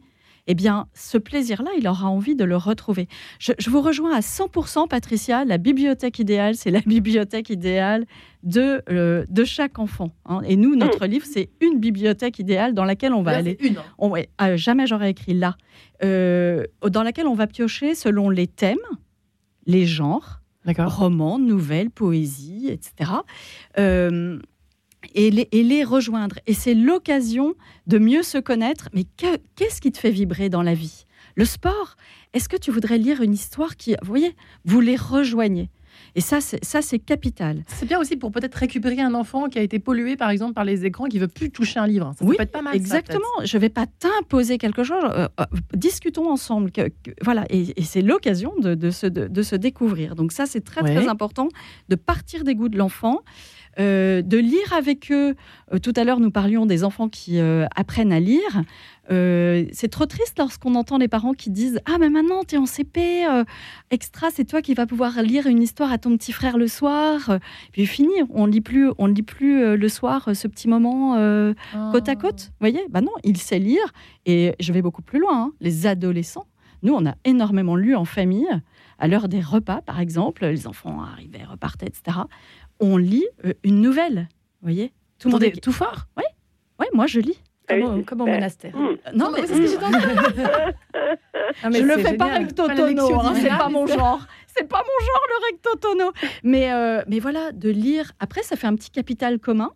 eh 0.51 0.55
bien, 0.55 0.87
ce 0.95 1.19
plaisir-là, 1.19 1.69
il 1.77 1.87
aura 1.87 2.09
envie 2.09 2.35
de 2.35 2.43
le 2.43 2.57
retrouver. 2.57 3.07
Je, 3.37 3.53
vous 3.69 3.81
rejoins 3.81 4.15
à 4.15 4.19
100%, 4.21 4.87
Patricia. 4.87 5.45
La 5.45 5.59
bibliothèque 5.59 6.17
idéale, 6.17 6.55
c'est 6.55 6.71
la 6.71 6.79
bibliothèque 6.87 7.51
idéale 7.51 8.07
de, 8.41 8.81
euh, 8.89 9.25
de 9.29 9.43
chaque 9.43 9.77
enfant. 9.77 10.09
Hein. 10.25 10.41
Et 10.47 10.55
nous, 10.55 10.75
notre 10.75 11.05
livre, 11.05 11.27
c'est 11.31 11.51
une 11.61 11.79
bibliothèque 11.79 12.39
idéale 12.39 12.73
dans 12.73 12.83
laquelle 12.83 13.13
on 13.13 13.21
va 13.21 13.37
aller. 13.37 13.57
Une. 13.61 13.75
On, 13.99 14.11
ah, 14.39 14.55
jamais 14.55 14.87
j'aurais 14.87 15.11
écrit 15.11 15.35
là. 15.35 15.55
Euh, 16.03 16.65
dans 16.81 17.03
laquelle 17.03 17.27
on 17.27 17.35
va 17.35 17.45
piocher 17.45 17.93
selon 17.93 18.31
les 18.31 18.47
thèmes, 18.47 18.77
les 19.67 19.85
genres, 19.85 20.41
romans, 20.65 21.37
nouvelles, 21.37 21.91
poésie, 21.91 22.69
etc 22.71 23.11
et 25.15 25.31
les, 25.31 25.83
rejoindre. 25.83 26.37
Et 26.47 26.53
c'est 26.53 26.73
l'occasion 26.73 27.55
de 27.87 27.97
mieux 27.97 28.23
se 28.23 28.37
connaître. 28.37 28.89
Mais 28.93 29.05
qu'est-ce 29.55 29.81
qui 29.81 29.91
te 29.91 29.97
fait 29.97 30.11
vibrer 30.11 30.49
dans 30.49 30.63
la 30.63 30.73
vie? 30.73 31.05
Le 31.35 31.45
sport? 31.45 31.95
Est-ce 32.33 32.49
que 32.49 32.57
tu 32.57 32.71
voudrais 32.71 32.97
lire 32.97 33.21
une 33.21 33.33
histoire 33.33 33.75
qui, 33.75 33.95
vous 34.01 34.07
voyez, 34.07 34.35
vous 34.65 34.81
les 34.81 34.95
rejoignez 34.95 35.69
et 36.15 36.21
ça, 36.21 36.39
ça 36.41 36.81
c'est 36.81 36.99
capital. 36.99 37.63
C'est 37.67 37.85
bien 37.85 37.99
aussi 37.99 38.17
pour 38.17 38.31
peut-être 38.31 38.55
récupérer 38.55 39.01
un 39.01 39.13
enfant 39.13 39.47
qui 39.47 39.59
a 39.59 39.61
été 39.61 39.79
pollué, 39.79 40.15
par 40.15 40.29
exemple, 40.29 40.53
par 40.53 40.65
les 40.65 40.85
écrans, 40.85 41.05
qui 41.05 41.19
veut 41.19 41.27
plus 41.27 41.51
toucher 41.51 41.79
un 41.79 41.87
livre. 41.87 42.13
Ça 42.17 42.25
oui, 42.25 42.35
peut 42.37 42.43
être 42.43 42.51
pas 42.51 42.61
mal. 42.61 42.75
Exactement. 42.75 43.27
je 43.43 43.57
ne 43.57 43.61
vais 43.61 43.69
pas 43.69 43.85
t'imposer 43.85 44.57
quelque 44.57 44.83
chose. 44.83 45.03
Euh, 45.03 45.27
euh, 45.39 45.45
discutons 45.73 46.29
ensemble. 46.29 46.71
Que, 46.71 46.89
voilà. 47.21 47.45
Et, 47.49 47.73
c'est 47.83 48.01
l'occasion 48.01 48.53
de, 48.59 48.89
se, 48.91 49.07
de, 49.07 49.41
se 49.41 49.55
découvrir. 49.55 50.15
Donc 50.15 50.31
ça, 50.31 50.45
c'est 50.45 50.61
très 50.61 50.81
très 50.81 51.07
important 51.07 51.49
de 51.89 51.95
partir 51.95 52.43
des 52.43 52.55
goûts 52.55 52.69
de 52.69 52.77
l'enfant. 52.77 53.21
Euh, 53.79 54.21
de 54.21 54.37
lire 54.37 54.73
avec 54.73 55.11
eux. 55.11 55.35
Euh, 55.73 55.79
tout 55.79 55.93
à 55.95 56.03
l'heure, 56.03 56.19
nous 56.19 56.31
parlions 56.31 56.65
des 56.65 56.83
enfants 56.83 57.07
qui 57.07 57.39
euh, 57.39 57.65
apprennent 57.75 58.11
à 58.11 58.19
lire. 58.19 58.63
c'est 59.09 59.89
trop 59.89 60.05
triste 60.05 60.37
lorsqu'on 60.37 60.75
entend 60.75 60.97
les 60.97 61.07
parents 61.07 61.33
qui 61.33 61.49
disent 61.49 61.79
Ah, 61.85 61.97
mais 61.99 62.09
maintenant, 62.09 62.43
tu 62.47 62.55
es 62.55 62.57
en 62.57 62.65
CP, 62.65 63.25
extra, 63.89 64.29
c'est 64.31 64.45
toi 64.45 64.61
qui 64.61 64.73
vas 64.73 64.85
pouvoir 64.85 65.21
lire 65.23 65.47
une 65.47 65.63
histoire 65.63 65.91
à 65.91 65.97
ton 65.97 66.15
petit 66.15 66.31
frère 66.31 66.57
le 66.57 66.67
soir. 66.67 67.39
puis 67.71 67.87
fini, 67.87 68.13
on 68.29 68.45
ne 68.45 68.51
lit 68.51 68.61
plus, 68.61 68.91
on 68.97 69.07
lit 69.07 69.23
plus 69.23 69.75
le 69.75 69.89
soir 69.89 70.29
ce 70.35 70.47
petit 70.47 70.67
moment 70.67 71.15
côte 71.91 72.07
à 72.07 72.15
côte. 72.15 72.51
Vous 72.59 72.69
voyez? 72.69 72.81
Bah 72.89 73.01
non, 73.01 73.13
il 73.23 73.37
sait 73.37 73.59
lire. 73.59 73.93
Et 74.25 74.53
je 74.59 74.71
vais 74.73 74.83
beaucoup 74.83 75.01
plus 75.01 75.19
loin. 75.19 75.45
Hein. 75.45 75.51
Les 75.59 75.87
adolescents, 75.87 76.45
nous, 76.83 76.93
on 76.93 77.05
a 77.07 77.15
énormément 77.25 77.75
lu 77.75 77.95
en 77.95 78.05
famille. 78.05 78.47
À 78.99 79.07
l'heure 79.07 79.27
des 79.27 79.41
repas, 79.41 79.81
par 79.81 79.99
exemple, 79.99 80.45
les 80.45 80.67
enfants 80.67 81.01
arrivaient, 81.01 81.45
repartaient, 81.45 81.87
etc 81.87 82.19
on 82.79 82.97
lit 82.97 83.27
euh, 83.45 83.53
une 83.63 83.81
nouvelle. 83.81 84.27
Vous 84.61 84.67
voyez 84.67 84.91
Tout 85.19 85.27
le 85.27 85.33
monde 85.33 85.43
est 85.43 85.61
tout 85.61 85.71
fort 85.71 86.07
Oui, 86.17 86.23
ouais, 86.79 86.87
moi 86.93 87.07
je 87.07 87.19
lis. 87.19 87.41
Comme, 87.67 88.21
au 88.21 88.25
monastère. 88.25 88.75
Hmm. 88.75 88.95
Non, 89.13 89.31
mais 89.31 89.45
c'est 89.45 89.67
ce 89.67 89.75
que 89.75 91.71
Je 91.77 91.83
le 91.83 91.97
fais 91.99 92.15
pas 92.15 92.25
recto 92.25 92.67
tono, 92.67 93.19
hein, 93.19 93.33
c'est 93.35 93.49
pas 93.49 93.69
mon 93.69 93.85
genre. 93.85 94.25
C'est 94.47 94.67
pas 94.67 94.79
mon 94.79 95.05
genre 95.05 95.23
le 95.29 95.51
recto 95.51 95.75
tono. 95.75 96.11
Mais, 96.43 96.73
euh, 96.73 97.03
mais 97.07 97.19
voilà, 97.19 97.51
de 97.51 97.69
lire. 97.69 98.11
Après, 98.19 98.41
ça 98.41 98.55
fait 98.55 98.65
un 98.65 98.75
petit 98.75 98.89
capital 98.89 99.37
commun. 99.39 99.71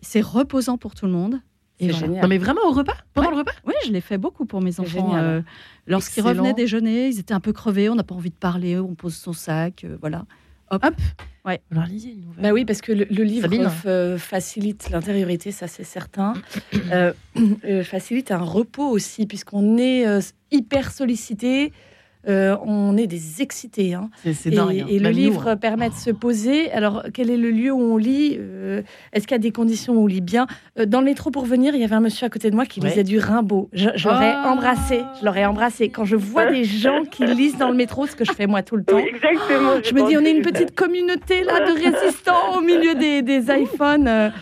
C'est 0.00 0.20
reposant 0.20 0.78
pour 0.78 0.94
tout 0.94 1.06
le 1.06 1.12
monde. 1.12 1.40
C'est 1.80 1.92
génial. 1.92 2.22
Non, 2.22 2.28
mais 2.28 2.38
vraiment 2.38 2.62
au 2.64 2.72
repas? 2.72 2.96
Pendant 3.12 3.30
le 3.30 3.38
repas? 3.38 3.52
Oui, 3.66 3.74
je 3.84 3.92
l'ai 3.92 4.00
fait 4.00 4.18
beaucoup 4.18 4.46
pour 4.46 4.60
mes 4.60 4.78
enfants. 4.78 5.16
Euh, 5.16 5.40
lorsqu'ils 5.86 6.22
revenaient 6.22 6.54
déjeuner, 6.54 7.08
ils 7.08 7.18
étaient 7.18 7.34
un 7.34 7.40
peu 7.40 7.52
crevés, 7.52 7.88
on 7.88 7.96
n'a 7.96 8.04
pas 8.04 8.14
envie 8.14 8.30
de 8.30 8.36
parler, 8.36 8.78
on 8.78 8.94
pose 8.94 9.16
son 9.16 9.32
sac, 9.32 9.84
euh, 9.84 9.96
voilà. 10.00 10.24
Hop. 10.72 10.94
Ouais. 11.44 11.60
Alors 11.70 11.84
lisez 11.84 12.10
une 12.10 12.20
nouvelle. 12.20 12.42
Bah 12.42 12.52
oui, 12.52 12.64
parce 12.64 12.80
que 12.80 12.92
le, 12.92 13.04
livre 13.24 14.16
facilite 14.16 14.90
l'intériorité, 14.90 15.52
ça 15.52 15.68
c'est 15.68 15.84
certain. 15.84 16.34
euh, 16.92 17.12
facilite 17.84 18.30
un 18.30 18.38
repos 18.38 18.88
aussi, 18.88 19.26
puisqu'on 19.26 19.76
est 19.76 20.04
hyper 20.50 20.90
sollicité. 20.92 21.72
Euh, 22.28 22.56
on 22.64 22.96
est 22.96 23.06
des 23.06 23.42
excités. 23.42 23.94
Hein. 23.94 24.10
C'est 24.32 24.50
dingue. 24.50 24.80
Hein. 24.80 24.86
Et, 24.88 24.98
le 24.98 25.10
livre 25.10 25.48
hein. 25.48 25.56
permet 25.56 25.88
de 25.88 25.94
se 25.94 26.10
poser. 26.10 26.70
Alors, 26.70 27.04
quel 27.12 27.30
est 27.30 27.36
le 27.36 27.50
lieu 27.50 27.72
où 27.72 27.80
on 27.80 27.96
lit? 27.96 28.36
Euh, 28.38 28.82
Est-ce 29.12 29.26
qu'il 29.26 29.34
y 29.34 29.36
a 29.36 29.38
des 29.38 29.50
conditions 29.50 29.94
où 29.94 30.04
on 30.04 30.06
lit 30.06 30.20
bien? 30.20 30.46
Euh, 30.78 30.86
Dans 30.86 31.00
le 31.00 31.06
métro 31.06 31.30
pour 31.30 31.44
venir, 31.44 31.74
il 31.74 31.80
y 31.80 31.84
avait 31.84 31.94
un 31.94 32.00
monsieur 32.00 32.26
à 32.26 32.30
côté 32.30 32.50
de 32.50 32.54
moi 32.54 32.64
qui 32.64 32.80
lisait 32.80 33.02
du 33.02 33.18
Rimbaud. 33.18 33.68
Je, 33.72 33.88
l'aurais 34.04 34.34
oh 34.44 34.48
embrassé. 34.48 35.02
Je 35.20 35.24
l'aurais 35.24 35.44
embrassé. 35.44 35.88
Quand 35.88 36.04
je 36.04 36.16
vois 36.16 36.46
des 36.50 36.64
gens 36.64 37.02
qui 37.10 37.26
lisent 37.26 37.58
dans 37.58 37.68
le 37.68 37.76
métro, 37.76 38.06
ce 38.06 38.14
que 38.14 38.24
je 38.24 38.32
fais 38.32 38.46
moi 38.46 38.62
tout 38.62 38.76
le 38.76 38.84
temps. 38.84 38.98
exactement. 38.98 39.82
Je 39.82 39.92
me 39.92 40.08
dis, 40.08 40.16
on 40.16 40.24
est 40.24 40.32
une 40.32 40.42
petite 40.42 40.74
communauté 40.74 41.42
là 41.42 41.60
de 41.60 41.72
résistants 41.72 42.56
au 42.56 42.60
milieu 42.60 42.94
des, 42.94 43.42
iPhones. 43.50 44.32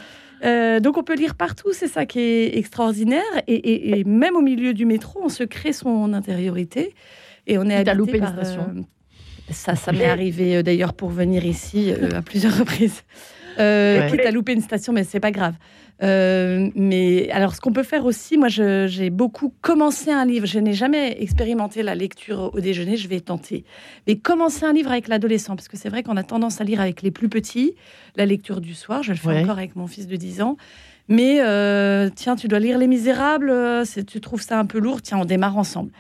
donc 0.83 0.99
on 0.99 1.03
peut 1.03 1.15
lire 1.15 1.35
partout, 1.35 1.73
c'est 1.73 1.89
ça 1.89 2.05
qui 2.05 2.21
est 2.21 2.59
extraordinaire. 2.59 3.23
et, 3.47 4.05
même 4.05 4.37
au 4.37 4.43
milieu 4.43 4.75
du 4.75 4.85
métro, 4.85 5.21
on 5.25 5.31
se 5.31 5.45
crée 5.45 5.73
son 5.73 6.13
intériorité. 6.13 6.95
Et 7.47 7.59
on 7.59 7.65
est 7.65 7.75
habité 7.75 7.95
loupé 7.95 8.19
par, 8.19 8.31
une 8.31 8.45
station. 8.45 8.67
Euh, 8.77 8.83
ça, 9.51 9.75
ça 9.75 9.93
m'est 9.93 10.09
arrivé 10.09 10.57
euh, 10.57 10.63
d'ailleurs 10.63 10.95
pour 10.95 11.11
venir 11.11 11.45
ici 11.45 11.93
euh, 11.93 12.11
à 12.19 12.23
plusieurs 12.23 12.57
reprises. 12.57 13.03
Euh, 13.59 14.09
Quitte 14.09 14.21
à 14.21 14.31
louper 14.31 14.53
une 14.53 14.63
station, 14.63 14.93
mais 14.93 15.05
c'est 15.05 15.21
pas 15.21 15.33
grave. 15.33 15.55
mais 16.01 17.29
alors, 17.31 17.55
ce 17.55 17.61
qu'on 17.61 17.73
peut 17.73 17.83
faire 17.83 18.07
aussi, 18.07 18.39
moi, 18.39 18.49
j'ai 18.49 19.11
beaucoup 19.11 19.53
commencé 19.61 20.11
un 20.11 20.25
livre. 20.25 20.47
Je 20.47 20.59
n'ai 20.61 20.73
jamais 20.73 21.21
expérimenté 21.21 21.83
la 21.83 21.95
lecture 21.95 22.51
au 22.55 22.61
déjeuner. 22.61 22.97
Je 22.97 23.09
vais 23.09 23.21
tenter. 23.21 23.65
Mais 24.07 24.17
commencer 24.17 24.65
un 24.65 24.73
livre 24.73 24.91
avec 24.91 25.09
l'adolescent, 25.09 25.57
parce 25.57 25.69
que 25.69 25.77
c'est 25.77 25.89
vrai 25.89 26.03
qu'on 26.03 26.17
a 26.17 26.23
tendance 26.23 26.61
à 26.61 26.65
lire 26.65 26.81
avec 26.81 27.03
les 27.03 27.11
plus 27.11 27.29
petits. 27.29 27.75
La 28.17 28.25
lecture 28.25 28.61
du 28.61 28.73
soir, 28.73 29.03
je 29.03 29.11
le 29.11 29.19
fais 29.19 29.43
encore 29.43 29.59
avec 29.59 29.77
mon 29.77 29.89
fils 29.89 30.07
de 30.07 30.17
10 30.17 30.43
ans. 30.43 30.57
Mais 31.09 31.41
tiens, 32.15 32.37
tu 32.37 32.47
dois 32.47 32.61
lire 32.61 32.79
Les 32.79 32.87
Misérables. 32.87 33.53
Tu 34.07 34.21
trouves 34.21 34.43
ça 34.43 34.59
un 34.59 34.65
peu 34.65 34.79
lourd 34.79 35.03
Tiens, 35.03 35.19
on 35.19 35.25
démarre 35.25 35.59
ensemble. 35.59 35.91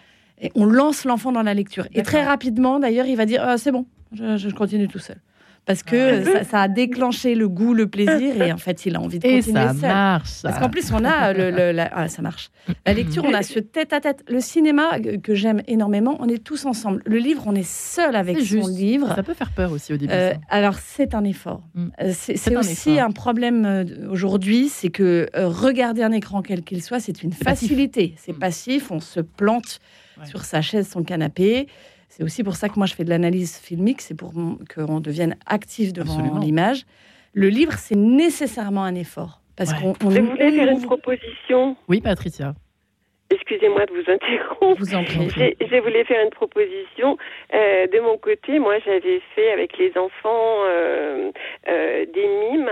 Et 0.40 0.50
on 0.54 0.64
lance 0.64 1.04
l'enfant 1.04 1.32
dans 1.32 1.42
la 1.42 1.54
lecture. 1.54 1.86
Et 1.92 2.02
très 2.02 2.24
rapidement, 2.24 2.78
d'ailleurs, 2.78 3.06
il 3.06 3.16
va 3.16 3.26
dire 3.26 3.42
ah, 3.44 3.58
c'est 3.58 3.72
bon, 3.72 3.86
je, 4.12 4.50
continue 4.50 4.88
tout 4.88 4.98
seul 4.98 5.18
parce 5.66 5.82
que 5.82 6.24
ça, 6.44 6.62
a 6.62 6.68
déclenché 6.68 7.34
le 7.34 7.48
goût, 7.48 7.74
le 7.74 7.86
plaisir, 7.86 8.42
et 8.42 8.50
en 8.50 8.56
fait, 8.56 8.86
il 8.86 8.96
a 8.96 9.00
envie 9.00 9.18
de 9.18 9.22
continuer 9.22 9.60
et 9.60 9.66
ça 9.68 9.72
marche. 9.72 10.42
Parce 10.42 10.58
qu'en 10.58 10.68
plus, 10.68 10.90
on 10.92 11.04
a 11.04 11.32
le, 11.32 11.70
la... 11.70 11.88
ah, 11.92 12.08
ça 12.08 12.22
marche. 12.22 12.50
La 12.86 12.92
lecture, 12.92 13.24
on 13.24 13.32
a 13.32 13.42
ce 13.42 13.60
tête-à-tête. 13.60 14.24
Le 14.28 14.40
cinéma 14.40 14.98
que 15.22 15.34
j'aime 15.34 15.62
énormément, 15.68 16.16
on 16.18 16.28
est 16.28 16.42
tous 16.42 16.66
ensemble. 16.66 17.02
Le 17.04 17.18
livre, 17.18 17.44
on 17.46 17.54
est 17.54 17.68
seul 17.68 18.16
avec 18.16 18.38
son 18.38 18.44
juste. 18.44 18.70
livre. 18.70 19.14
Ça 19.14 19.22
peut 19.22 19.34
faire 19.34 19.52
peur 19.52 19.70
aussi 19.70 19.92
au 19.92 19.96
début. 19.96 20.12
Euh, 20.12 20.32
alors, 20.48 20.78
c'est 20.78 21.14
un 21.14 21.24
effort. 21.24 21.62
Mm. 21.74 21.86
Euh, 22.02 22.12
c'est 22.14 22.56
aussi 22.56 22.98
un 22.98 23.10
problème 23.10 23.64
euh, 23.64 23.84
aujourd'hui, 24.10 24.68
c'est 24.70 24.90
que 24.90 25.28
regarder 25.34 26.02
un 26.02 26.12
écran 26.12 26.42
quel 26.42 26.62
qu'il 26.62 26.82
soit, 26.82 27.00
c'est 27.00 27.22
une 27.22 27.32
facilité. 27.32 28.14
C'est 28.16 28.32
mm. 28.32 28.38
passif, 28.38 28.90
on 28.90 29.00
se 29.00 29.20
plante 29.20 29.78
sur 30.24 30.44
sa 30.44 30.62
chaise, 30.62 30.88
son 30.88 31.02
canapé. 31.02 31.66
C'est 32.08 32.24
aussi 32.24 32.42
pour 32.42 32.56
ça 32.56 32.68
que 32.68 32.74
moi 32.76 32.86
je 32.86 32.94
fais 32.94 33.04
de 33.04 33.10
l'analyse 33.10 33.56
filmique, 33.56 34.00
c'est 34.00 34.16
pour 34.16 34.32
qu'on 34.32 35.00
devienne 35.00 35.36
actif 35.46 35.92
devant 35.92 36.38
l'image. 36.38 36.84
Le 37.32 37.48
livre, 37.48 37.74
c'est 37.74 37.96
nécessairement 37.96 38.82
un 38.82 38.96
effort. 38.96 39.40
Parce 39.56 39.74
qu'on 39.74 39.94
on, 40.04 40.10
je 40.10 40.20
voulais 40.20 40.50
faire 40.52 40.70
une 40.70 40.82
proposition? 40.82 41.76
Oui, 41.86 42.00
Patricia. 42.00 42.54
Excusez-moi 43.30 43.86
de 43.86 43.92
vous 43.92 44.10
interrompre. 44.10 44.80
Vous 44.80 44.94
en 44.94 45.04
Je 45.04 45.80
voulais 45.80 46.04
faire 46.04 46.24
une 46.24 46.30
proposition. 46.30 47.16
Euh, 47.54 47.86
de 47.86 48.00
mon 48.00 48.18
côté, 48.18 48.58
moi, 48.58 48.78
j'avais 48.84 49.20
fait 49.36 49.52
avec 49.52 49.78
les 49.78 49.96
enfants 49.96 50.64
euh, 50.64 51.30
euh, 51.68 52.06
des 52.06 52.26
mimes 52.26 52.70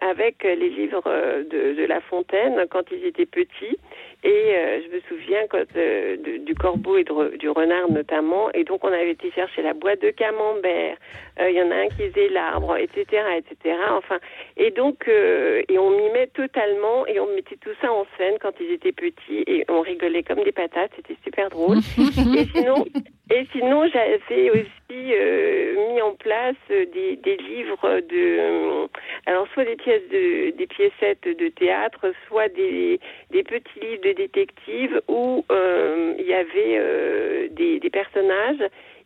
avec 0.00 0.42
les 0.42 0.70
livres 0.70 1.04
de, 1.50 1.74
de, 1.74 1.84
La 1.86 2.00
Fontaine 2.00 2.64
quand 2.70 2.84
ils 2.92 3.04
étaient 3.04 3.26
petits. 3.26 3.78
Et 4.24 4.56
euh, 4.56 4.80
je 4.82 4.96
me 4.96 5.00
souviens 5.02 5.46
quand, 5.50 5.64
euh, 5.76 6.16
du 6.16 6.54
corbeau 6.54 6.96
et 6.96 7.04
du 7.04 7.48
renard 7.50 7.90
notamment. 7.90 8.50
Et 8.52 8.64
donc 8.64 8.82
on 8.82 8.88
avait 8.88 9.10
été 9.10 9.30
chercher 9.32 9.60
la 9.60 9.74
boîte 9.74 10.00
de 10.00 10.10
camembert. 10.10 10.96
Euh, 11.38 11.50
il 11.50 11.56
y 11.56 11.62
en 11.62 11.70
a 11.70 11.74
un 11.74 11.88
qui 11.88 12.08
faisait 12.08 12.30
l'arbre, 12.30 12.74
etc., 12.78 13.22
etc. 13.36 13.76
Enfin, 13.90 14.18
et 14.56 14.70
donc 14.70 15.06
et 15.06 15.78
on 15.78 15.90
mimait 15.90 16.28
totalement 16.28 17.06
et 17.06 17.20
on 17.20 17.26
mettait 17.34 17.56
tout 17.56 17.74
ça 17.82 17.92
en 17.92 18.06
scène 18.16 18.36
quand 18.40 18.52
ils 18.60 18.72
étaient 18.72 18.92
petits 18.92 19.44
et 19.46 19.66
on 19.68 19.82
rigolait 19.82 20.22
comme 20.22 20.42
des 20.42 20.52
patates. 20.52 20.92
C'était 20.96 21.18
super 21.22 21.50
drôle. 21.50 21.78
et 21.98 22.46
sinon, 22.54 22.86
et 23.30 23.46
sinon 23.52 23.86
j'avais 23.88 24.50
aussi 24.50 24.74
mis 24.90 26.02
en 26.02 26.12
place 26.14 26.56
des, 26.68 27.16
des 27.16 27.36
livres 27.38 28.00
de, 28.00 28.88
alors 29.26 29.46
soit 29.54 29.64
des 29.64 29.76
pièces 29.76 30.06
de, 30.10 30.50
des 30.50 30.66
piécettes 30.66 31.26
de 31.26 31.48
théâtre, 31.48 32.12
soit 32.28 32.48
des, 32.48 33.00
des 33.30 33.42
petits 33.42 33.80
livres 33.80 34.02
de 34.02 34.12
détective 34.12 35.00
où 35.08 35.44
euh, 35.50 36.14
il 36.18 36.26
y 36.26 36.34
avait 36.34 36.76
euh, 36.78 37.48
des, 37.50 37.80
personnages 37.90 38.62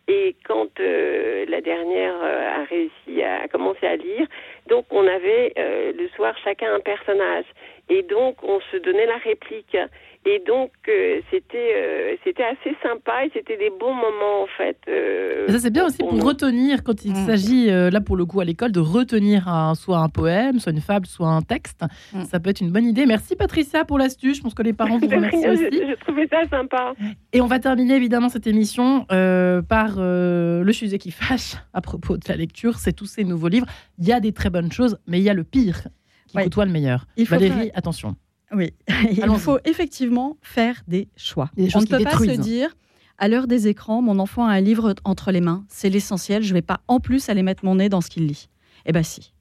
et 0.07 0.35
quand 0.45 0.79
euh, 0.79 1.45
la 1.47 1.61
dernière 1.61 2.15
a 2.21 2.63
réussi 2.63 3.21
à, 3.21 3.47
commencer 3.47 3.85
à 3.85 3.95
lire, 3.95 4.27
donc 4.67 4.85
on 4.89 5.05
avait 5.07 5.53
le 5.57 6.07
soir 6.15 6.35
chacun 6.43 6.73
un 6.73 6.79
personnage 6.79 7.45
et 7.89 8.01
donc 8.01 8.37
on 8.43 8.59
se 8.71 8.77
donnait 8.77 9.05
la 9.05 9.17
réplique. 9.17 9.77
Et 10.25 10.43
donc, 10.45 10.71
euh, 10.89 11.21
c'était 11.31 11.73
euh, 11.75 12.15
c'était 12.25 12.43
assez 12.43 12.75
sympa 12.83 13.25
et 13.25 13.31
c'était 13.33 13.55
des 13.55 13.69
bons 13.69 13.93
moments, 13.93 14.43
en 14.43 14.47
fait. 14.57 14.77
Euh, 14.89 15.47
ça, 15.47 15.59
c'est 15.59 15.69
bien 15.69 15.85
aussi 15.85 15.99
pour 15.99 16.21
retenir, 16.21 16.83
quand 16.83 17.05
il 17.05 17.13
mm. 17.13 17.25
s'agit, 17.25 17.67
là, 17.67 18.01
pour 18.01 18.17
le 18.17 18.25
coup, 18.25 18.41
à 18.41 18.45
l'école, 18.45 18.73
de 18.73 18.81
retenir 18.81 19.47
un, 19.47 19.75
soit 19.75 19.99
un 19.99 20.09
poème, 20.09 20.59
soit 20.59 20.73
une 20.73 20.81
fable, 20.81 21.05
soit 21.05 21.29
un 21.29 21.41
texte. 21.41 21.85
Mm. 22.13 22.25
Ça 22.25 22.39
peut 22.39 22.49
être 22.49 22.59
une 22.59 22.71
bonne 22.71 22.85
idée. 22.85 23.05
Merci, 23.05 23.37
Patricia, 23.37 23.85
pour 23.85 23.97
l'astuce. 23.97 24.37
Je 24.37 24.41
pense 24.41 24.53
que 24.53 24.61
les 24.61 24.73
parents 24.73 24.97
vous 24.97 25.07
remercient 25.09 25.49
aussi. 25.49 25.63
Je, 25.71 25.95
trouvais 26.01 26.27
ça 26.27 26.47
sympa. 26.49 26.93
Et 27.31 27.39
on 27.39 27.47
va 27.47 27.59
terminer, 27.59 27.95
évidemment, 27.95 28.29
cette 28.29 28.47
émission 28.47 29.05
par 29.07 29.95
le 29.99 30.71
sujet 30.73 30.97
qui 30.97 31.11
fâche 31.11 31.55
à 31.73 31.79
propos 31.79 32.17
de 32.17 32.23
la 32.27 32.35
lecture. 32.35 32.75
C'est 32.75 32.93
tous 32.93 33.05
ces 33.05 33.23
nouveaux 33.23 33.47
livres. 33.47 33.67
Il 33.97 34.07
y 34.07 34.11
a 34.11 34.19
des 34.19 34.33
très 34.33 34.49
bonnes 34.49 34.71
choses, 34.71 34.99
mais 35.07 35.19
il 35.19 35.23
y 35.23 35.29
a 35.29 35.33
le 35.33 35.45
pire 35.45 35.87
qui 36.27 36.37
ouais. 36.37 36.43
côtoie 36.43 36.65
le 36.65 36.71
meilleur. 36.71 37.05
Il 37.15 37.25
Valérie, 37.25 37.71
attention. 37.73 38.15
Oui, 38.51 38.73
il 39.11 39.37
faut 39.37 39.59
effectivement 39.65 40.37
faire 40.41 40.81
des 40.87 41.07
choix. 41.15 41.51
On 41.57 41.81
ne 41.81 41.85
peut 41.85 42.03
pas 42.03 42.17
se 42.17 42.39
dire, 42.39 42.75
à 43.17 43.27
l'heure 43.27 43.47
des 43.47 43.67
écrans, 43.67 44.01
mon 44.01 44.19
enfant 44.19 44.45
a 44.45 44.51
un 44.51 44.61
livre 44.61 44.95
entre 45.03 45.31
les 45.31 45.41
mains, 45.41 45.65
c'est 45.67 45.89
l'essentiel, 45.89 46.43
je 46.43 46.49
ne 46.49 46.55
vais 46.55 46.61
pas 46.61 46.81
en 46.87 46.99
plus 46.99 47.29
aller 47.29 47.43
mettre 47.43 47.65
mon 47.65 47.75
nez 47.75 47.89
dans 47.89 48.01
ce 48.01 48.09
qu'il 48.09 48.25
lit. 48.25 48.49
Eh 48.85 48.91
bien 48.91 49.03
si, 49.03 49.33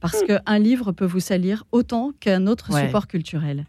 parce 0.00 0.22
mm. 0.22 0.26
qu'un 0.26 0.58
livre 0.58 0.92
peut 0.92 1.04
vous 1.04 1.20
salir 1.20 1.64
autant 1.72 2.12
qu'un 2.20 2.46
autre 2.46 2.78
support 2.78 3.06
culturel. 3.06 3.66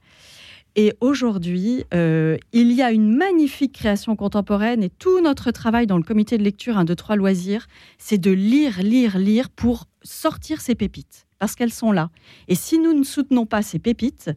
Et 0.76 0.94
aujourd'hui, 1.02 1.86
euh, 1.94 2.38
il 2.52 2.72
y 2.72 2.82
a 2.82 2.92
une 2.92 3.16
magnifique 3.16 3.74
création 3.74 4.16
contemporaine 4.16 4.82
et 4.82 4.90
tout 4.90 5.22
notre 5.22 5.52
travail 5.52 5.86
dans 5.86 5.98
le 5.98 6.04
comité 6.04 6.38
de 6.40 6.44
lecture 6.44 6.78
1, 6.78 6.86
2, 6.86 6.96
3 6.96 7.16
loisirs, 7.16 7.68
c'est 8.00 8.18
de 8.18 8.32
lire, 8.32 8.82
lire, 8.82 9.20
lire 9.20 9.50
pour 9.52 9.86
sortir 10.02 10.62
ces 10.62 10.74
pépites 10.74 11.28
parce 11.44 11.56
qu'elles 11.56 11.74
sont 11.74 11.92
là. 11.92 12.10
Et 12.48 12.56
si 12.56 12.80
nous 12.80 12.94
ne 12.94 13.04
soutenons 13.04 13.46
pas 13.46 13.62
ces 13.62 13.78
pépites, 13.78 14.32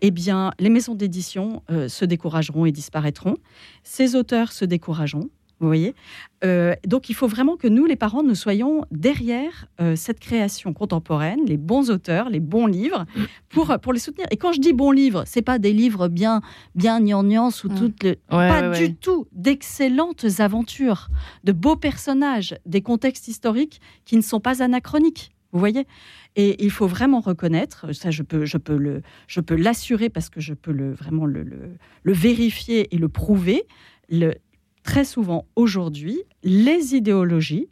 eh 0.00 0.12
bien, 0.12 0.52
les 0.60 0.68
maisons 0.68 0.94
d'édition 0.94 1.64
euh, 1.72 1.88
se 1.88 2.04
décourageront 2.04 2.66
et 2.66 2.70
disparaîtront. 2.70 3.36
Ces 3.82 4.14
auteurs 4.14 4.52
se 4.52 4.64
décourageront. 4.64 5.28
Vous 5.58 5.66
voyez 5.66 5.96
euh, 6.44 6.76
Donc, 6.86 7.10
il 7.10 7.16
faut 7.16 7.26
vraiment 7.26 7.56
que 7.56 7.66
nous, 7.66 7.84
les 7.84 7.96
parents, 7.96 8.22
nous 8.22 8.36
soyons 8.36 8.84
derrière 8.92 9.66
euh, 9.80 9.96
cette 9.96 10.20
création 10.20 10.72
contemporaine, 10.72 11.40
les 11.46 11.56
bons 11.56 11.90
auteurs, 11.90 12.30
les 12.30 12.38
bons 12.38 12.66
livres, 12.66 13.06
pour, 13.48 13.76
pour 13.82 13.92
les 13.92 13.98
soutenir. 13.98 14.28
Et 14.30 14.36
quand 14.36 14.52
je 14.52 14.60
dis 14.60 14.72
bons 14.72 14.92
livres, 14.92 15.24
c'est 15.26 15.42
pas 15.42 15.58
des 15.58 15.72
livres 15.72 16.06
bien, 16.06 16.42
bien 16.76 17.00
gnangnang 17.00 17.50
sous 17.50 17.70
mmh. 17.70 17.74
toutes 17.74 18.02
les... 18.04 18.20
pas 18.28 18.70
du 18.70 18.94
tout. 18.94 19.26
D'excellentes 19.32 20.26
aventures, 20.38 21.08
de 21.42 21.50
beaux 21.50 21.74
personnages, 21.74 22.54
des 22.66 22.82
contextes 22.82 23.26
historiques 23.26 23.80
qui 24.04 24.16
ne 24.16 24.22
sont 24.22 24.38
pas 24.38 24.62
anachroniques. 24.62 25.32
Vous 25.52 25.58
voyez? 25.58 25.86
Et 26.34 26.64
il 26.64 26.70
faut 26.70 26.86
vraiment 26.86 27.20
reconnaître, 27.20 27.92
ça 27.92 28.10
je 28.10 28.22
peux, 28.22 28.46
je 28.46 28.56
peux, 28.56 28.76
le, 28.76 29.02
je 29.26 29.40
peux 29.40 29.54
l'assurer 29.54 30.08
parce 30.08 30.30
que 30.30 30.40
je 30.40 30.54
peux 30.54 30.72
le, 30.72 30.92
vraiment 30.92 31.26
le, 31.26 31.42
le, 31.42 32.12
vérifier 32.12 32.94
et 32.94 32.98
le 32.98 33.08
prouver. 33.08 33.64
Le, 34.08 34.34
très 34.82 35.04
souvent 35.04 35.46
aujourd'hui, 35.54 36.22
les 36.42 36.94
idéologies, 36.94 37.68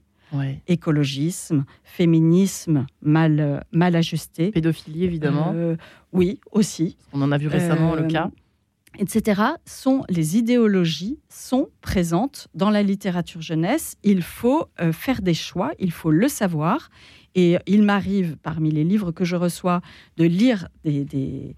écologisme, 0.68 1.64
féminisme 1.82 2.86
mal, 3.02 3.64
mal 3.72 3.96
ajusté. 3.96 4.50
Pédophilie, 4.50 5.04
évidemment. 5.04 5.52
Euh, 5.54 5.76
oui, 6.12 6.38
aussi. 6.52 6.96
On 7.12 7.22
en 7.22 7.32
a 7.32 7.38
vu 7.38 7.48
récemment 7.48 7.94
le 7.94 8.04
euh, 8.04 8.08
cas 8.08 8.30
etc., 8.98 9.42
sont 9.64 10.04
les 10.08 10.36
idéologies 10.36 11.18
sont 11.28 11.68
présentes 11.80 12.48
dans 12.54 12.70
la 12.70 12.82
littérature 12.82 13.40
jeunesse. 13.40 13.96
Il 14.02 14.22
faut 14.22 14.66
euh, 14.80 14.92
faire 14.92 15.22
des 15.22 15.34
choix, 15.34 15.72
il 15.78 15.92
faut 15.92 16.10
le 16.10 16.28
savoir, 16.28 16.90
Et 17.34 17.56
il 17.66 17.82
m'arrive, 17.82 18.36
parmi 18.42 18.70
les 18.70 18.82
livres 18.82 19.12
que 19.12 19.24
je 19.24 19.36
reçois, 19.36 19.82
de 20.16 20.24
lire 20.24 20.66
des, 20.84 21.04
des, 21.04 21.54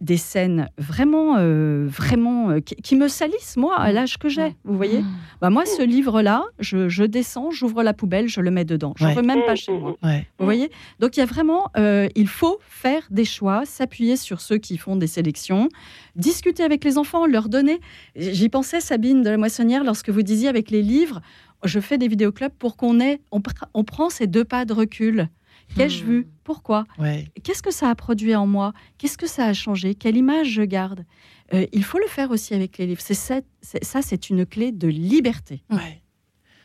des, 0.00 0.16
scènes 0.16 0.68
vraiment, 0.78 1.36
euh, 1.38 1.86
vraiment 1.88 2.50
euh, 2.50 2.60
qui, 2.60 2.96
me 2.96 3.06
salissent, 3.06 3.56
moi, 3.56 3.76
à 3.78 3.92
l'âge 3.92 4.18
que 4.18 4.28
j'ai. 4.28 4.56
Vous 4.64 4.76
voyez 4.76 5.00
mmh. 5.00 5.06
bah, 5.40 5.50
Moi, 5.50 5.64
ce 5.64 5.82
livre-là, 5.82 6.44
je, 6.58 6.88
je, 6.88 7.04
descends, 7.04 7.52
j'ouvre 7.52 7.84
la 7.84 7.92
poubelle, 7.92 8.28
je 8.28 8.40
le 8.40 8.50
mets 8.50 8.64
dedans. 8.64 8.94
Je 8.96 9.06
ne 9.06 9.14
veux 9.14 9.22
même 9.22 9.44
pas 9.46 9.54
chez 9.54 9.72
moi. 9.72 9.96
Vous 10.02 10.44
voyez 10.44 10.70
Donc, 10.98 11.16
il 11.16 11.20
y 11.20 11.22
a 11.22 11.26
vraiment, 11.26 11.70
euh, 11.76 12.08
il 12.16 12.28
faut 12.28 12.58
faire 12.68 13.02
des 13.10 13.24
choix, 13.24 13.64
s'appuyer 13.64 14.16
sur 14.16 14.40
ceux 14.40 14.58
qui 14.58 14.76
font 14.76 14.96
des 14.96 15.06
sélections, 15.06 15.68
discuter 16.16 16.64
avec 16.64 16.82
les 16.82 16.98
enfants, 16.98 17.26
leur 17.26 17.48
donner. 17.48 17.80
J'y 18.16 18.48
pensais, 18.48 18.80
Sabine 18.80 19.22
de 19.22 19.30
la 19.30 19.36
Moissonnière, 19.36 19.84
lorsque 19.84 20.10
vous 20.10 20.22
disiez 20.22 20.48
avec 20.48 20.70
les 20.72 20.82
livres, 20.82 21.20
je 21.64 21.80
fais 21.80 21.98
des 21.98 22.08
vidéoclubs 22.08 22.52
pour 22.52 22.76
qu'on 22.76 23.00
ait, 23.00 23.20
on, 23.30 23.42
on 23.74 23.84
prend 23.84 24.10
ces 24.10 24.26
deux 24.26 24.44
pas 24.44 24.64
de 24.64 24.72
recul. 24.72 25.28
Qu'ai-je 25.76 26.04
hmm. 26.04 26.06
vu? 26.06 26.28
Pourquoi? 26.44 26.84
Qu'est-ce 27.42 27.62
que 27.62 27.72
ça 27.72 27.88
a 27.88 27.94
produit 27.94 28.34
en 28.34 28.46
moi? 28.46 28.72
Qu'est-ce 28.98 29.18
que 29.18 29.26
ça 29.26 29.46
a 29.46 29.52
changé? 29.52 29.94
Quelle 29.94 30.16
image 30.16 30.48
je 30.48 30.62
garde? 30.62 31.04
Euh, 31.54 31.66
Il 31.72 31.84
faut 31.84 31.98
le 31.98 32.06
faire 32.06 32.30
aussi 32.30 32.54
avec 32.54 32.78
les 32.78 32.86
livres. 32.86 33.00
C'est 33.02 33.14
ça, 33.14 34.02
c'est 34.02 34.30
une 34.30 34.44
clé 34.44 34.72
de 34.72 34.88
liberté. 34.88 35.62
Ouais. 35.70 36.02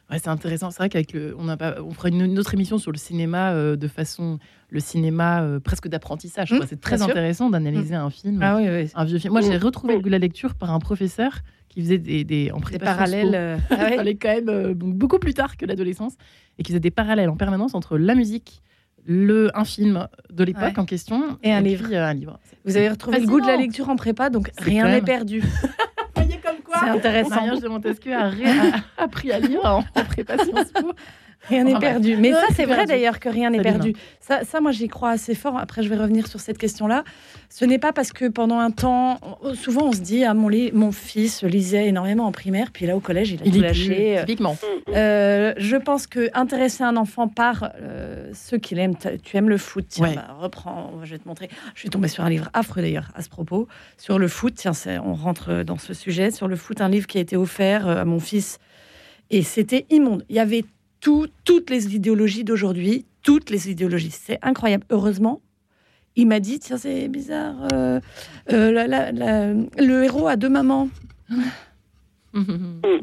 Ouais, 0.09 0.19
c'est 0.19 0.29
intéressant. 0.29 0.71
C'est 0.71 0.77
vrai 0.77 0.89
qu'avec 0.89 1.11
le, 1.11 1.35
on, 1.37 1.49
a 1.49 1.57
pas, 1.57 1.81
on 1.81 1.91
fera 1.91 2.07
une, 2.07 2.39
autre 2.39 2.53
émission 2.53 2.77
sur 2.77 2.93
le 2.93 2.97
cinéma 2.97 3.51
euh, 3.51 3.75
de 3.75 3.89
façon, 3.89 4.39
le 4.69 4.79
cinéma 4.79 5.41
euh, 5.41 5.59
presque 5.59 5.89
d'apprentissage. 5.89 6.53
Hmm, 6.53 6.61
c'est 6.67 6.79
très 6.79 7.01
intéressant 7.01 7.49
d'analyser 7.49 7.95
hmm. 7.95 8.05
un 8.05 8.09
film, 8.09 8.41
ah, 8.41 8.55
oui, 8.55 8.89
un 8.93 9.05
vieux 9.05 9.19
film. 9.19 9.33
Moi, 9.33 9.41
j'ai 9.41 9.57
retrouvé 9.57 9.95
le 9.95 9.99
goût 9.99 10.07
de 10.07 10.11
la 10.11 10.19
lecture 10.19 10.55
par 10.55 10.71
un 10.71 10.79
professeur 10.79 11.39
qui 11.69 11.81
faisait 11.81 11.97
des, 11.97 12.23
des 12.23 12.51
en 12.51 12.59
des 12.59 12.79
parallèles. 12.79 13.59
il 13.71 13.77
fallait 13.77 14.15
quand 14.15 14.41
même 14.41 14.73
beaucoup 14.73 15.19
plus 15.19 15.33
tard 15.33 15.57
que 15.57 15.65
l'adolescence 15.65 16.13
et 16.57 16.63
qui 16.63 16.71
faisait 16.71 16.79
des 16.79 16.91
parallèles 16.91 17.29
en 17.29 17.37
permanence 17.37 17.75
entre 17.75 17.97
la 17.97 18.15
musique, 18.15 18.61
le, 19.05 19.49
un 19.57 19.65
film 19.65 20.07
de 20.31 20.43
l'époque 20.43 20.77
en 20.77 20.85
question 20.85 21.37
et 21.43 21.51
un, 21.51 21.61
livre. 21.61 21.93
un 21.93 22.13
livre. 22.13 22.39
Vous 22.65 22.75
avez 22.75 22.89
retrouvé 22.89 23.19
le 23.19 23.27
goût 23.27 23.39
de 23.39 23.47
la 23.47 23.55
lecture 23.55 23.89
en 23.89 23.95
prépa, 23.95 24.29
donc 24.29 24.51
rien 24.57 24.89
n'est 24.89 25.01
perdu. 25.01 25.41
voyez 26.15 26.39
comme 26.43 26.57
quoi 26.63 26.77
C'est 26.79 26.89
intéressant. 26.89 27.35
Mariage 27.35 27.61
de 27.61 27.67
Montesquieu 27.67 28.13
a, 28.13 28.31
appris 28.97 29.31
à 29.31 29.39
lire 29.39 29.61
en, 29.63 29.79
en 29.79 30.03
prépa 30.03 30.37
Sciences 30.37 30.71
Po? 30.71 30.91
Rien 31.43 31.63
n'est 31.63 31.79
perdu. 31.79 32.17
Mais 32.17 32.31
ça, 32.31 32.47
c'est 32.55 32.65
vrai 32.65 32.85
d'ailleurs 32.85 33.19
que 33.19 33.29
rien 33.29 33.49
n'est 33.49 33.61
perdu. 33.61 33.93
Ça, 34.19 34.43
ça, 34.43 34.59
moi, 34.59 34.71
j'y 34.71 34.87
crois 34.87 35.11
assez 35.11 35.35
fort. 35.35 35.57
Après, 35.57 35.83
je 35.83 35.89
vais 35.89 35.95
revenir 35.95 36.27
sur 36.27 36.39
cette 36.39 36.57
question-là. 36.57 37.03
Ce 37.49 37.63
n'est 37.63 37.79
pas 37.79 37.93
parce 37.93 38.11
que 38.11 38.27
pendant 38.27 38.59
un 38.59 38.71
temps, 38.71 39.19
souvent, 39.53 39.87
on 39.87 39.91
se 39.93 40.01
dit, 40.01 40.23
ah, 40.25 40.33
mon, 40.33 40.49
mon 40.73 40.91
fils 40.91 41.43
lisait 41.43 41.87
énormément 41.87 42.25
en 42.25 42.31
primaire, 42.31 42.71
puis 42.73 42.85
là, 42.85 42.95
au 42.95 42.99
collège, 42.99 43.31
il 43.31 43.41
a 43.41 43.51
tout 43.51 43.61
lâché. 43.61 44.17
Typiquement. 44.21 44.57
Euh, 44.89 45.53
je 45.57 45.75
pense 45.77 46.07
que 46.07 46.29
intéresser 46.33 46.83
un 46.83 46.97
enfant 46.97 47.27
par 47.27 47.71
euh, 47.81 48.29
ce 48.33 48.55
qu'il 48.55 48.79
aime, 48.79 48.95
tu 49.23 49.37
aimes 49.37 49.49
le 49.49 49.57
foot, 49.57 49.85
tiens, 49.87 50.13
bah, 50.15 50.35
reprends, 50.39 50.91
je 51.03 51.11
vais 51.11 51.19
te 51.19 51.27
montrer. 51.27 51.49
Je 51.73 51.79
suis 51.79 51.89
tombée 51.89 52.07
sur 52.07 52.23
un 52.23 52.29
livre 52.29 52.49
affreux 52.53 52.81
d'ailleurs 52.81 53.09
à 53.15 53.21
ce 53.21 53.29
propos, 53.29 53.67
sur 53.97 54.19
le 54.19 54.27
foot. 54.27 54.53
Tiens, 54.55 54.73
on 55.05 55.13
rentre 55.13 55.63
dans 55.63 55.77
ce 55.77 55.93
sujet. 55.93 56.31
Sur 56.31 56.47
le 56.47 56.55
foot, 56.55 56.81
un 56.81 56.89
livre 56.89 57.07
qui 57.07 57.17
a 57.17 57.21
été 57.21 57.37
offert 57.37 57.87
euh, 57.87 58.01
à 58.01 58.05
mon 58.05 58.19
fils. 58.19 58.59
Et 59.29 59.43
c'était 59.43 59.85
immonde. 59.89 60.23
Il 60.29 60.35
y 60.35 60.39
avait 60.39 60.63
toutes 60.99 61.69
les 61.69 61.95
idéologies 61.95 62.43
d'aujourd'hui, 62.43 63.05
toutes 63.23 63.49
les 63.49 63.69
idéologies. 63.69 64.11
C'est 64.11 64.39
incroyable. 64.41 64.85
Heureusement, 64.89 65.41
il 66.17 66.27
m'a 66.27 66.39
dit, 66.39 66.59
tiens, 66.59 66.77
c'est 66.77 67.07
bizarre, 67.07 67.55
euh, 67.71 67.99
euh, 68.51 69.53
le 69.77 70.03
héros 70.03 70.27
a 70.27 70.35
deux 70.35 70.49
mamans. 70.49 70.89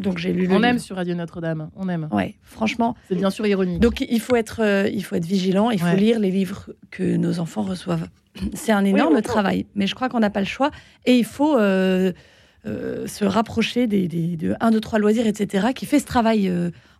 Donc 0.01 0.18
j'ai 0.18 0.32
lu. 0.32 0.49
on 0.51 0.62
aime 0.62 0.78
sur 0.78 0.97
Radio 0.97 1.14
Notre-Dame, 1.14 1.70
on 1.76 1.88
aime. 1.88 2.09
Ouais, 2.12 2.34
franchement. 2.42 2.95
C'est 3.09 3.14
bien 3.14 3.30
sûr 3.30 3.47
ironique. 3.47 3.80
Donc 3.80 4.01
il 4.01 4.20
faut 4.20 4.36
être, 4.36 4.62
euh, 4.62 4.88
il 4.92 5.05
faut 5.05 5.16
être 5.16 5.24
vigilant, 5.24 5.70
il 5.70 5.80
faut 5.80 5.97
lire 5.97 6.18
les 6.18 6.30
livres 6.30 6.70
que 6.90 7.16
nos 7.16 7.38
enfants 7.38 7.62
reçoivent. 7.62 8.09
C'est 8.53 8.72
un 8.72 8.84
énorme 8.84 9.22
travail, 9.22 9.66
mais 9.74 9.86
je 9.86 9.95
crois 9.95 10.09
qu'on 10.09 10.20
n'a 10.20 10.30
pas 10.30 10.40
le 10.40 10.47
choix 10.47 10.70
et 11.07 11.16
il 11.16 11.24
faut 11.24 11.57
se 11.57 13.24
rapprocher 13.24 13.86
des, 13.86 14.09
des, 14.09 14.36
de 14.36 14.55
1, 14.61 14.70
2, 14.72 14.80
3 14.80 14.99
loisirs, 14.99 15.26
etc., 15.26 15.68
qui 15.74 15.86
fait 15.86 16.01
ce 16.01 16.07
travail 16.07 16.53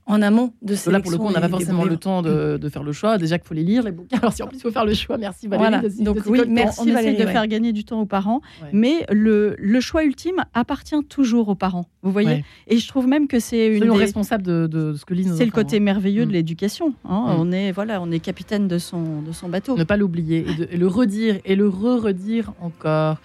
en 0.07 0.21
amont 0.23 0.53
de 0.63 0.75
sélection. 0.75 0.91
Là, 0.91 1.01
pour 1.01 1.11
le 1.11 1.19
coup, 1.19 1.27
on 1.27 1.31
n'a 1.31 1.41
pas 1.41 1.49
forcément 1.49 1.85
le 1.85 1.97
temps 1.97 2.23
de, 2.23 2.69
faire 2.69 2.83
le 2.83 2.93
choix. 2.93 3.19
Déjà 3.19 3.39
qu'il 3.39 3.47
faut 3.47 3.55
les 3.55 3.63
lire, 3.63 3.83
les 3.83 3.93
bouquins. 3.93 4.19
Alors, 4.19 4.33
si 4.33 4.43
en 4.43 4.47
plus 4.47 4.59
il 4.59 4.61
faut 4.61 4.71
faire 4.71 4.85
le 4.85 4.95
choix, 4.95 5.19
merci 5.19 5.49
Valérie. 5.49 6.03
Donc, 6.03 6.19
oui, 6.27 6.41
merci 6.49 6.81
on, 6.83 6.87
essaie 6.87 7.15
de 7.15 7.27
faire 7.27 7.47
gagner 7.47 7.73
du 7.73 7.85
temps 7.85 8.01
aux 8.01 8.07
parents. 8.07 8.41
Mais 8.73 9.07
le, 9.11 9.57
le, 9.59 9.81
choix 9.81 10.05
ultime 10.05 10.45
appartient 10.55 11.03
toujours 11.09 11.49
aux 11.49 11.55
parents. 11.55 11.87
Vous 12.03 12.13
voyez 12.13 12.45
Et 12.69 12.79
je 12.79 12.89
trouve 12.89 13.07
même 13.07 13.29
que 13.29 13.39
c'est 13.39 13.67
une. 13.67 13.85
Des... 13.85 13.91
responsable 13.91 14.43
de, 14.43 14.67
de, 14.67 14.95
ce 14.95 15.05
que 15.05 15.15
lisent 15.15 15.35
C'est 15.37 15.45
le 15.45 15.51
côté 15.51 15.77
hein. 15.77 15.81
merveilleux 15.81 16.25
de 16.25 16.31
mm. 16.31 16.35
l'éducation. 16.35 16.95
Hein. 17.05 17.27
Mm. 17.29 17.41
On, 17.41 17.53
est, 17.53 17.73
voilà, 17.73 18.01
on 18.01 18.11
est 18.11 18.21
capitaine 18.21 18.69
de 18.69 18.79
son, 18.79 19.23
de 19.23 19.33
son 19.33 19.49
bateau. 19.49 19.77
Ne 19.77 19.85
pas 19.85 19.97
l'oublier 19.97 20.47
et, 20.71 20.77
le 20.77 20.87
redire 20.87 21.39
et 21.45 21.55
le 21.55 21.69
re-redire 21.69 22.53
encore. 22.61 23.19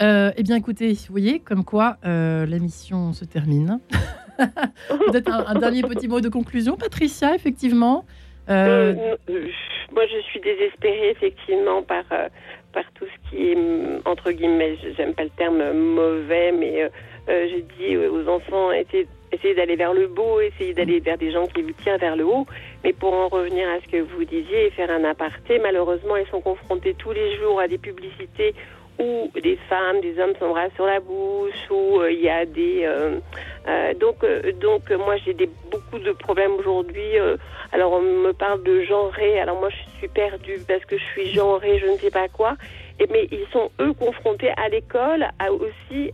Euh, 0.00 0.32
eh 0.36 0.42
bien, 0.42 0.56
écoutez, 0.56 0.92
vous 0.92 1.10
voyez, 1.10 1.38
comme 1.38 1.64
quoi 1.64 1.98
euh, 2.04 2.46
la 2.46 2.58
mission 2.58 3.12
se 3.12 3.24
termine. 3.24 3.78
Peut-être 4.88 5.30
un, 5.30 5.54
dernier 5.54 5.82
petit 5.82 6.08
mot 6.08 6.20
de 6.20 6.28
conclusion, 6.28 6.76
Patricia, 6.76 7.34
effectivement. 7.34 8.04
Euh, 8.48 9.16
euh, 9.30 9.48
moi, 9.92 10.04
je 10.06 10.20
suis 10.22 10.40
désespérée, 10.40 11.10
effectivement, 11.10 11.82
par, 11.82 12.04
euh, 12.12 12.28
par 12.72 12.84
tout 12.94 13.06
ce 13.06 13.30
qui 13.30 13.50
est, 13.50 13.54
mm, 13.54 14.02
entre 14.04 14.32
guillemets, 14.32 14.76
j'aime 14.96 15.14
pas 15.14 15.24
le 15.24 15.30
terme 15.30 15.72
mauvais, 15.72 16.52
mais 16.52 16.90
je 17.26 17.60
dis 17.78 17.96
aux 17.96 18.28
enfants, 18.28 18.70
essayez, 18.72 19.54
d'aller 19.54 19.76
vers 19.76 19.94
le 19.94 20.08
beau, 20.08 20.40
essayez 20.40 20.74
d'aller 20.74 21.00
vers 21.00 21.16
des 21.16 21.32
gens 21.32 21.46
qui 21.46 21.62
vous 21.62 21.72
tirent 21.72 21.98
vers 21.98 22.16
le 22.16 22.24
haut. 22.24 22.46
Mais 22.82 22.92
pour 22.92 23.14
en 23.14 23.28
revenir 23.28 23.66
à 23.68 23.80
ce 23.80 23.90
que 23.90 24.02
vous 24.02 24.24
disiez 24.24 24.66
et 24.66 24.70
faire 24.70 24.90
un 24.90 25.04
aparté, 25.04 25.58
malheureusement, 25.58 26.16
ils 26.16 26.26
sont 26.26 26.40
confrontés 26.40 26.94
tous 26.94 27.12
les 27.12 27.36
jours 27.36 27.60
à 27.60 27.68
des 27.68 27.78
publicités 27.78 28.54
où 28.98 29.30
des 29.42 29.56
femmes, 29.68 30.00
des 30.00 30.18
hommes 30.18 30.34
s'embrassent 30.38 30.74
sur 30.74 30.86
la 30.86 31.00
bouche, 31.00 31.70
où 31.70 32.02
il 32.08 32.20
y 32.20 32.28
a 32.28 32.44
des 32.46 32.86
euh, 33.66 33.94
donc, 33.94 34.22
euh, 34.24 34.52
donc 34.52 34.90
moi 34.90 35.16
j'ai 35.24 35.32
des, 35.32 35.48
beaucoup 35.70 35.98
de 35.98 36.12
problèmes 36.12 36.52
aujourd'hui. 36.52 37.18
Euh, 37.18 37.36
alors 37.72 37.92
on 37.92 38.02
me 38.02 38.32
parle 38.32 38.62
de 38.62 38.82
genré. 38.82 39.40
Alors 39.40 39.58
moi 39.58 39.70
je 39.70 39.98
suis 39.98 40.08
perdue 40.08 40.60
parce 40.68 40.84
que 40.84 40.98
je 40.98 41.04
suis 41.04 41.32
genrée, 41.32 41.78
je 41.78 41.86
ne 41.86 41.96
sais 41.96 42.10
pas 42.10 42.28
quoi. 42.28 42.56
Et, 43.00 43.06
mais 43.10 43.26
ils 43.32 43.46
sont 43.52 43.70
eux 43.80 43.92
confrontés 43.94 44.50
à 44.50 44.68
l'école, 44.68 45.26
à 45.38 45.50
aussi, 45.52 46.12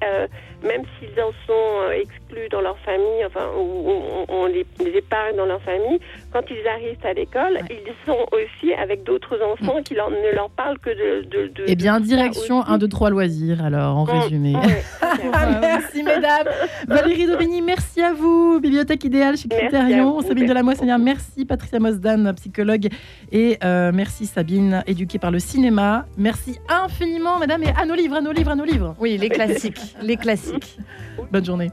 même 0.62 0.82
s'ils 0.98 1.20
en 1.20 1.32
sont 1.46 1.90
exclus 1.92 2.48
dans 2.50 2.60
leur 2.60 2.78
famille, 2.78 3.24
enfin 3.26 3.46
on, 3.56 4.26
on, 4.28 4.46
les, 4.46 4.66
épargne 4.94 5.36
dans 5.36 5.46
leur 5.46 5.62
famille. 5.62 5.98
Quand 6.32 6.42
ils 6.50 6.66
arrivent 6.66 7.04
à 7.04 7.12
l'école, 7.12 7.60
ils 7.70 7.92
sont 8.06 8.26
aussi 8.32 8.72
avec 8.74 9.04
d'autres 9.04 9.38
enfants 9.42 9.82
qui 9.82 9.94
leur, 9.94 10.10
ne 10.10 10.34
leur 10.34 10.50
parlent 10.50 10.78
que 10.78 10.90
de. 10.90 11.24
de, 11.24 11.48
de 11.48 11.64
eh 11.66 11.76
bien, 11.76 12.00
direction 12.00 12.62
1, 12.62 12.78
2, 12.78 12.88
3 12.88 13.10
loisirs. 13.10 13.64
Alors 13.64 13.96
en 13.96 14.04
mmh. 14.04 14.20
résumé. 14.20 14.52
merci 15.60 16.02
mesdames. 16.02 16.48
Valérie 16.86 17.26
merci 17.62 18.02
à 18.02 18.12
vous. 18.12 18.60
Bibliothèque 18.60 19.04
idéale 19.04 19.36
chez 19.36 19.48
Criterion. 19.48 20.20
Sabine 20.20 20.46
de 20.46 20.52
la 20.52 20.62
Moissonnière, 20.62 20.98
merci. 20.98 21.44
Patricia 21.44 21.78
Mosdan, 21.78 22.32
psychologue. 22.34 22.88
Et 23.32 23.58
euh, 23.64 23.90
merci 23.94 24.26
Sabine, 24.26 24.82
éduquée 24.86 25.18
par 25.18 25.30
le 25.30 25.38
cinéma. 25.38 26.06
Merci 26.16 26.58
infiniment, 26.68 27.38
madame. 27.38 27.62
Et 27.62 27.72
à 27.76 27.84
nos 27.86 27.94
livres, 27.94 28.16
à 28.16 28.20
nos 28.20 28.32
livres, 28.32 28.50
à 28.50 28.56
nos 28.56 28.64
livres. 28.64 28.94
Oui, 28.98 29.16
les 29.18 29.28
classiques. 29.28 29.96
les 30.02 30.16
classiques. 30.16 30.49
Bonne 31.30 31.44
journée. 31.44 31.70